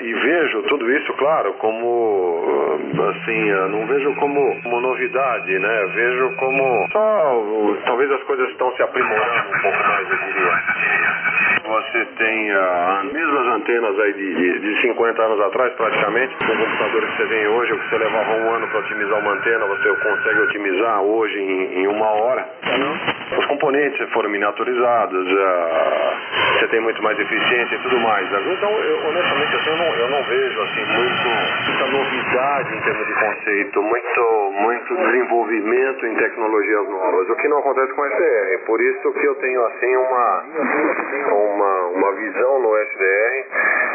e 0.03 0.13
vejo 0.15 0.63
tudo 0.65 0.91
isso, 0.93 1.13
claro, 1.15 1.53
como, 1.55 2.79
assim, 3.11 3.51
não 3.71 3.87
vejo 3.87 4.15
como, 4.17 4.63
como 4.63 4.81
novidade, 4.81 5.59
né? 5.59 5.93
Vejo 5.95 6.37
como 6.37 6.89
só, 6.91 7.79
talvez 7.85 8.11
as 8.11 8.23
coisas 8.25 8.49
estão 8.51 8.75
se 8.77 8.83
aprimorando 8.83 9.49
um 9.49 9.63
pouco 9.63 9.79
mais, 9.79 10.11
eu 10.11 10.17
diria. 10.17 11.62
Você 11.73 12.05
tem 12.19 12.51
as 12.53 13.13
mesmas 13.15 13.47
antenas 13.47 13.99
aí 13.99 14.13
de, 14.13 14.35
de, 14.35 14.61
de 14.61 14.83
50 14.83 15.23
anos 15.23 15.41
atrás, 15.41 15.73
praticamente, 15.73 16.37
com 16.37 16.53
o 16.53 16.59
computador 16.59 17.01
que 17.01 17.17
você 17.17 17.29
tem 17.29 17.47
hoje, 17.49 17.73
o 17.73 17.79
que 17.79 17.89
você 17.89 17.97
levava 17.97 18.31
um 18.35 18.51
ano 18.51 18.69
para 18.69 18.81
otimizar 18.81 19.19
uma 19.19 19.33
antena, 19.33 19.65
você 19.65 19.89
consegue 19.97 20.41
otimizar 20.41 21.01
hoje 21.01 21.39
em, 21.41 21.81
em 21.81 21.87
uma 21.87 22.11
hora. 22.11 22.47
Os 23.39 23.47
componentes 23.47 24.13
foram 24.13 24.29
miniaturizados, 24.31 25.33
uh, 25.33 26.59
você 26.59 26.69
tem 26.69 26.81
muito 26.81 27.03
mais 27.03 27.19
eficiência 27.19 27.75
e 27.75 27.83
tudo 27.83 27.99
mais. 27.99 28.27
Então, 28.27 28.71
eu, 28.71 29.07
honestamente, 29.09 29.57
assim, 29.57 29.71
eu, 29.71 29.77
não, 29.77 29.95
eu 29.97 30.11
não 30.11 30.23
vejo 30.25 30.63
assim, 30.63 30.85
muito, 30.85 31.29
muita 31.67 31.87
novidade 31.87 32.77
em 32.77 32.81
termos 32.83 33.07
de 33.07 33.15
conceito, 33.15 33.83
muito, 33.83 34.53
muito 34.53 34.97
desenvolvimento 34.97 36.07
em 36.07 36.15
tecnologias 36.17 36.89
novas. 36.89 37.31
O 37.31 37.37
que 37.37 37.49
não 37.49 37.59
acontece 37.59 37.93
com 37.95 38.03
o 38.03 38.07
SDR. 38.07 38.65
Por 38.67 38.81
isso 38.81 39.13
que 39.13 39.27
eu 39.27 39.35
tenho 39.37 39.65
assim 39.67 39.97
uma, 39.97 40.45
uma, 41.33 41.81
uma 41.89 42.13
visão 42.17 42.61
no 42.61 42.77
SDR, 42.77 43.47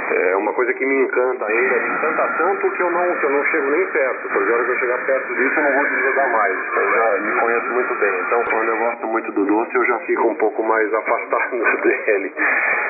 é 0.10 0.36
uma 0.38 0.54
coisa 0.54 0.74
que 0.74 0.86
me 0.86 1.04
encanta 1.04 1.46
ainda, 1.46 1.80
me 1.80 1.90
encanta 1.90 2.36
tanto 2.38 2.72
que 2.72 2.82
eu 2.82 2.92
não, 2.92 3.16
que 3.20 3.26
eu 3.26 3.30
não 3.30 3.46
chego 3.46 3.70
nem 3.70 3.86
perto, 3.92 4.28
a 4.28 4.54
hora 4.54 4.64
que 4.64 4.72
eu 4.72 4.80
chegar 4.80 5.06
perto 5.06 5.36
disso 5.36 5.60
eu 5.60 5.64
não 5.64 5.74
vou 5.74 5.84
desligar 5.84 6.32
mais. 6.32 6.58
Eu 6.76 6.92
já 6.92 7.18
me 7.22 7.40
conheço 7.40 7.74
muito 7.74 7.96
bem. 7.96 8.22
Então 8.26 8.44
quando 8.46 8.70
eu 8.70 8.78
gosto 8.78 9.08
muito 9.08 9.27
do 9.32 9.46
doce 9.46 9.76
eu 9.76 9.86
já 9.86 10.00
fico 10.00 10.28
um 10.28 10.36
pouco 10.36 10.64
mais 10.64 10.94
afastado 10.94 11.58
dele. 11.82 12.34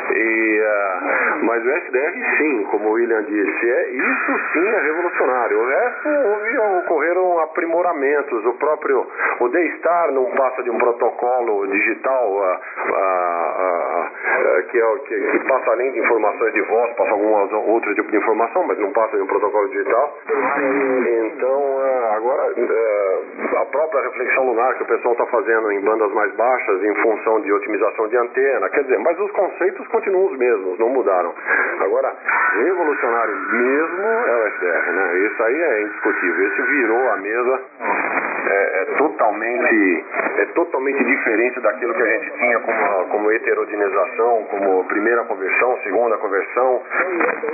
E, 0.09 0.61
uh, 0.61 1.45
mas 1.45 1.65
o 1.65 1.69
SDR 1.69 2.37
sim, 2.37 2.63
como 2.71 2.89
o 2.89 2.91
William 2.93 3.23
disse, 3.23 3.69
é, 3.69 3.89
isso 3.91 4.39
sim 4.53 4.67
é 4.67 4.81
revolucionário. 4.81 5.59
O 5.59 5.67
resto 5.67 6.09
houve, 6.09 6.57
ocorreram 6.79 7.39
aprimoramentos. 7.39 8.45
O 8.45 8.53
próprio 8.53 9.05
o 9.39 9.49
D-Star 9.49 10.11
não 10.11 10.25
passa 10.31 10.63
de 10.63 10.69
um 10.69 10.77
protocolo 10.77 11.67
digital 11.67 12.31
uh, 12.31 12.57
uh, 12.89 14.07
que, 14.69 14.79
é, 14.79 14.97
que, 15.07 15.31
que, 15.31 15.47
passa 15.47 15.71
além 15.71 15.91
de 15.93 15.99
informações 15.99 16.53
de 16.53 16.61
voz, 16.61 16.95
passa 16.95 17.11
algum 17.11 17.71
outro 17.71 17.93
tipo 17.95 18.09
de 18.11 18.17
informação, 18.17 18.63
mas 18.65 18.79
não 18.79 18.91
passa 18.91 19.17
de 19.17 19.23
um 19.23 19.27
protocolo 19.27 19.67
digital. 19.69 20.17
Então, 21.35 21.79
agora, 22.11 22.53
a 23.55 23.65
própria 23.65 24.01
reflexão 24.01 24.45
lunar 24.45 24.73
que 24.75 24.83
o 24.83 24.87
pessoal 24.87 25.13
está 25.13 25.25
fazendo 25.27 25.71
em 25.71 25.81
bandas 25.81 26.11
mais 26.13 26.35
baixas, 26.35 26.83
em 26.83 26.95
função 27.01 27.41
de 27.41 27.51
otimização 27.51 28.07
de 28.07 28.17
antena, 28.17 28.69
quer 28.69 28.83
dizer, 28.83 28.99
mas 28.99 29.19
os 29.19 29.31
conceitos 29.31 29.87
continuam 29.87 30.25
os 30.25 30.37
mesmos, 30.37 30.79
não 30.79 30.89
mudaram. 30.89 31.33
Agora, 31.81 32.13
revolucionário 32.63 33.35
mesmo 33.35 34.01
é 34.01 34.35
o 34.35 34.47
SDR, 34.47 34.91
né? 34.91 35.17
Isso 35.19 35.43
aí 35.43 35.61
é 35.61 35.81
indiscutível. 35.83 36.47
Esse 36.47 36.61
virou 36.63 37.09
a 37.09 37.17
mesa 37.17 37.61
é, 38.47 38.81
é, 38.81 38.85
totalmente, 38.97 40.05
é 40.37 40.45
totalmente 40.53 41.03
diferente 41.03 41.59
daquilo 41.59 41.93
que 41.93 42.01
a 42.01 42.05
gente 42.05 42.31
tinha 42.37 42.59
como, 42.61 43.09
como 43.09 43.31
heterogeneização, 43.31 44.43
como 44.49 44.85
primeira 44.85 45.23
conversão, 45.25 45.77
segunda 45.83 46.17
conversão, 46.17 46.81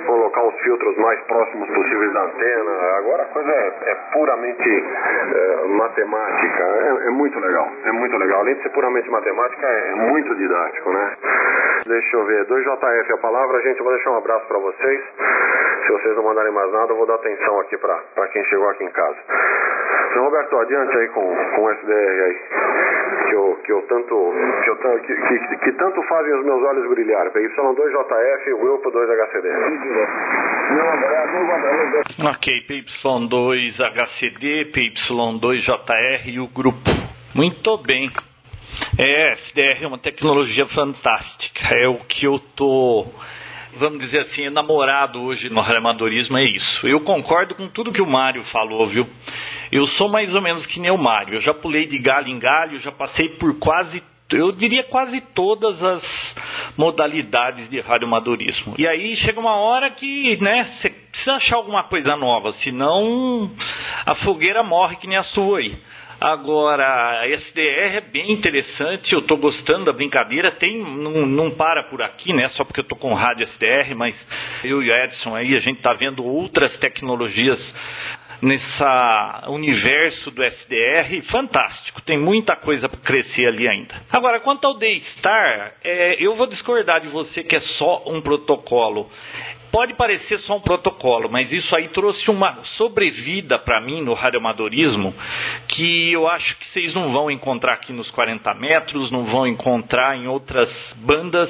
colocar 0.06 0.44
os 0.44 0.62
filtros 0.62 0.98
mais 0.98 1.20
próximos 1.24 1.68
possíveis 1.70 2.14
da 2.14 2.24
antena. 2.24 2.72
Agora 2.98 3.24
a 3.24 3.26
coisa 3.28 3.52
é, 3.52 3.92
é 3.92 3.96
puramente 4.14 4.70
é, 4.70 5.68
matemática, 5.68 6.64
é, 6.64 7.08
é, 7.08 7.10
muito 7.10 7.40
legal, 7.40 7.68
é 7.86 7.92
muito 7.92 8.18
legal. 8.18 8.40
Além 8.42 8.56
de 8.56 8.64
ser 8.64 8.70
puramente 8.70 9.10
matemática, 9.10 9.66
é 9.66 9.96
muito 9.96 10.36
didático, 10.36 10.92
né? 10.92 11.18
Deixa 11.86 12.18
eu 12.18 12.26
ver, 12.26 12.46
2JF 12.46 13.14
a 13.14 13.18
palavra, 13.18 13.62
gente, 13.62 13.80
eu 13.80 13.84
vou 13.84 13.94
deixar 13.94 14.12
um 14.12 14.18
abraço 14.18 14.48
para 14.48 14.60
vocês. 14.60 15.02
Se 15.86 15.92
vocês 15.92 16.16
não 16.16 16.24
mandarem 16.24 16.54
mais 16.54 16.72
nada, 16.72 16.94
eu 16.94 16.96
vou 16.96 17.06
dar 17.06 17.16
atenção 17.16 17.60
aqui 17.60 17.78
para 17.78 18.28
quem 18.32 18.44
chegou 18.46 18.70
aqui 18.70 18.86
em 18.86 18.92
casa. 18.92 19.18
Então, 20.14 20.26
Roberto, 20.26 20.56
adiante 20.58 20.96
aí 20.96 21.08
com, 21.08 21.26
com 21.26 21.64
o 21.64 21.72
SDR 21.72 21.90
aí. 21.90 22.36
Que 23.30 23.36
eu, 23.36 23.58
que 23.66 23.72
eu 23.72 23.82
tanto. 23.88 24.32
Que, 24.64 24.70
eu, 24.70 24.78
que, 25.02 25.16
que, 25.16 25.58
que 25.58 25.72
tanto 25.72 26.04
fazem 26.04 26.36
os 26.36 26.46
meus 26.46 26.62
olhos 26.62 26.88
brilhar. 26.88 27.32
PY2JF 27.32 28.48
e 28.48 28.54
Wilpo 28.54 28.92
2HCD. 28.92 29.48
Ok, 32.30 32.62
PY2HCD, 32.70 34.72
PY2JR 34.72 36.28
e 36.28 36.40
o 36.40 36.48
grupo. 36.48 36.92
Muito 37.34 37.76
bem. 37.80 38.12
É, 39.00 39.34
SDR 39.34 39.84
é 39.84 39.88
uma 39.88 39.98
tecnologia 39.98 40.68
fantástica. 40.68 41.74
É 41.74 41.88
o 41.88 41.98
que 42.06 42.28
eu 42.28 42.38
tô 42.56 43.08
vamos 43.78 44.00
dizer 44.00 44.28
assim, 44.28 44.44
enamorado 44.44 45.22
hoje 45.22 45.50
no 45.50 45.60
amadorismo 45.60 46.38
é 46.38 46.44
isso. 46.44 46.88
Eu 46.88 47.02
concordo 47.02 47.56
com 47.56 47.68
tudo 47.68 47.92
que 47.92 48.02
o 48.02 48.08
Mário 48.08 48.44
falou, 48.52 48.88
viu? 48.88 49.08
Eu 49.74 49.88
sou 49.94 50.08
mais 50.08 50.32
ou 50.36 50.40
menos 50.40 50.68
que 50.68 50.80
nem 50.80 50.92
o 50.92 50.98
Mário. 51.00 51.34
Eu 51.34 51.42
já 51.42 51.52
pulei 51.52 51.88
de 51.88 51.98
galho 51.98 52.28
em 52.28 52.38
galho, 52.38 52.80
já 52.80 52.92
passei 52.92 53.30
por 53.40 53.58
quase, 53.58 54.04
eu 54.32 54.52
diria 54.52 54.84
quase 54.84 55.20
todas 55.34 55.82
as 55.82 56.04
modalidades 56.78 57.68
de 57.72 57.80
radioamadorismo. 57.80 58.76
E 58.78 58.88
aí 58.88 59.18
chega 59.18 59.40
uma 59.40 59.56
hora 59.56 59.90
que, 59.90 60.38
né, 60.40 60.78
você 60.80 60.92
precisa 60.92 61.38
achar 61.38 61.56
alguma 61.56 61.82
coisa 61.86 62.16
nova, 62.16 62.54
senão 62.62 63.50
a 64.06 64.14
fogueira 64.18 64.62
morre 64.62 64.98
que 64.98 65.08
nem 65.08 65.18
a 65.18 65.24
sua 65.24 65.58
aí. 65.58 65.76
Agora, 66.22 67.22
a 67.22 67.28
SDR 67.28 67.98
é 67.98 68.02
bem 68.02 68.32
interessante, 68.32 69.12
eu 69.12 69.20
estou 69.20 69.38
gostando 69.38 69.86
da 69.86 69.92
brincadeira, 69.92 70.52
tem, 70.52 70.78
não, 70.78 71.26
não, 71.26 71.50
para 71.50 71.84
por 71.84 72.02
aqui, 72.02 72.32
né? 72.32 72.50
Só 72.54 72.64
porque 72.64 72.80
eu 72.80 72.84
estou 72.84 72.98
com 72.98 73.14
rádio 73.16 73.50
SDR, 73.56 73.96
mas 73.96 74.16
eu 74.64 74.84
e 74.84 74.90
o 74.90 74.96
Edson 74.96 75.36
aí, 75.36 75.56
a 75.56 75.60
gente 75.60 75.78
está 75.78 75.94
vendo 75.94 76.24
outras 76.24 76.78
tecnologias 76.78 77.60
nesse 78.44 79.48
universo 79.48 80.30
do 80.32 80.44
SDR, 80.44 81.24
fantástico. 81.30 82.02
Tem 82.02 82.18
muita 82.18 82.56
coisa 82.56 82.90
para 82.90 83.00
crescer 83.00 83.48
ali 83.48 83.68
ainda. 83.68 84.04
Agora, 84.12 84.40
quanto 84.40 84.66
ao 84.68 84.78
Daystar, 84.78 85.76
é, 85.84 86.16
eu 86.20 86.36
vou 86.36 86.48
discordar 86.48 87.02
de 87.02 87.08
você 87.08 87.44
que 87.44 87.56
é 87.56 87.62
só 87.78 88.04
um 88.06 88.22
protocolo 88.22 89.10
pode 89.74 89.96
parecer 89.96 90.40
só 90.42 90.58
um 90.58 90.62
protocolo, 90.62 91.28
mas 91.32 91.52
isso 91.52 91.76
aí 91.76 91.88
trouxe 91.88 92.30
uma 92.30 92.64
sobrevida 92.78 93.58
para 93.58 93.82
mim 93.82 94.04
no 94.04 94.14
radioamadorismo 94.14 95.16
que 95.68 96.12
eu 96.12 96.28
acho 96.28 96.56
que 96.58 96.66
vocês 96.72 96.94
não 96.94 97.12
vão 97.12 97.32
encontrar 97.32 97.74
aqui 97.74 97.92
nos 97.92 98.12
40 98.12 98.54
metros, 98.54 99.10
não 99.10 99.26
vão 99.26 99.48
encontrar 99.48 100.16
em 100.16 100.28
outras 100.28 100.70
bandas. 100.98 101.50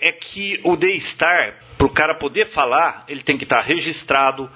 É 0.00 0.12
que 0.12 0.58
o 0.64 0.74
D-Star, 0.74 1.54
para 1.76 1.86
o 1.86 1.90
cara 1.90 2.14
poder 2.14 2.52
falar, 2.52 3.04
ele 3.08 3.22
tem 3.22 3.36
que 3.36 3.44
estar 3.44 3.62
tá 3.62 3.62
registrado, 3.62 4.50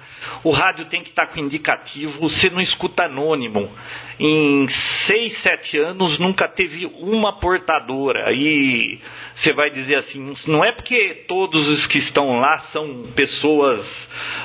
o 0.44 0.52
rádio 0.52 0.86
tem 0.86 1.02
que 1.02 1.10
estar 1.10 1.26
tá 1.26 1.32
com 1.32 1.40
indicativo, 1.40 2.18
você 2.20 2.50
não 2.50 2.60
escuta 2.60 3.04
anônimo. 3.04 3.70
Em 4.20 4.68
6, 5.06 5.42
7 5.42 5.78
anos 5.78 6.18
nunca 6.18 6.48
teve 6.48 6.86
uma 7.00 7.38
portadora. 7.38 8.32
E 8.32 9.00
você 9.40 9.52
vai 9.52 9.70
dizer 9.70 9.96
assim, 9.96 10.34
não 10.46 10.64
é 10.64 10.72
porque 10.72 11.24
todos 11.28 11.66
os 11.68 11.86
que 11.86 11.98
estão 11.98 12.40
lá 12.40 12.66
são 12.72 13.12
pessoas, 13.14 13.86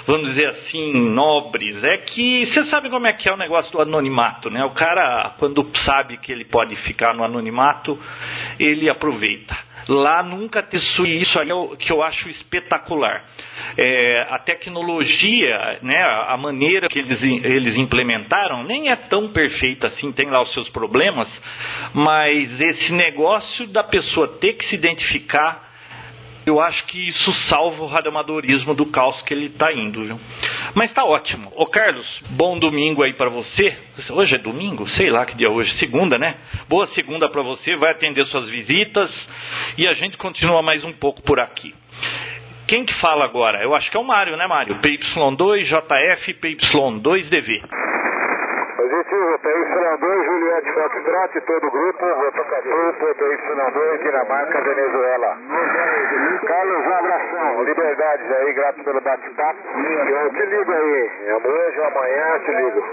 vamos 0.06 0.30
dizer 0.30 0.50
assim, 0.50 0.94
nobres, 0.94 1.84
é 1.84 1.98
que 1.98 2.46
você 2.48 2.66
sabe 2.66 2.90
como 2.90 3.08
é 3.08 3.14
que 3.14 3.28
é 3.28 3.34
o 3.34 3.38
negócio 3.38 3.72
do 3.72 3.82
anonimato, 3.82 4.52
né? 4.52 4.64
O 4.64 4.72
cara, 4.72 5.34
quando 5.40 5.68
sabe 5.84 6.18
que 6.18 6.32
ele 6.32 6.46
pode 6.46 6.76
ficar 6.78 7.14
no 7.16 7.24
anonimato, 7.24 8.00
ele 8.60 8.90
aproveita. 8.90 9.73
Lá 9.88 10.24
nunca 10.24 10.62
te 10.64 10.78
isso 10.78 11.40
aí 11.40 11.50
é 11.50 11.54
o 11.54 11.76
que 11.76 11.92
eu 11.92 12.02
acho 12.02 12.30
espetacular. 12.30 13.26
É, 13.78 14.28
a 14.30 14.40
tecnologia, 14.40 15.80
né, 15.82 16.02
a 16.02 16.36
maneira 16.38 16.88
que 16.88 17.00
eles, 17.00 17.22
eles 17.22 17.78
implementaram 17.78 18.64
nem 18.64 18.90
é 18.90 18.96
tão 18.96 19.32
perfeita 19.32 19.88
assim, 19.88 20.12
tem 20.12 20.28
lá 20.28 20.42
os 20.42 20.54
seus 20.54 20.70
problemas, 20.70 21.28
mas 21.94 22.60
esse 22.60 22.92
negócio 22.92 23.68
da 23.68 23.84
pessoa 23.84 24.28
ter 24.40 24.54
que 24.54 24.66
se 24.66 24.76
identificar 24.76 25.73
eu 26.46 26.60
acho 26.60 26.86
que 26.86 27.10
isso 27.10 27.34
salva 27.50 27.82
o 27.84 27.88
radioamadorismo 27.88 28.74
do 28.74 28.86
caos 28.88 29.22
que 29.24 29.34
ele 29.34 29.48
está 29.48 29.72
indo, 29.72 30.04
viu? 30.04 30.20
Mas 30.74 30.92
tá 30.92 31.06
ótimo. 31.06 31.52
Ô 31.56 31.66
Carlos, 31.66 32.06
bom 32.32 32.60
domingo 32.60 33.04
aí 33.04 33.14
para 33.14 33.30
você. 33.30 33.78
Hoje 34.10 34.36
é 34.36 34.38
domingo? 34.38 34.88
Sei 34.92 35.10
lá 35.10 35.26
que 35.26 35.36
dia 35.36 35.48
é 35.48 35.50
hoje. 35.50 35.78
Segunda, 35.80 36.18
né? 36.18 36.36
Boa 36.68 36.88
segunda 36.96 37.30
para 37.30 37.42
você. 37.42 37.76
Vai 37.78 37.92
atender 37.92 38.26
suas 38.28 38.50
visitas 38.50 39.10
e 39.78 39.88
a 39.88 39.94
gente 39.94 40.18
continua 40.18 40.62
mais 40.62 40.84
um 40.84 40.92
pouco 40.92 41.22
por 41.22 41.40
aqui. 41.40 41.74
Quem 42.68 42.86
que 42.86 42.94
fala 43.00 43.26
agora? 43.26 43.62
Eu 43.62 43.76
acho 43.76 43.92
que 43.92 43.98
é 43.98 44.00
o 44.00 44.04
Mário, 44.04 44.36
né, 44.38 44.48
Mário? 44.48 44.76
PY2, 44.80 45.66
JF, 45.66 46.34
PY2DV. 46.34 47.62
Positivo, 48.76 49.40
PY2, 49.40 50.26
Juliette 50.26 50.74
Foxtrot, 50.74 51.42
todo 51.46 51.68
o 51.68 51.72
grupo, 51.72 52.06
Votocapu, 52.06 52.94
PY2, 53.00 54.04
Dinamarca, 54.04 54.62
Venezuela. 54.64 55.38
Carlos, 56.46 56.86
um 56.86 56.94
abração, 56.94 57.64
liberdades 57.64 58.32
aí, 58.32 58.54
grato 58.54 58.84
pelo 58.84 59.02
bate-papo. 59.02 59.60
Eu 60.10 60.34
te 60.34 60.46
ligo 60.46 60.72
aí, 60.72 61.12
hoje 61.46 61.80
ou 61.80 61.86
amanhã 61.86 62.40
te 62.40 62.52
ligo. 62.52 62.84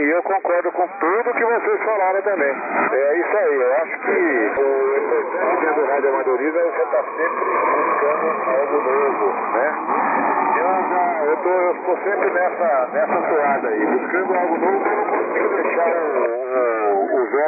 E 0.00 0.10
eu 0.10 0.22
concordo 0.22 0.72
com 0.72 0.88
tudo 0.88 1.34
que 1.34 1.44
vocês 1.44 1.84
falaram 1.84 2.22
também. 2.22 2.54
É 2.92 3.18
isso 3.18 3.36
aí, 3.36 3.60
eu 3.60 3.74
acho 3.74 4.00
que 4.00 4.60
o 4.60 4.96
importante 4.98 5.74
do 5.74 5.86
rádio 5.86 6.08
amadorismo 6.08 6.58
é 6.58 6.62
você 6.62 6.82
estar 6.82 7.02
tá 7.02 7.04
sempre 7.04 7.44
buscando 7.78 8.50
algo 8.50 8.82
novo, 8.82 9.26
né? 9.52 9.74
Eu 10.58 10.68
eu 11.28 11.36
tô, 11.36 11.48
eu 11.48 11.72
estou 11.72 11.96
sempre 11.98 12.30
nessa, 12.30 12.88
nessa 12.92 13.20
toada 13.20 13.68
aí, 13.68 13.86
buscando 13.86 14.34
algo 14.34 14.58
novo, 14.58 14.88
eu 14.88 14.96
não 14.96 15.04
consigo 15.04 15.48
deixar 15.62 15.96
o, 15.96 16.77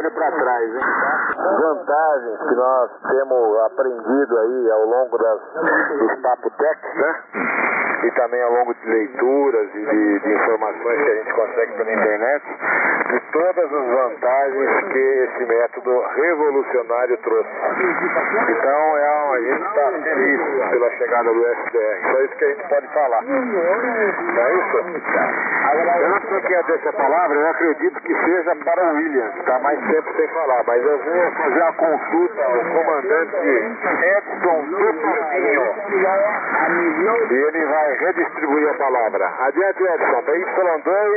para 0.09 0.30
trás, 0.30 0.70
hein? 0.70 0.80
Vantagens 1.61 2.38
que 2.48 2.55
nós 2.55 2.90
temos 3.11 3.61
aprendido 3.64 4.38
aí 4.38 4.70
ao 4.70 4.84
longo 4.86 5.18
das, 5.18 5.40
dos 5.98 6.22
Papo 6.22 6.51
Tech, 6.51 6.80
né? 6.96 7.69
E 8.03 8.11
também 8.12 8.42
ao 8.42 8.53
longo 8.53 8.74
de 8.74 8.88
leituras 8.88 9.68
e 9.74 9.84
de, 9.84 10.20
de, 10.20 10.32
informações 10.32 11.03
que 11.03 11.11
a 11.11 11.14
gente 11.14 11.32
consegue 11.34 11.72
pela 11.74 11.92
internet, 11.92 12.44
de 13.11 13.20
todas 13.32 13.64
as 13.64 13.86
vantagens 13.86 14.84
que 14.84 14.98
esse 14.98 15.44
método 15.46 16.01
revolucionário 16.16 17.16
trouxe. 17.18 17.51
Então 18.48 18.96
é, 18.96 19.11
a 19.11 19.40
gente 19.40 19.66
está 19.66 19.92
feliz 20.03 20.40
pela 20.70 20.90
chegada 20.90 21.32
do 21.32 21.46
SDR, 21.46 22.11
só 22.11 22.20
isso 22.22 22.36
que 22.36 22.44
a 22.44 22.48
gente 22.48 22.68
pode 22.68 22.86
falar. 22.88 23.22
Não 23.22 24.42
é 24.42 24.55
isso? 24.55 24.76
Eu 26.01 26.09
não 26.11 26.20
sei 26.20 26.40
quem 26.40 26.57
é 26.57 26.62
dessa 26.62 26.92
palavra, 26.92 27.36
eu 27.36 27.48
acredito 27.48 28.01
que 28.03 28.14
seja 28.24 28.57
para 28.64 28.84
o 28.84 28.94
William, 28.94 29.30
que 29.32 29.40
está 29.40 29.59
mais 29.61 29.78
tempo 29.78 30.12
sem 30.16 30.28
falar, 30.28 30.62
mas 30.66 30.84
eu 30.84 30.98
vou 30.98 31.32
fazer 31.32 31.61
uma 31.61 31.72
consulta 31.74 32.44
ao 32.44 32.64
comandante 32.64 33.36
Edson 34.16 34.64
Tuturbinho. 34.70 35.80
E 37.30 37.34
ele 37.34 37.66
vai 37.66 37.89
redistribuir 37.99 38.68
a 38.68 38.74
palavra. 38.74 39.26
Adiante, 39.41 39.82
Edson. 39.82 40.22
PY2, 40.22 41.11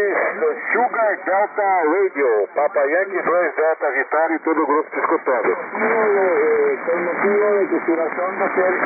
Sugar 0.74 1.18
Delta 1.26 1.64
Radio. 1.64 2.48
Papa 2.56 2.80
Yankee 2.80 3.22
2, 3.22 3.56
Delta 3.56 3.92
Vitória 3.92 4.36
e 4.36 4.40
todo 4.40 4.62
o 4.62 4.68
grupo 4.68 4.90
te 4.90 5.00
escutando. 5.00 5.58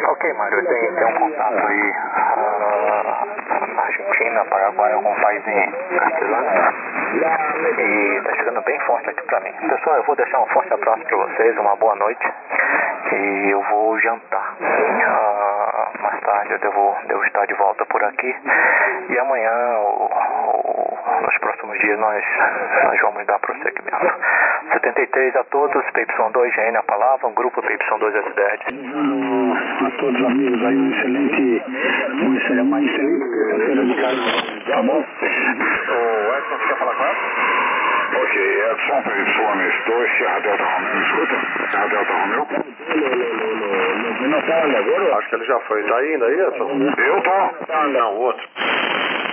Ok, 0.10 0.34
Mário, 0.34 0.66
tem, 0.66 0.96
tem 0.96 1.06
um 1.06 1.20
contato 1.20 1.68
aí. 1.68 1.92
Uh, 2.38 3.80
Argentina, 3.80 4.46
Paraguai, 4.46 4.94
algum 4.94 5.16
país 5.22 5.48
em 5.48 5.72
Castelândia. 5.98 6.74
E 7.78 8.22
tá 8.24 8.36
chegando 8.36 8.62
bem 8.62 8.80
forte 8.82 9.10
aqui 9.10 9.24
pra 9.24 9.40
mim. 9.40 9.52
Pessoal, 9.70 9.98
eu 9.98 10.04
vou 10.04 10.16
deixar 10.16 10.40
um 10.40 10.48
forte 10.48 10.74
abraço 10.74 11.04
pra 11.06 11.18
vocês, 11.18 11.58
uma 11.58 11.76
boa 11.78 11.96
noite. 11.96 12.34
E 13.14 13.54
eu 13.54 13.62
vou 13.64 13.98
jantar. 14.00 14.58
Uh, 14.60 15.57
mais 16.02 16.20
tarde 16.22 16.54
eu 16.54 16.60
devo, 16.60 16.96
devo 17.08 17.24
estar 17.26 17.46
de 17.46 17.54
volta 17.56 17.86
por 17.86 18.04
aqui. 18.04 18.36
E 19.10 19.20
amanhã, 19.20 19.52
nos 21.22 21.38
próximos 21.40 21.78
dias, 21.80 22.00
nós, 22.00 22.24
nós 22.86 23.02
vamos 23.02 23.26
dar 23.26 23.40
prosseguimento. 23.40 23.88
73 24.74 25.36
a 25.36 25.44
todos, 25.46 25.86
PY2 25.94 26.56
GN 26.56 26.78
a 26.78 26.84
palavra, 26.84 27.28
um 27.28 27.34
grupo 27.34 27.62
PY2 27.62 28.16
SDR. 28.28 28.60
A 29.86 29.92
todos 30.00 30.20
os 30.20 30.26
amigos 30.26 30.66
aí, 30.66 30.76
um 30.76 30.92
excelente, 30.92 31.64
um 32.24 32.36
excelente, 32.36 32.62
uma 32.62 32.82
excelente 32.82 33.30
terça-feira 33.30 33.86
de 33.86 33.96
casa, 34.02 34.22
tá 34.68 34.84
bom? 34.84 35.00
O 35.00 36.38
Edson, 36.38 36.58
quer 36.68 36.78
falar 36.78 36.96
com 36.96 37.04
ela? 37.04 37.27
Ok, 38.28 38.36
Edson, 38.36 39.04
PY2, 39.04 40.18
Sierra 40.18 40.40
Delta 40.42 40.64
Romeo, 40.66 40.96
me 40.96 41.02
escuta? 41.02 41.36
Sierra 41.72 41.88
Delta 41.88 42.12
Romeo? 42.12 42.48
Não 44.28 44.42
tá 44.42 44.64
agora? 44.64 45.16
Acho 45.18 45.30
que 45.30 45.36
ele 45.36 45.46
já 45.46 45.60
foi. 45.62 45.84
Tá 45.84 45.96
ainda 45.96 46.26
aí, 46.26 46.42
Edson? 46.42 46.70
Eu 46.98 47.24
tô. 47.24 47.88
Não, 47.88 48.16
o 48.16 48.20
outro. 48.20 48.46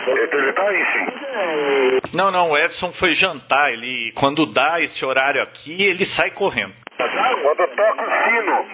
Então 0.06 0.38
ele 0.38 0.52
tá 0.52 0.62
aí 0.62 0.84
sim. 0.92 1.06
Não, 2.12 2.30
não, 2.30 2.50
o 2.50 2.56
Edson 2.56 2.92
foi 2.92 3.14
jantar. 3.14 3.72
Ele, 3.72 4.12
quando 4.14 4.46
dá 4.52 4.80
esse 4.80 5.04
horário 5.04 5.42
aqui, 5.42 5.82
ele 5.82 6.06
sai 6.14 6.30
correndo. 6.30 6.74
Quando 6.96 7.66
toca 7.74 8.04
o 8.04 8.10
sino. 8.10 8.64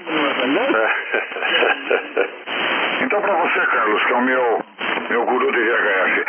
Então 3.02 3.22
para 3.22 3.34
você, 3.36 3.66
Carlos, 3.66 4.04
que 4.04 4.12
é 4.12 4.16
o 4.16 4.22
meu, 4.22 4.64
meu 5.08 5.24
guru 5.24 5.50
de 5.50 5.60
VHF, 5.60 6.24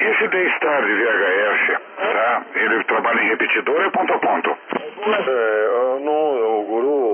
esse 0.00 0.28
D-Star 0.28 0.84
de 0.84 0.94
VHF, 0.94 1.85
tá? 1.96 2.46
Ele 2.54 2.84
trabalha 2.84 3.20
em 3.20 3.28
repetidor 3.28 3.84
ou 3.84 3.90
ponto 3.90 4.12
a 4.12 4.18
ponto? 4.18 4.50
É, 4.50 5.66
eu 5.66 6.00
não, 6.00 6.60
o 6.60 6.64
guru, 6.64 7.05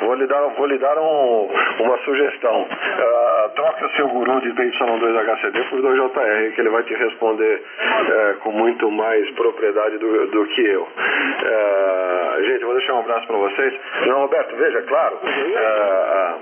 vou 0.00 0.14
lhe 0.14 0.26
dar, 0.26 0.42
vou 0.56 0.66
lhe 0.66 0.78
dar 0.78 0.98
um, 0.98 1.48
uma 1.80 1.98
sugestão. 1.98 2.62
Uh, 2.62 3.36
o 3.84 3.88
seu 3.90 4.08
guru 4.08 4.40
de 4.40 4.52
PY2HCD 4.52 5.68
por 5.70 5.80
2JR, 5.80 6.54
que 6.54 6.60
ele 6.60 6.70
vai 6.70 6.82
te 6.82 6.94
responder 6.94 7.62
é, 8.08 8.32
com 8.42 8.50
muito 8.52 8.90
mais 8.90 9.30
propriedade 9.32 9.98
do, 9.98 10.26
do 10.28 10.46
que 10.46 10.66
eu. 10.66 10.88
É, 11.44 12.42
gente, 12.42 12.64
vou 12.64 12.74
deixar 12.74 12.94
um 12.94 13.00
abraço 13.00 13.26
para 13.26 13.36
vocês. 13.36 13.74
Não, 14.06 14.20
Roberto, 14.20 14.56
veja, 14.56 14.82
claro, 14.82 15.18
é, 15.24 16.34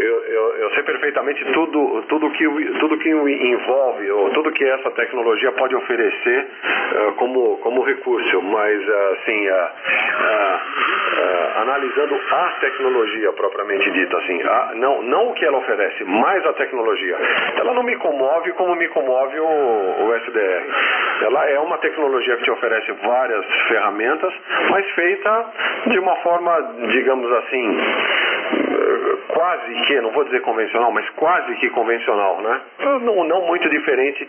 eu, 0.00 0.24
eu, 0.24 0.56
eu 0.56 0.70
sei 0.70 0.82
perfeitamente 0.82 1.44
tudo, 1.52 2.02
tudo, 2.08 2.30
que, 2.30 2.44
tudo 2.80 2.98
que 2.98 3.10
envolve, 3.10 4.10
ou 4.10 4.30
tudo 4.30 4.52
que 4.52 4.64
essa 4.64 4.90
tecnologia 4.92 5.52
pode 5.52 5.74
oferecer 5.74 6.48
uh, 6.48 7.12
como, 7.14 7.58
como 7.58 7.82
recurso, 7.82 8.42
mas 8.42 8.88
assim, 8.88 9.48
uh, 9.48 9.54
uh, 9.54 11.60
analisando 11.62 12.20
a 12.30 12.50
tecnologia 12.60 12.87
propriamente 13.32 13.90
dita, 13.90 14.16
assim, 14.18 14.42
a, 14.42 14.72
não, 14.74 15.02
não 15.02 15.30
o 15.30 15.34
que 15.34 15.44
ela 15.44 15.58
oferece, 15.58 16.04
mas 16.04 16.44
a 16.46 16.52
tecnologia. 16.54 17.16
Ela 17.56 17.74
não 17.74 17.82
me 17.82 17.96
comove 17.96 18.52
como 18.52 18.74
me 18.74 18.88
comove 18.88 19.38
o, 19.40 20.06
o 20.06 20.14
SDR. 20.16 20.64
Ela 21.22 21.50
é 21.50 21.58
uma 21.60 21.78
tecnologia 21.78 22.36
que 22.36 22.44
te 22.44 22.50
oferece 22.50 22.92
várias 22.92 23.44
ferramentas, 23.68 24.32
mas 24.70 24.90
feita 24.92 25.46
de 25.86 25.98
uma 25.98 26.16
forma, 26.16 26.74
digamos 26.90 27.30
assim, 27.32 27.78
quase 29.28 29.74
que, 29.86 30.00
não 30.00 30.10
vou 30.10 30.24
dizer 30.24 30.40
convencional, 30.40 30.90
mas 30.90 31.08
quase 31.10 31.54
que 31.56 31.70
convencional, 31.70 32.40
né? 32.40 32.60
Não, 33.02 33.24
não 33.24 33.42
muito 33.46 33.68
diferente 33.68 34.28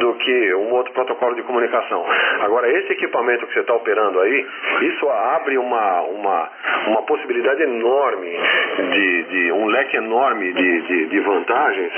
do 0.00 0.14
que 0.14 0.54
um 0.54 0.72
outro 0.72 0.92
protocolo 0.92 1.34
de 1.34 1.42
comunicação. 1.42 2.04
Agora, 2.40 2.68
esse 2.68 2.92
equipamento 2.92 3.46
que 3.46 3.54
você 3.54 3.60
está 3.60 3.74
operando 3.74 4.20
aí, 4.20 4.46
isso 4.82 5.08
abre 5.08 5.58
uma, 5.58 6.02
uma, 6.02 6.50
uma 6.88 7.02
possibilidade 7.02 7.62
enorme 7.62 7.91
de, 7.92 9.22
de 9.24 9.52
um 9.52 9.66
leque 9.66 9.96
enorme 9.96 10.52
de, 10.52 10.82
de, 10.82 11.06
de, 11.06 11.20
vantagens, 11.20 11.92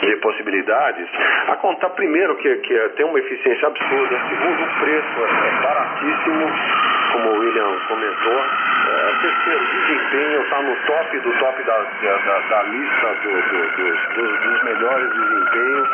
de 0.00 0.16
possibilidades, 0.16 1.08
a 1.48 1.56
contar 1.56 1.90
primeiro 1.90 2.36
que, 2.36 2.56
que 2.56 2.78
tem 2.96 3.06
uma 3.06 3.18
eficiência 3.18 3.68
absurda, 3.68 4.20
segundo 4.28 4.62
o 4.62 4.80
preço 4.80 5.24
é 5.24 5.62
baratíssimo, 5.62 6.46
como 7.12 7.30
o 7.30 7.38
William 7.40 7.78
comentou, 7.88 8.40
é, 8.82 9.12
terceiro, 9.20 9.64
desempenho 9.66 10.42
está 10.42 10.62
no 10.62 10.76
top 10.86 11.18
do 11.20 11.32
top 11.38 11.62
da, 11.64 11.78
da, 11.78 12.38
da 12.48 12.62
lista 12.64 13.14
do, 13.22 13.30
do, 13.30 13.76
dos, 13.76 14.14
dos, 14.14 14.40
dos, 14.40 14.64
melhores 14.64 15.10
desempenhos. 15.12 15.88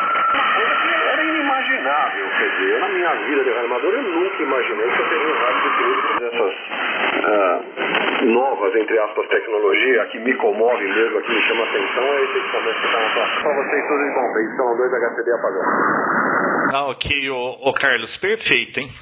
Era 1.11 1.23
inimaginável, 1.23 2.27
quer 2.37 2.49
dizer, 2.49 2.79
na 2.79 2.89
minha 2.89 3.13
vida 3.15 3.43
de 3.43 3.49
armador 3.49 3.93
eu 3.93 4.01
nunca 4.01 4.43
imaginei 4.43 4.89
que 4.89 4.99
eu 4.99 5.09
teria 5.09 5.27
um 5.27 5.37
rádio 5.39 5.69
de 6.17 6.25
essas 6.25 6.53
uh, 7.25 7.98
novas, 8.25 8.75
entre 8.75 8.99
aspas, 8.99 9.27
tecnologia, 9.27 10.05
que 10.07 10.19
me 10.19 10.35
comove 10.35 10.83
mesmo, 10.83 11.21
que 11.21 11.31
me 11.31 11.41
chama 11.41 11.63
atenção, 11.63 12.03
é 12.03 12.23
esse 12.23 12.37
equipamento 12.37 12.79
que 12.79 12.85
está 12.85 12.99
na 12.99 13.13
sua. 13.13 13.41
Para 13.41 13.55
vocês 13.55 13.87
tudo 13.87 14.03
de 14.03 14.13
bom, 14.15 14.55
são 14.57 14.77
dois 14.77 14.91
HCD 14.93 15.31
apagando. 15.31 16.29
Ah, 16.71 16.85
ok, 16.89 17.29
o, 17.31 17.73
Carlos, 17.73 18.15
perfeito, 18.17 18.79
hein? 18.79 18.93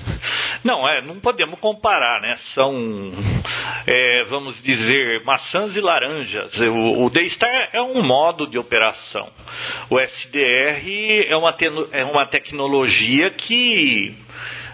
Não, 0.64 0.88
é, 0.88 1.02
não 1.02 1.20
podemos 1.20 1.60
comparar, 1.60 2.22
né? 2.22 2.38
São, 2.54 2.74
é, 3.86 4.24
vamos 4.30 4.56
dizer, 4.64 5.24
maçãs 5.26 5.76
e 5.76 5.82
laranjas. 5.82 6.58
O, 6.58 7.06
o 7.06 7.10
D-Star 7.10 7.70
é 7.74 7.82
um 7.82 8.02
modo 8.02 8.48
de 8.48 8.58
operação. 8.58 9.30
O 9.90 10.00
SDR 10.00 11.28
é 11.28 11.36
uma, 11.36 11.56
é 11.92 12.06
uma 12.06 12.26
tecnologia 12.28 13.32
que 13.32 14.27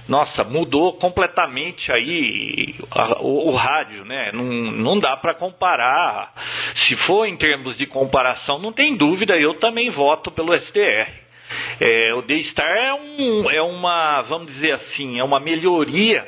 nossa, 0.07 0.43
mudou 0.43 0.93
completamente 0.93 1.91
aí 1.91 2.75
o, 3.21 3.51
o 3.51 3.55
rádio, 3.55 4.03
né? 4.03 4.31
Não, 4.33 4.43
não 4.43 4.99
dá 4.99 5.15
para 5.15 5.33
comparar. 5.33 6.33
Se 6.87 6.95
for 6.97 7.25
em 7.25 7.37
termos 7.37 7.77
de 7.77 7.85
comparação, 7.85 8.59
não 8.59 8.73
tem 8.73 8.95
dúvida, 8.95 9.37
eu 9.37 9.53
também 9.55 9.89
voto 9.89 10.29
pelo 10.31 10.53
SDR. 10.53 11.23
É, 11.79 12.13
o 12.15 12.21
D-Star 12.21 12.67
é, 12.67 12.93
um, 12.93 13.49
é 13.49 13.61
uma, 13.61 14.21
vamos 14.23 14.53
dizer 14.53 14.73
assim, 14.73 15.19
é 15.19 15.23
uma 15.23 15.39
melhoria, 15.39 16.27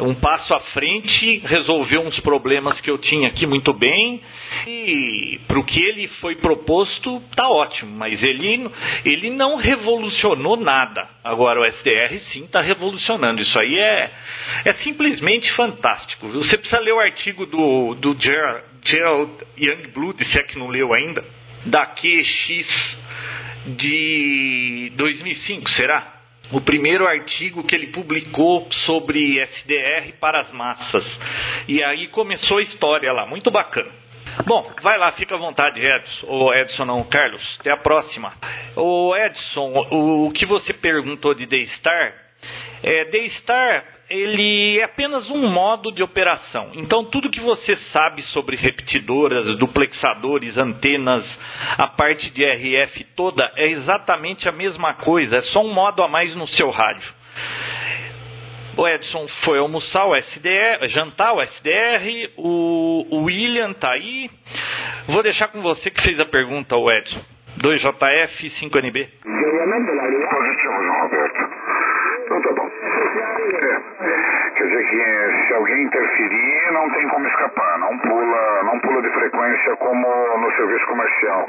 um 0.00 0.14
passo 0.14 0.54
à 0.54 0.60
frente, 0.60 1.38
resolveu 1.40 2.02
uns 2.02 2.18
problemas 2.20 2.80
que 2.80 2.90
eu 2.90 2.98
tinha 2.98 3.28
aqui 3.28 3.46
muito 3.46 3.72
bem, 3.72 4.22
e 4.66 5.40
para 5.46 5.58
o 5.58 5.64
que 5.64 5.80
ele 5.80 6.08
foi 6.20 6.36
proposto, 6.36 7.20
tá 7.34 7.48
ótimo, 7.48 7.90
mas 7.96 8.22
ele, 8.22 8.70
ele 9.04 9.30
não 9.30 9.56
revolucionou 9.56 10.56
nada. 10.56 11.08
Agora 11.22 11.60
o 11.60 11.64
SDR 11.64 12.20
sim 12.32 12.44
está 12.44 12.60
revolucionando. 12.60 13.42
Isso 13.42 13.58
aí 13.58 13.78
é, 13.78 14.10
é 14.64 14.74
simplesmente 14.82 15.52
fantástico. 15.52 16.28
Você 16.28 16.56
precisa 16.56 16.80
ler 16.80 16.92
o 16.92 17.00
artigo 17.00 17.46
do, 17.46 17.94
do 17.94 18.16
Gerald, 18.20 18.64
Gerald 18.84 19.32
Youngblood, 19.58 20.24
se 20.30 20.38
é 20.38 20.42
que 20.42 20.58
não 20.58 20.68
leu 20.68 20.92
ainda, 20.92 21.24
da 21.66 21.86
QX 21.86 22.66
de 23.66 24.92
2005, 24.96 25.70
será? 25.70 26.12
O 26.52 26.60
primeiro 26.60 27.06
artigo 27.06 27.64
que 27.64 27.74
ele 27.74 27.86
publicou 27.88 28.68
sobre 28.84 29.40
SDR 29.40 30.12
para 30.20 30.42
as 30.42 30.52
massas. 30.52 31.04
E 31.66 31.82
aí 31.82 32.08
começou 32.08 32.58
a 32.58 32.62
história 32.62 33.12
lá, 33.12 33.26
muito 33.26 33.50
bacana. 33.50 33.90
Bom, 34.46 34.70
vai 34.82 34.98
lá, 34.98 35.12
fica 35.12 35.34
à 35.34 35.38
vontade, 35.38 35.80
Edson. 35.80 36.26
Ou 36.26 36.54
Edson 36.54 36.84
não, 36.84 37.04
Carlos. 37.04 37.42
Até 37.60 37.70
a 37.70 37.76
próxima. 37.76 38.32
O 38.76 39.14
Edson, 39.16 39.72
o, 39.90 40.26
o 40.26 40.32
que 40.32 40.44
você 40.44 40.72
perguntou 40.72 41.34
de 41.34 41.46
D-Star, 41.46 42.14
é, 42.82 43.04
D-Star 43.06 43.94
ele 44.10 44.78
é 44.78 44.84
apenas 44.84 45.28
um 45.30 45.48
modo 45.48 45.90
de 45.90 46.02
operação. 46.02 46.70
Então, 46.74 47.04
tudo 47.04 47.30
que 47.30 47.40
você 47.40 47.78
sabe 47.92 48.22
sobre 48.28 48.56
repetidoras, 48.56 49.56
duplexadores, 49.58 50.56
antenas, 50.56 51.24
a 51.78 51.86
parte 51.86 52.30
de 52.30 52.44
RF 52.44 53.04
toda, 53.16 53.50
é 53.56 53.66
exatamente 53.68 54.48
a 54.48 54.52
mesma 54.52 54.94
coisa, 54.94 55.38
é 55.38 55.42
só 55.44 55.62
um 55.64 55.72
modo 55.72 56.02
a 56.02 56.08
mais 56.08 56.34
no 56.36 56.46
seu 56.48 56.70
rádio. 56.70 57.12
O 58.76 58.88
Edson 58.88 59.26
foi 59.44 59.58
almoçar 59.58 60.04
o 60.06 60.16
SDR, 60.16 60.88
jantar 60.88 61.32
o 61.32 61.40
SDR, 61.40 62.32
o, 62.36 63.22
William 63.24 63.72
tá 63.72 63.92
aí. 63.92 64.28
Vou 65.06 65.22
deixar 65.22 65.48
com 65.48 65.62
você 65.62 65.90
que 65.90 66.02
fez 66.02 66.18
a 66.18 66.26
pergunta, 66.26 66.76
o 66.76 66.90
Edson. 66.90 67.20
2JF 67.62 68.52
5NB. 68.60 69.08
Positivo, 70.28 70.82
João 70.82 71.02
Roberto. 71.02 71.53
Tá 72.44 72.52
bom. 72.52 72.68
É. 72.68 74.54
Quer 74.54 74.64
dizer 74.64 74.84
que 74.84 75.46
se 75.46 75.54
alguém 75.54 75.82
interferir, 75.84 76.72
não 76.72 76.90
tem 76.90 77.08
como 77.08 77.26
escapar. 77.26 77.78
Não 77.78 77.98
pula, 77.98 78.62
não 78.64 78.78
pula 78.80 79.00
de 79.00 79.08
frequência 79.08 79.76
como 79.76 80.06
no 80.38 80.50
serviço 80.52 80.86
comercial. 80.86 81.46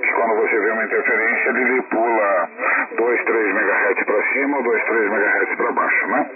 Que 0.00 0.12
quando 0.12 0.36
você 0.40 0.60
vê 0.60 0.70
uma 0.70 0.84
interferência, 0.84 1.50
ele 1.50 1.82
pula 1.82 2.48
2, 2.96 3.24
3 3.24 3.50
MHz 3.56 4.04
para 4.04 4.22
cima 4.32 4.56
ou 4.58 4.62
2, 4.62 4.84
3 4.84 5.06
MHz 5.06 5.56
para 5.56 5.72
baixo, 5.72 6.06
né? 6.06 6.30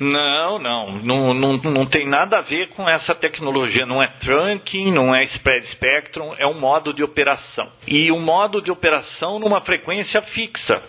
Não, 0.00 0.58
não, 0.58 0.92
não, 1.02 1.34
não, 1.34 1.56
não 1.58 1.86
tem 1.86 2.06
nada 2.06 2.38
a 2.38 2.42
ver 2.42 2.68
com 2.68 2.88
essa 2.88 3.14
tecnologia. 3.14 3.84
Não 3.84 4.02
é 4.02 4.06
trunking, 4.20 4.92
não 4.92 5.14
é 5.14 5.24
spread 5.24 5.66
spectrum, 5.72 6.34
é 6.38 6.46
um 6.46 6.58
modo 6.58 6.94
de 6.94 7.02
operação. 7.02 7.70
E 7.86 8.12
um 8.12 8.20
modo 8.20 8.62
de 8.62 8.70
operação 8.70 9.38
numa 9.38 9.60
frequência 9.62 10.22
fixa. 10.22 10.82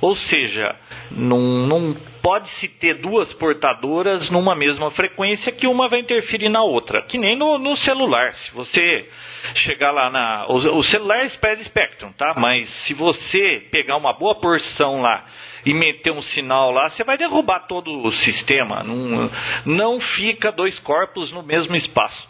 Ou 0.00 0.16
seja, 0.16 0.74
não, 1.10 1.38
não 1.66 1.96
pode 2.22 2.48
se 2.60 2.68
ter 2.68 2.94
duas 2.94 3.32
portadoras 3.34 4.28
numa 4.30 4.54
mesma 4.54 4.90
frequência 4.90 5.52
que 5.52 5.66
uma 5.66 5.88
vai 5.88 6.00
interferir 6.00 6.48
na 6.48 6.62
outra. 6.62 7.02
Que 7.02 7.18
nem 7.18 7.36
no, 7.36 7.58
no 7.58 7.76
celular. 7.78 8.34
Se 8.46 8.54
você 8.54 9.08
chegar 9.56 9.90
lá 9.90 10.10
na. 10.10 10.46
O, 10.48 10.78
o 10.78 10.84
celular 10.84 11.20
é 11.20 11.26
spread 11.26 11.64
spectrum, 11.64 12.12
tá? 12.12 12.34
Mas 12.36 12.68
se 12.86 12.94
você 12.94 13.66
pegar 13.70 13.96
uma 13.96 14.12
boa 14.12 14.34
porção 14.40 15.00
lá 15.00 15.24
e 15.64 15.74
meter 15.74 16.12
um 16.12 16.22
sinal 16.22 16.70
lá, 16.70 16.90
você 16.90 17.04
vai 17.04 17.16
derrubar 17.16 17.60
todo 17.60 17.90
o 17.90 18.12
sistema. 18.24 18.82
Não, 18.82 19.30
não 19.64 20.00
fica 20.00 20.52
dois 20.52 20.78
corpos 20.80 21.32
no 21.32 21.42
mesmo 21.42 21.74
espaço. 21.76 22.28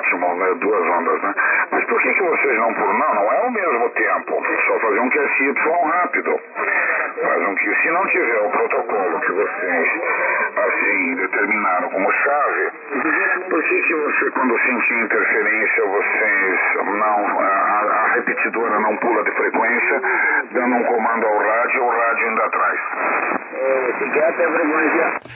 Ótimo, 0.00 0.34
né? 0.34 0.54
Duas 0.54 0.88
ondas, 0.88 1.22
né? 1.22 1.34
Mas 1.70 1.84
por 1.84 2.00
que, 2.00 2.14
que 2.14 2.22
vocês 2.22 2.56
não 2.56 2.72
por 2.72 2.94
Não, 2.94 3.14
não 3.14 3.32
é 3.32 3.44
ao 3.44 3.50
mesmo 3.50 3.90
tempo. 3.90 4.42
Só 4.66 4.78
fazer 4.78 5.00
um 5.00 5.10
QSY 5.10 5.54
rápido. 5.90 6.40
faz 7.22 7.48
um 7.48 7.54
que 7.54 7.74
se 7.74 7.90
não 7.90 8.06
tiver 8.06 8.40
o 8.40 8.50
protocolo 8.50 9.20
que 9.20 9.32
vocês 9.32 9.88
assim 10.56 11.14
determinaram 11.16 11.90
como 11.90 12.10
chave, 12.12 12.70
por 13.50 13.62
que 13.62 13.82
que 13.82 13.94
você 13.94 14.30
quando 14.30 14.58
sentir 14.58 15.04
interferência 15.04 15.84
vocês 15.84 16.60
não 16.84 17.40
a, 17.40 17.44
a 17.44 18.12
repetidora 18.14 18.80
não 18.80 18.96
pula 18.96 19.22
de 19.22 19.32
frequência, 19.32 20.00
dando 20.52 20.76
um 20.76 20.84
comando 20.84 21.26
ao 21.26 21.38
rádio, 21.38 21.84
o 21.84 21.90
rádio 21.90 22.30
indo 22.30 22.42
atrás? 22.42 22.80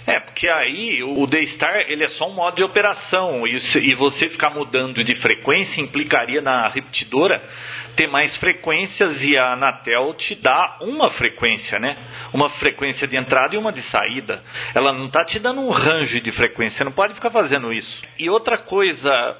É, 0.06 0.20
porque 0.20 0.48
aí 0.48 1.02
o 1.02 1.26
D-Star 1.26 1.84
ele 1.88 2.04
é 2.04 2.10
só 2.10 2.28
um 2.28 2.34
modo 2.34 2.56
de 2.56 2.64
operação 2.64 3.46
e, 3.46 3.56
e 3.56 3.94
você 3.96 4.28
ficar 4.30 4.50
mudando 4.54 5.02
de 5.02 5.14
frequência 5.16 5.80
implicaria 5.80 6.40
na 6.40 6.68
repetidora 6.68 7.42
ter 7.96 8.08
mais 8.08 8.34
frequências 8.36 9.20
e 9.20 9.36
a 9.36 9.52
Anatel 9.52 10.14
te 10.14 10.34
dá 10.34 10.78
uma 10.80 11.10
frequência, 11.12 11.78
né? 11.78 11.96
Uma 12.32 12.50
frequência 12.50 13.06
de 13.06 13.16
entrada 13.16 13.54
e 13.54 13.58
uma 13.58 13.72
de 13.72 13.82
saída. 13.90 14.42
Ela 14.74 14.92
não 14.92 15.06
está 15.06 15.24
te 15.24 15.38
dando 15.38 15.60
um 15.60 15.70
range 15.70 16.20
de 16.20 16.32
frequência, 16.32 16.84
não 16.84 16.92
pode 16.92 17.14
ficar 17.14 17.30
fazendo 17.30 17.72
isso. 17.72 18.02
E 18.18 18.28
outra 18.28 18.58
coisa, 18.58 19.36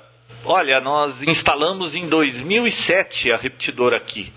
Olha, 0.47 0.79
nós 0.79 1.15
instalamos 1.23 1.95
em 1.95 2.07
2007 2.07 3.33
a 3.33 3.39
repetidora 3.39 3.97
aqui. 3.97 4.31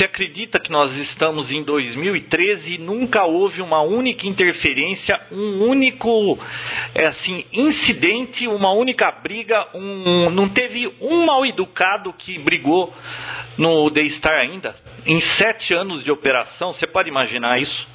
Se 0.00 0.04
acredita 0.04 0.58
que 0.58 0.72
nós 0.72 0.96
estamos 0.96 1.50
em 1.50 1.62
2013 1.62 2.76
e 2.76 2.78
nunca 2.78 3.24
houve 3.24 3.60
uma 3.60 3.82
única 3.82 4.26
interferência, 4.26 5.20
um 5.30 5.68
único 5.68 6.38
é 6.94 7.04
assim, 7.04 7.44
incidente, 7.52 8.48
uma 8.48 8.72
única 8.72 9.12
briga, 9.12 9.68
um, 9.74 10.30
não 10.30 10.48
teve 10.48 10.90
um 11.02 11.26
mal 11.26 11.44
educado 11.44 12.14
que 12.14 12.38
brigou 12.38 12.94
no 13.58 13.90
D-Star 13.90 14.40
ainda? 14.40 14.74
Em 15.04 15.20
sete 15.36 15.74
anos 15.74 16.02
de 16.02 16.10
operação, 16.10 16.72
você 16.72 16.86
pode 16.86 17.10
imaginar 17.10 17.60
isso? 17.60 17.88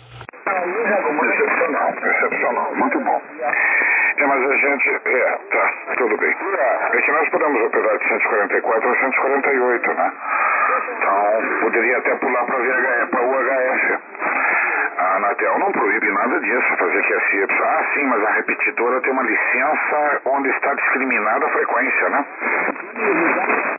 Excepcional, 1.25 1.89
excepcional, 1.89 2.75
muito 2.75 2.99
bom. 2.99 3.21
É, 4.17 4.25
mas 4.25 4.49
a 4.49 4.55
gente. 4.55 4.89
É, 5.05 5.39
tá, 5.51 5.73
tudo 5.97 6.17
bem. 6.17 6.29
É 6.29 7.01
que 7.01 7.11
nós 7.11 7.29
podemos 7.29 7.61
operar 7.61 7.97
de 7.97 8.07
144 8.07 8.89
a 8.89 8.95
148, 8.95 9.93
né? 9.93 10.13
Então, 10.97 11.59
poderia 11.61 11.97
até 11.97 12.15
pular 12.15 12.45
para 12.45 13.21
o 13.21 13.31
UHF. 13.31 13.99
A 15.15 15.17
Anatel 15.17 15.59
não 15.59 15.71
proíbe 15.71 16.11
nada 16.11 16.41
disso, 16.41 16.77
fazer 16.77 17.01
que 17.07 17.13
a 17.13 17.19
CIPS. 17.21 17.55
Ah, 17.61 17.93
sim, 17.93 18.05
mas 18.05 18.21
a 18.21 18.33
repetidora 18.33 19.01
tem 19.01 19.13
uma 19.13 19.23
licença 19.23 20.21
onde 20.25 20.49
está 20.49 20.73
discriminada 20.75 21.45
a 21.45 21.49
frequência, 21.49 22.09
né? 22.09 22.25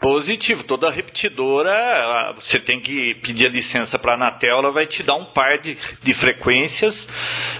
Positivo. 0.00 0.64
Toda 0.64 0.90
repetidora, 0.90 2.34
você 2.36 2.58
tem 2.60 2.80
que 2.80 3.16
pedir 3.16 3.46
a 3.46 3.50
licença 3.50 3.98
para 3.98 4.12
a 4.12 4.14
Anatel, 4.14 4.60
ela 4.60 4.72
vai 4.72 4.86
te 4.86 5.02
dar 5.02 5.16
um 5.16 5.26
par 5.26 5.58
de, 5.58 5.76
de 6.02 6.14
frequências. 6.14 6.94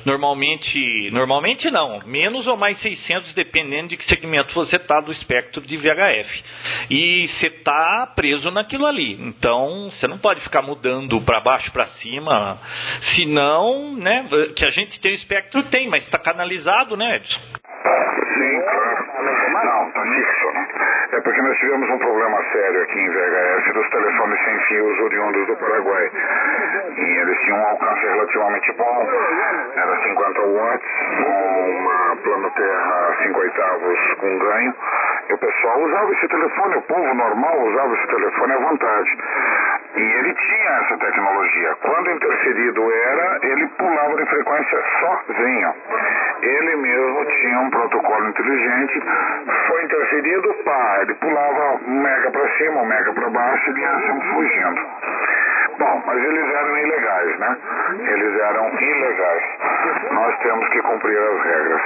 Normalmente, 0.07 1.11
normalmente 1.11 1.71
não, 1.71 2.01
menos 2.07 2.47
ou 2.47 2.57
mais 2.57 2.81
600, 2.81 3.35
dependendo 3.35 3.89
de 3.89 3.99
que 3.99 4.09
segmento 4.09 4.55
você 4.55 4.77
está 4.77 5.03
do 5.03 5.13
espectro 5.13 5.61
de 5.61 5.77
VHF. 5.77 6.45
E 6.89 7.29
você 7.29 7.49
está 7.49 8.11
preso 8.17 8.51
naquilo 8.51 8.87
ali. 8.87 9.19
Então, 9.21 9.91
você 9.91 10.07
não 10.07 10.17
pode 10.17 10.41
ficar 10.41 10.63
mudando 10.63 11.21
para 11.23 11.41
baixo, 11.41 11.71
para 11.73 11.89
cima. 12.01 12.59
Senão, 13.15 13.66
né, 13.99 14.29
que 14.55 14.65
a 14.65 14.71
gente 14.71 15.01
tem 15.01 15.13
o 15.13 15.17
espectro, 15.17 15.63
tem, 15.65 15.89
mas 15.89 16.05
está 16.05 16.19
canalizado, 16.19 16.97
né, 16.97 17.17
Edson? 17.17 17.41
Sim. 18.35 18.59
Não, 19.65 19.91
tá 19.91 20.03
fixo, 20.03 20.53
né? 20.53 20.69
É 21.13 21.21
porque 21.23 21.41
nós 21.41 21.59
tivemos 21.59 21.89
um 21.89 21.99
problema 21.99 22.37
sério 22.53 22.83
aqui 22.83 22.99
em 22.99 23.11
VHF 23.11 23.73
dos 23.73 23.91
telefones 23.91 24.45
sem 24.45 24.61
fios 24.69 25.01
oriundos 25.01 25.47
do 25.47 25.57
Paraguai. 25.57 26.11
E 26.97 27.21
eles 27.21 27.39
tinham 27.41 27.59
um 27.59 27.67
alcance 27.67 28.07
relativamente 28.07 28.73
bom, 28.77 29.09
era 29.77 29.97
50 30.03 30.41
watts, 30.43 30.89
com 31.23 31.71
uma 31.71 32.17
plano 32.17 32.51
terra 32.51 33.17
5 33.23 33.39
oitavos 33.39 34.15
com 34.21 34.39
ganho. 34.39 34.75
E 35.29 35.33
o 35.33 35.39
pessoal 35.39 35.81
usava 35.81 36.13
esse 36.13 36.29
telefone, 36.29 36.77
o 36.77 36.83
povo 36.83 37.15
normal 37.15 37.61
usava 37.67 37.95
esse 37.95 38.07
telefone 38.09 38.53
à 38.53 38.59
vontade. 38.59 39.11
E 39.97 40.03
ele 40.03 40.35
tinha 40.35 40.71
essa 40.83 40.99
tecnologia. 40.99 41.75
Quando 41.81 42.11
interferido 42.11 42.93
era, 42.93 43.39
ele 43.43 43.67
pulava 43.79 44.15
de 44.17 44.27
frequência 44.27 44.83
sozinho. 45.01 45.75
Ele 46.43 46.77
mesmo 46.77 47.25
tinha 47.25 47.61
um 47.61 47.71
protocolo 47.71 48.29
inteligente. 48.29 49.03
Foi 49.69 49.85
interferido, 49.85 50.55
pá, 50.65 50.99
ele 51.01 51.15
pulava 51.15 51.79
um 51.87 52.03
mega 52.03 52.31
para 52.31 52.47
cima, 52.59 52.83
um 52.83 52.87
mega 52.87 53.13
para 53.15 53.31
baixo 53.31 53.71
e 53.71 53.81
ia 53.81 53.91
assim 53.91 54.21
fugindo. 54.21 55.36
Bom, 55.79 56.03
mas 56.07 56.25
eles 56.25 56.55
eram 56.55 56.79
ilegais, 56.79 57.39
né? 57.39 57.57
Eles 58.01 58.41
eram 58.41 58.81
ilegais. 58.81 59.43
Nós 60.13 60.39
temos 60.43 60.69
que 60.71 60.83
cumprir 60.83 61.19
as 61.19 61.43
regras. 61.43 61.81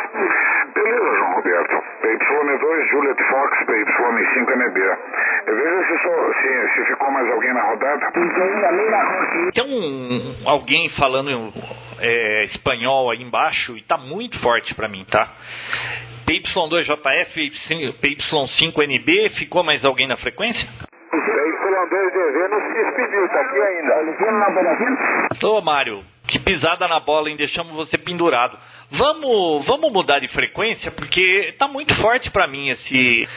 Beleza, 0.75 1.15
João 1.17 1.35
Roberto. 1.35 1.83
PY2, 2.03 2.91
Juliet 2.91 3.23
Fox, 3.31 3.59
PY5 3.67 4.53
NB. 4.53 4.81
Veja 5.47 5.85
se, 5.85 5.99
só, 6.03 6.33
se, 6.33 6.69
se 6.75 6.85
ficou 6.87 7.11
mais 7.11 7.31
alguém 7.31 7.53
na 7.53 7.63
rodada. 7.63 8.13
Tem 9.53 9.65
um, 9.65 10.37
alguém 10.47 10.89
falando 10.91 11.53
é, 11.99 12.45
espanhol 12.45 13.11
aí 13.11 13.23
embaixo 13.23 13.77
e 13.77 13.83
tá 13.83 13.99
muito 13.99 14.39
forte 14.41 14.75
para 14.75 14.89
mim, 14.89 15.05
tá? 15.11 15.33
PY2JF, 16.27 17.53
PY5NB, 18.01 19.37
ficou 19.37 19.65
mais 19.65 19.85
alguém 19.85 20.07
na 20.07 20.17
frequência? 20.17 20.69
Y2DV 21.13 22.49
não 22.51 22.61
se 22.61 22.73
despediu, 22.73 23.29
tá 23.29 23.41
aqui 23.41 23.61
ainda. 23.61 25.47
Ô 25.47 25.61
Mário, 25.61 26.05
que 26.27 26.39
pisada 26.39 26.87
na 26.87 27.01
bola, 27.01 27.29
hein? 27.29 27.37
Deixamos 27.37 27.75
você 27.75 27.99
pendurado. 27.99 28.57
Vamos, 28.93 29.67
vamos 29.67 29.93
mudar 29.93 30.19
de 30.19 30.29
frequência, 30.29 30.91
porque 30.91 31.55
tá 31.59 31.69
muito 31.69 31.95
forte 31.97 32.31
para 32.31 32.47
mim 32.47 32.71
esse 32.71 33.29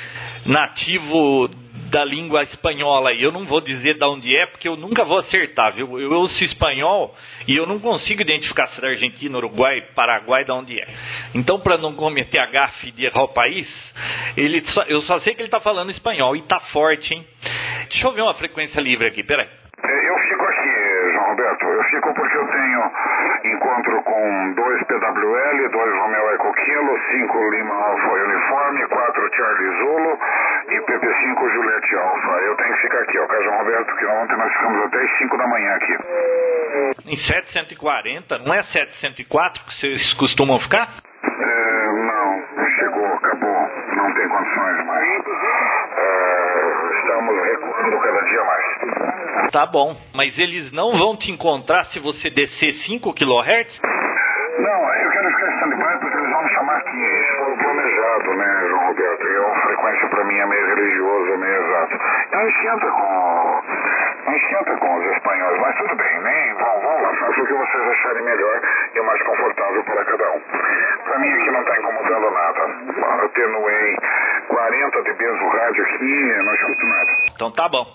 nativo 0.46 1.50
da 1.94 2.04
língua 2.04 2.44
espanhola. 2.44 3.14
E 3.14 3.22
eu 3.22 3.32
não 3.32 3.46
vou 3.46 3.62
dizer 3.62 3.94
de 3.94 4.04
onde 4.04 4.36
é, 4.36 4.48
porque 4.48 4.68
eu 4.68 4.76
nunca 4.76 5.06
vou 5.06 5.20
acertar, 5.20 5.76
viu? 5.76 6.00
Eu 6.00 6.12
ouço 6.12 6.44
espanhol 6.44 7.16
e 7.48 7.56
eu 7.56 7.68
não 7.68 7.80
consigo 7.80 8.20
identificar 8.20 8.68
se 8.70 8.80
é 8.80 8.82
da 8.82 8.88
Argentina, 8.88 9.38
Uruguai, 9.38 9.80
Paraguai, 9.96 10.44
de 10.44 10.52
onde 10.52 10.82
é. 10.82 10.88
Então, 11.36 11.60
para 11.60 11.78
não 11.78 11.94
cometer 11.94 12.40
a 12.40 12.48
gafe 12.48 12.92
de 12.92 13.06
errar 13.06 13.24
o 13.24 13.34
país, 13.34 13.68
ele 14.36 14.66
só, 14.74 14.82
eu 14.84 15.04
só 15.04 15.22
sei 15.22 15.36
que 15.36 15.42
ele 15.42 15.48
está 15.48 15.62
falando 15.62 15.92
espanhol 15.92 16.36
e 16.36 16.40
está 16.40 16.60
forte, 16.72 17.14
hein? 17.14 17.28
Deixa 17.90 18.08
eu 18.08 18.14
ver 18.14 18.24
uma 18.24 18.34
frequência 18.34 18.82
livre 18.82 19.06
aqui, 19.06 19.24
peraí. 19.24 19.46
É, 19.46 20.10
eu 20.10 20.18
fico 20.18 20.44
aqui, 20.46 21.12
João 21.14 21.30
Roberto. 21.30 21.66
Eu 21.66 21.84
fico 21.84 22.14
porque 22.16 22.38
eu 22.38 22.48
tenho 22.48 23.54
encontro 23.54 24.02
com 24.04 24.54
dois 24.56 24.84
PWL, 24.88 25.70
dois 25.70 25.98
Romeo 26.00 26.30
Eco 26.34 26.54
Kilo, 26.54 26.98
cinco 27.12 27.50
Lima 27.52 27.76
Alfa 27.76 28.12
Uniforme, 28.14 28.88
quatro 28.88 29.30
Charlie 29.36 29.72
Zulu 29.78 30.20
pp5 30.82 31.50
Juliette 31.54 31.96
Alfa. 31.96 32.32
Eu 32.46 32.56
tenho 32.58 32.74
que 32.74 32.82
ficar 32.82 33.00
aqui, 33.00 33.20
ó, 33.20 33.28
Cajão 33.28 33.58
Roberto, 33.58 33.96
que 33.96 34.06
ontem 34.06 34.38
nós 34.38 34.54
ficamos 34.54 34.86
até 34.86 35.02
as 35.02 35.18
5 35.18 35.38
da 35.38 35.48
manhã 35.48 35.76
aqui. 35.76 35.98
Em 37.06 37.18
740, 37.18 38.40
não 38.40 38.54
é 38.54 38.64
704 38.64 39.64
que 39.66 39.80
vocês 39.80 40.14
costumam 40.14 40.60
ficar? 40.60 41.02
É, 41.24 41.94
não, 41.94 42.66
chegou, 42.78 43.06
acabou, 43.06 43.70
não 43.96 44.14
tem 44.14 44.28
condições 44.30 44.86
mais. 44.86 45.08
É, 45.98 46.24
estamos 47.00 47.36
recuando 47.46 48.00
cada 48.00 48.22
dia 48.26 48.44
mais. 48.44 49.52
Tá 49.52 49.66
bom, 49.66 49.96
mas 50.14 50.38
eles 50.38 50.72
não 50.72 50.98
vão 50.98 51.16
te 51.18 51.32
encontrar 51.32 51.86
se 51.92 52.00
você 52.00 52.30
descer 52.30 52.74
5 52.86 53.14
kHz? 53.14 53.68
Não, 54.60 54.94
é 54.94 55.03
ficar 55.34 55.48
em 55.48 55.56
stand-by 55.56 56.00
porque 56.00 56.18
eles 56.18 56.30
vão 56.30 56.44
me 56.44 56.50
chamar 56.50 56.78
aqui. 56.78 56.98
Isso 56.98 57.38
foi 57.38 57.58
planejado, 57.58 58.34
né, 58.36 58.68
João 58.70 58.88
Roberto? 58.88 59.28
E 59.28 59.38
a 59.38 59.62
frequência 59.62 60.10
para 60.10 60.24
mim 60.26 60.38
é 60.38 60.46
meio 60.46 60.76
religiosa, 60.76 61.38
meio 61.38 61.64
exato. 61.64 61.98
Não 62.32 62.48
esquenta 62.48 62.92
com. 62.92 63.62
Não 64.26 64.36
esquenta 64.36 64.78
com 64.78 64.96
os 65.00 65.06
espanhóis, 65.18 65.60
mas 65.60 65.78
tudo 65.78 65.96
bem, 65.96 66.22
nem 66.22 66.54
vão, 66.54 66.80
vão 66.80 67.02
lá, 67.02 67.14
faça 67.16 67.42
o 67.42 67.46
que 67.46 67.54
vocês 67.54 67.88
acharem 67.90 68.24
melhor 68.24 68.62
e 68.96 69.02
mais 69.02 69.22
confortável 69.22 69.84
para 69.84 70.06
cada 70.06 70.32
um. 70.32 70.42
Para 71.04 71.20
mim 71.20 71.30
aqui 71.30 71.52
não 71.52 71.60
está 71.60 71.78
incomodando 71.78 72.32
nada. 72.32 73.26
Atenuei 73.26 73.98
40 74.48 75.02
dB 75.04 75.26
no 75.26 75.50
rádio 75.50 75.84
aqui, 75.84 76.44
não 76.46 76.56
escuto 76.56 76.88
nada. 76.88 77.12
Então 77.36 77.52
tá 77.52 77.68
bom. 77.68 77.86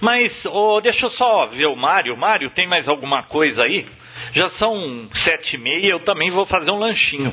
Mas, 0.00 0.32
oh, 0.46 0.80
deixa 0.80 1.06
eu 1.06 1.10
só 1.10 1.46
ver 1.46 1.66
o 1.66 1.76
Mário. 1.76 2.16
Mário, 2.16 2.50
tem 2.50 2.68
mais 2.68 2.86
alguma 2.88 3.22
coisa 3.22 3.62
aí? 3.62 3.88
Já 4.36 4.50
são 4.58 5.08
sete 5.24 5.56
e 5.56 5.58
meia, 5.58 5.92
eu 5.92 6.00
também 6.00 6.30
vou 6.30 6.44
fazer 6.44 6.70
um 6.70 6.78
lanchinho. 6.78 7.32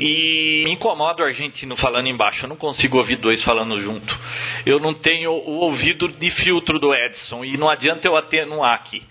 E 0.00 0.64
me 0.66 0.72
incomoda 0.72 1.22
o 1.22 1.24
argentino 1.24 1.76
falando 1.76 2.08
embaixo, 2.08 2.44
eu 2.44 2.48
não 2.48 2.56
consigo 2.56 2.98
ouvir 2.98 3.14
dois 3.14 3.44
falando 3.44 3.80
junto. 3.80 4.12
Eu 4.66 4.80
não 4.80 4.92
tenho 4.92 5.30
o 5.30 5.52
ouvido 5.60 6.08
de 6.08 6.30
filtro 6.32 6.80
do 6.80 6.92
Edson 6.92 7.44
e 7.44 7.56
não 7.56 7.68
adianta 7.70 8.08
eu 8.08 8.16
atenuar 8.16 8.74
aqui. 8.74 9.06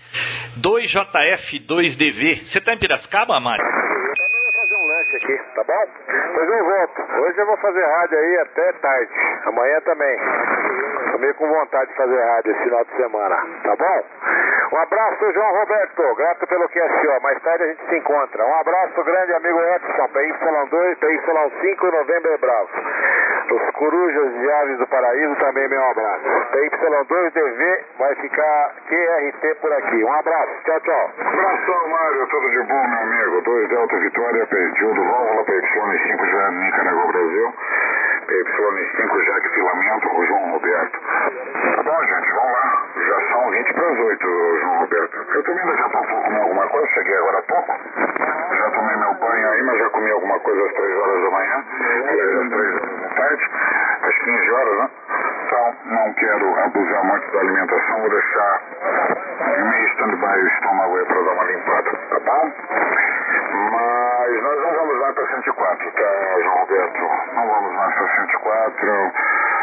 2JF, 0.60 1.66
2DV. 1.66 2.52
Você 2.52 2.60
tá 2.60 2.74
em 2.74 2.78
Piracicaba, 2.78 3.40
Mário? 3.40 3.64
Um 3.64 5.16
aqui, 5.16 5.38
tá 5.54 5.64
bom? 5.64 5.86
Depois 6.06 6.50
eu 6.50 6.64
volto. 6.66 7.00
Hoje 7.00 7.38
eu 7.38 7.46
vou 7.46 7.56
fazer 7.56 7.82
rádio 7.82 8.18
aí 8.18 8.38
até 8.40 8.72
tarde. 8.74 9.12
Amanhã 9.46 9.80
também. 9.80 10.16
Tô 11.16 11.22
meio 11.22 11.34
com 11.36 11.48
vontade 11.48 11.90
de 11.90 11.96
fazer 11.96 12.20
rádio 12.20 12.52
esse 12.52 12.62
final 12.64 12.84
de 12.84 12.94
semana, 12.94 13.36
tá 13.64 13.74
bom? 13.74 14.04
Um 14.70 14.76
abraço, 14.82 15.32
João 15.32 15.50
Roberto. 15.50 16.14
Grato 16.14 16.46
pelo 16.46 16.68
QSO. 16.68 17.22
Mais 17.22 17.42
tarde 17.42 17.64
a 17.64 17.66
gente 17.68 17.88
se 17.88 17.96
encontra. 17.96 18.44
Um 18.44 18.54
abraço, 18.60 19.02
grande 19.02 19.32
amigo 19.32 19.58
Edson, 19.58 20.08
PY2, 20.12 20.96
PY5, 20.98 21.90
Novembro 21.90 22.38
Bravo. 22.38 22.68
Os 23.50 23.70
corujas 23.76 24.34
de 24.34 24.50
aves 24.50 24.78
do 24.78 24.86
paraíso 24.88 25.36
também, 25.36 25.66
meu 25.70 25.84
abraço. 25.84 26.24
PY2DV 26.52 27.84
vai 27.98 28.14
ficar 28.16 28.74
QRT 28.86 29.54
por 29.62 29.72
aqui. 29.72 30.04
Um 30.04 30.12
abraço. 30.12 30.52
Tchau, 30.64 30.80
tchau. 30.80 31.10
Abração, 31.18 31.88
Mário. 31.88 32.26
Tudo 32.28 32.50
de 32.50 32.62
bom, 32.64 32.88
meu 32.88 33.00
amigo. 33.00 33.40
2 33.40 33.68
Delta 33.70 33.98
Vitória, 34.00 34.46
perdido 34.48 34.92
do 34.92 35.02
válvula 35.02 35.44
PY5 35.46 36.24
já 36.26 36.50
Nica 36.50 36.84
Negou 36.84 37.08
Brasil. 37.08 37.54
PY5 38.44 39.24
Jack 39.24 39.48
Filamento 39.54 40.08
com 40.08 40.22
João 40.26 40.50
Roberto. 40.52 41.00
Tá 41.00 41.82
bom, 41.82 42.04
gente, 42.04 42.32
vamos 42.32 42.52
lá. 42.52 42.86
Já 42.96 43.20
são 43.32 43.50
20 43.50 43.72
para 43.74 43.88
as 43.88 43.98
8, 43.98 44.56
João 44.56 44.78
Roberto. 44.80 45.16
Eu 45.34 45.42
também 45.42 45.66
daqui 45.66 45.82
a 45.82 45.88
pouco 45.88 46.08
vou 46.08 46.22
comer 46.22 46.40
alguma 46.40 46.68
coisa, 46.68 46.86
cheguei 46.88 47.16
agora 47.16 47.38
há 47.38 47.42
pouco. 47.42 47.72
Já 48.56 48.70
tomei 48.70 48.96
meu 48.96 49.14
banho 49.14 49.50
aí, 49.50 49.62
mas 49.62 49.78
já 49.78 49.90
comi 49.90 50.10
alguma 50.10 50.40
coisa 50.40 50.64
às 50.64 50.72
3 50.72 50.98
horas 50.98 51.22
da 51.22 51.30
manhã. 51.30 51.64
Aliás, 52.08 52.36
às 52.36 52.48
3 52.48 52.74
horas 52.74 53.00
da 53.00 53.08
tarde, 53.08 53.50
às 54.02 54.18
15 54.18 54.50
horas, 54.50 54.78
né? 54.78 54.90
Então, 55.46 55.76
não 55.86 56.12
quero 56.14 56.58
abusar 56.58 57.04
muito 57.04 57.30
da 57.30 57.38
alimentação, 57.38 58.00
vou 58.00 58.10
deixar 58.10 58.62
meio 59.46 59.86
stand-by 59.90 60.42
o 60.42 60.46
estômago 60.48 60.96
aí 60.96 61.04
para 61.06 61.22
dar 61.22 61.32
uma 61.32 61.44
limpada, 61.44 61.90
tá 62.10 62.18
bom? 62.20 62.52
Mas 63.70 64.42
nós 64.42 64.58
não 64.60 64.72
vamos 64.74 65.00
lá 65.00 65.12
para 65.12 65.26
104, 65.26 65.92
tá, 65.92 66.40
João 66.42 66.58
Roberto? 66.58 67.00
Não 67.34 67.46
vamos 67.46 67.74
mais 67.76 67.94
para 67.94 68.08
104. 68.16 69.12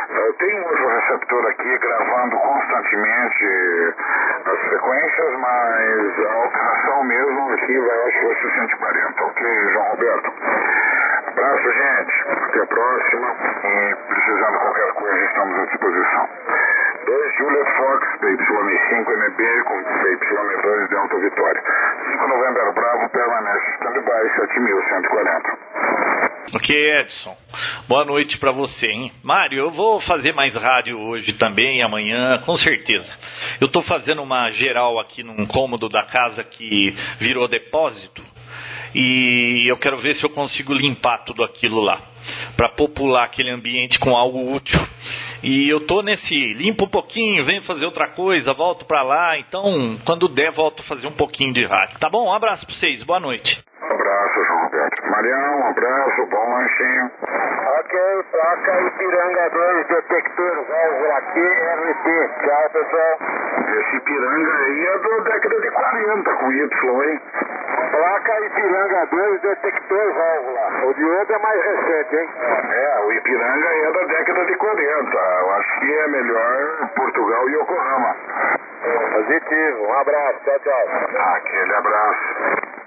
Eu 0.09 0.33
tenho 0.35 0.57
um 0.57 0.67
outro 0.67 0.87
receptor 0.87 1.45
aqui 1.47 1.77
gravando 1.79 2.37
constantemente 2.37 3.95
as 4.45 4.59
frequências, 4.69 5.35
mas 5.35 6.19
a 6.25 6.37
operação 6.45 7.03
mesmo 7.03 7.51
aqui 7.51 7.79
vai, 7.79 8.07
acho 8.07 8.19
que 8.19 8.25
vai 8.25 8.35
ser 8.35 8.51
140, 8.51 9.23
ok, 9.25 9.69
João 9.73 9.89
Roberto? 9.89 10.33
Abraço, 11.27 11.71
gente. 11.71 12.13
Até 12.29 12.59
a 12.61 12.65
próxima. 12.67 13.35
E 13.63 13.95
precisando 14.07 14.51
de 14.51 14.59
qualquer 14.59 14.93
coisa, 14.93 15.25
estamos 15.25 15.59
à 15.59 15.65
disposição. 15.65 16.29
2 17.05 17.33
Juliet 17.35 17.77
Fox, 17.77 18.07
PY5 18.21 19.07
MB 19.09 19.63
com 19.63 19.83
PY2 19.83 20.89
Delta 20.89 21.17
Vitória. 21.19 21.63
5 22.11 22.27
Novembro 22.27 22.73
Bravo 22.73 23.09
permanece 23.09 23.67
stand-by 23.75 24.29
7140. 24.35 25.57
Ok, 26.55 26.99
Edson. 26.99 27.35
Boa 27.93 28.05
noite 28.05 28.39
para 28.39 28.51
você, 28.51 28.87
hein? 28.87 29.11
Mário, 29.21 29.59
eu 29.59 29.69
vou 29.69 30.01
fazer 30.01 30.33
mais 30.33 30.51
rádio 30.51 30.99
hoje 30.99 31.31
também, 31.33 31.79
amanhã, 31.83 32.39
com 32.43 32.57
certeza. 32.57 33.05
Eu 33.61 33.67
estou 33.67 33.83
fazendo 33.83 34.23
uma 34.23 34.49
geral 34.49 34.97
aqui 34.97 35.21
num 35.21 35.45
cômodo 35.45 35.87
da 35.87 36.01
casa 36.01 36.43
que 36.43 36.97
virou 37.19 37.47
depósito 37.47 38.23
e 38.95 39.69
eu 39.69 39.77
quero 39.77 39.99
ver 39.99 40.17
se 40.17 40.23
eu 40.23 40.31
consigo 40.31 40.73
limpar 40.73 41.19
tudo 41.19 41.43
aquilo 41.43 41.81
lá 41.81 42.01
para 42.57 42.69
popular 42.69 43.25
aquele 43.25 43.51
ambiente 43.51 43.99
com 43.99 44.17
algo 44.17 44.55
útil. 44.55 44.79
E 45.43 45.69
eu 45.69 45.85
tô 45.85 46.01
nesse 46.01 46.53
limpo 46.55 46.85
um 46.85 46.89
pouquinho, 46.89 47.45
venho 47.45 47.61
fazer 47.61 47.85
outra 47.85 48.07
coisa, 48.07 48.55
volto 48.55 48.85
para 48.85 49.03
lá, 49.03 49.37
então 49.37 49.99
quando 50.03 50.27
der 50.27 50.51
volto 50.51 50.81
a 50.81 50.85
fazer 50.85 51.05
um 51.05 51.11
pouquinho 51.15 51.53
de 51.53 51.63
rádio. 51.63 51.99
Tá 51.99 52.09
bom? 52.09 52.25
Um 52.25 52.33
abraço 52.33 52.65
para 52.65 52.75
vocês. 52.75 53.03
Boa 53.03 53.19
noite. 53.19 53.63
Um 53.83 53.93
abraço, 53.93 54.45
João 54.45 54.63
Roberto. 54.63 55.09
Marião, 55.09 55.59
um 55.59 55.67
abraço, 55.67 56.25
bom 56.27 56.53
lanchinho. 56.53 57.11
Ok, 57.79 58.23
placa 58.31 58.81
Ipiranga 58.81 59.49
2, 59.49 59.87
detector, 59.87 60.65
válvula 60.65 61.17
aqui, 61.17 61.41
RT. 61.41 62.29
Tchau, 62.39 62.69
pessoal. 62.71 63.17
Esse 63.77 63.97
Ipiranga 63.97 64.55
aí 64.55 64.85
é 64.85 64.97
da 64.99 65.17
década 65.23 65.61
de 65.61 65.71
40 65.71 66.33
com 66.35 66.51
Y, 66.51 67.03
hein? 67.03 67.21
Placa 67.91 68.39
Ipiranga 68.45 69.05
2, 69.05 69.41
detector, 69.41 70.13
válvula. 70.13 70.85
O 70.85 70.93
de 70.93 71.03
outro 71.03 71.35
é 71.35 71.39
mais 71.39 71.65
recente, 71.65 72.15
hein? 72.15 72.29
É, 72.71 72.99
o 73.01 73.11
Ipiranga 73.11 73.67
é 73.67 73.91
da 73.91 74.03
década 74.05 74.45
de 74.45 74.55
40. 74.55 75.17
Eu 75.17 75.51
acho 75.51 75.79
que 75.81 75.93
é 75.93 76.07
melhor 76.07 76.89
Portugal 76.95 77.49
e 77.49 77.55
Yokohama. 77.55 78.15
Positivo, 79.13 79.87
um 79.87 79.93
abraço, 79.93 80.39
tchau, 80.45 80.59
tchau. 80.59 81.35
Aquele 81.35 81.73
abraço. 81.75 82.82